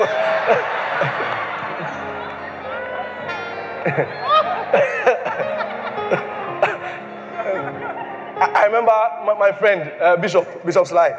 I 8.55 8.67
remember 8.67 8.93
my, 9.27 9.35
my 9.35 9.53
friend, 9.53 9.91
uh, 10.01 10.17
Bishop, 10.17 10.65
Bishop 10.65 10.87
Sly. 10.87 11.11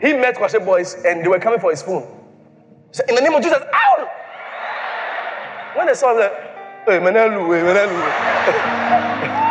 He 0.00 0.12
met 0.12 0.36
Kwashe 0.36 0.64
boys 0.64 0.94
and 1.06 1.24
they 1.24 1.28
were 1.28 1.38
coming 1.38 1.60
for 1.60 1.70
his 1.70 1.82
phone. 1.82 2.06
So 2.92 3.02
in 3.08 3.14
the 3.14 3.22
name 3.22 3.34
of 3.34 3.42
Jesus, 3.42 3.58
out! 3.72 4.08
When 5.76 5.86
they 5.86 5.94
saw 5.94 6.14
that, 6.14 6.84
hey, 6.86 6.98
Menelu, 6.98 7.56
hey, 7.56 7.62
Menelu. 7.64 9.42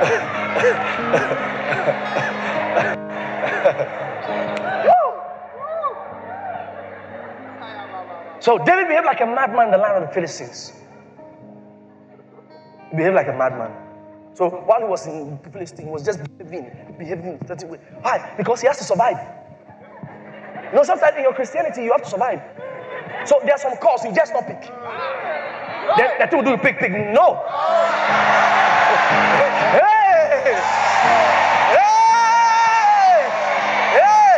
so 8.40 8.56
David 8.64 8.88
behaved 8.88 9.04
like 9.04 9.20
a 9.20 9.26
madman 9.26 9.66
in 9.66 9.72
the 9.72 9.78
land 9.78 10.02
of 10.02 10.08
the 10.08 10.14
Philistines. 10.14 10.72
He 12.90 12.96
behaved 12.96 13.14
like 13.14 13.28
a 13.28 13.36
madman. 13.36 13.70
So 14.34 14.48
while 14.48 14.80
he 14.80 14.86
was 14.86 15.06
in 15.06 15.38
the 15.42 15.50
Philistines, 15.50 15.80
he 15.80 15.86
was 15.86 16.02
just 16.02 16.20
behaving, 16.38 16.70
behaving 16.98 17.38
that 17.46 17.62
way. 17.68 17.78
Why? 18.00 18.32
Because 18.38 18.62
he 18.62 18.68
has 18.68 18.78
to 18.78 18.84
survive. 18.84 19.18
You 20.70 20.76
know, 20.76 20.82
sometimes 20.82 21.16
in 21.16 21.22
your 21.24 21.34
Christianity, 21.34 21.82
you 21.82 21.92
have 21.92 22.02
to 22.02 22.08
survive. 22.08 22.40
So 23.26 23.38
there 23.42 23.52
are 23.52 23.58
some 23.58 23.76
calls 23.76 24.02
you 24.04 24.14
just 24.14 24.32
don't 24.32 24.46
pick. 24.46 24.62
That, 24.62 26.16
that 26.20 26.32
will 26.32 26.42
do 26.42 26.56
pick, 26.56 26.78
pick. 26.78 26.92
No. 26.92 27.42
Hey! 31.74 33.20
Hey! 33.96 34.00
Hey! 34.00 34.36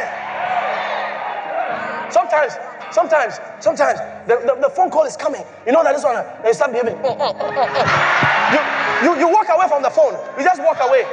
Sometimes, 2.10 2.52
sometimes, 2.90 3.34
sometimes 3.60 3.98
the, 4.26 4.36
the, 4.46 4.54
the, 4.68 4.70
phone 4.70 4.90
call 4.90 5.04
is 5.04 5.16
coming. 5.16 5.42
You 5.66 5.72
know 5.72 5.82
that 5.82 5.94
this 5.94 6.04
one, 6.04 6.16
uh, 6.16 6.40
they 6.44 6.52
start 6.52 6.72
behaving. 6.72 6.98
Oh, 7.02 7.16
oh, 7.18 7.36
oh, 7.38 8.52
you, 8.52 8.60
you, 9.10 9.18
you 9.20 9.28
walk 9.32 9.46
away 9.50 9.68
from 9.68 9.82
the 9.82 9.90
phone. 9.90 10.14
You 10.38 10.44
just 10.44 10.62
walk 10.62 10.78
away. 10.80 11.04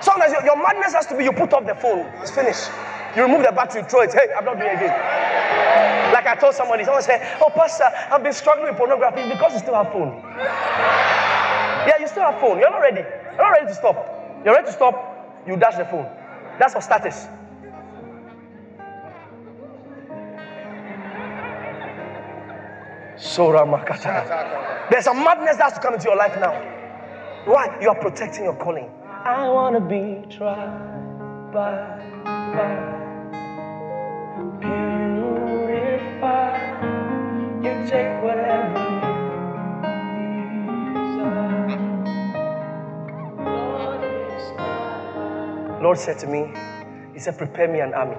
Sometimes 0.00 0.32
your, 0.32 0.44
your 0.44 0.56
madness 0.56 0.92
has 0.94 1.06
to 1.06 1.16
be 1.16 1.24
you 1.24 1.32
put 1.32 1.52
off 1.52 1.66
the 1.66 1.74
phone. 1.74 2.06
It's 2.20 2.30
finished. 2.30 2.68
You 3.16 3.22
remove 3.22 3.44
the 3.44 3.52
battery, 3.52 3.82
throw 3.88 4.02
it. 4.02 4.12
Hey, 4.12 4.28
I'm 4.36 4.44
not 4.44 4.58
doing 4.58 4.70
it 4.70 4.76
again. 4.76 6.12
Like 6.12 6.26
I 6.26 6.34
told 6.36 6.54
somebody, 6.54 6.84
someone 6.84 7.02
said, 7.02 7.38
Oh, 7.40 7.48
Pastor, 7.48 7.88
I've 8.10 8.22
been 8.22 8.32
struggling 8.32 8.68
with 8.68 8.76
pornography 8.76 9.28
because 9.28 9.52
you 9.54 9.58
still 9.58 9.74
have 9.74 9.90
phone. 9.92 10.22
Yeah, 11.86 11.98
you 11.98 12.08
still 12.08 12.24
have 12.24 12.38
phone. 12.40 12.58
You're 12.58 12.70
not 12.70 12.80
ready. 12.80 13.00
You're 13.00 13.42
not 13.42 13.50
ready 13.50 13.66
to 13.68 13.74
stop. 13.74 14.15
You're 14.46 14.54
ready 14.54 14.68
to 14.68 14.72
stop, 14.72 15.42
you 15.44 15.56
dash 15.56 15.74
the 15.74 15.84
phone. 15.84 16.06
That's 16.56 16.72
for 16.72 16.80
status. 16.80 17.26
There's 24.88 25.08
a 25.08 25.14
madness 25.14 25.56
that's 25.56 25.74
to 25.74 25.80
come 25.80 25.94
into 25.94 26.04
your 26.04 26.16
life 26.16 26.38
now. 26.38 26.52
Why? 27.44 27.76
You 27.80 27.88
are 27.88 27.98
protecting 27.98 28.44
your 28.44 28.54
calling. 28.54 28.88
I 29.24 29.48
want 29.48 29.74
to 29.74 29.80
be 29.80 30.24
tried 30.32 31.50
by 31.52 31.98
fire. 32.54 32.95
Lord 45.82 45.98
said 45.98 46.18
to 46.20 46.26
me, 46.26 46.52
He 47.14 47.20
said, 47.20 47.38
Prepare 47.38 47.68
me 47.68 47.80
an 47.80 47.94
army. 47.94 48.16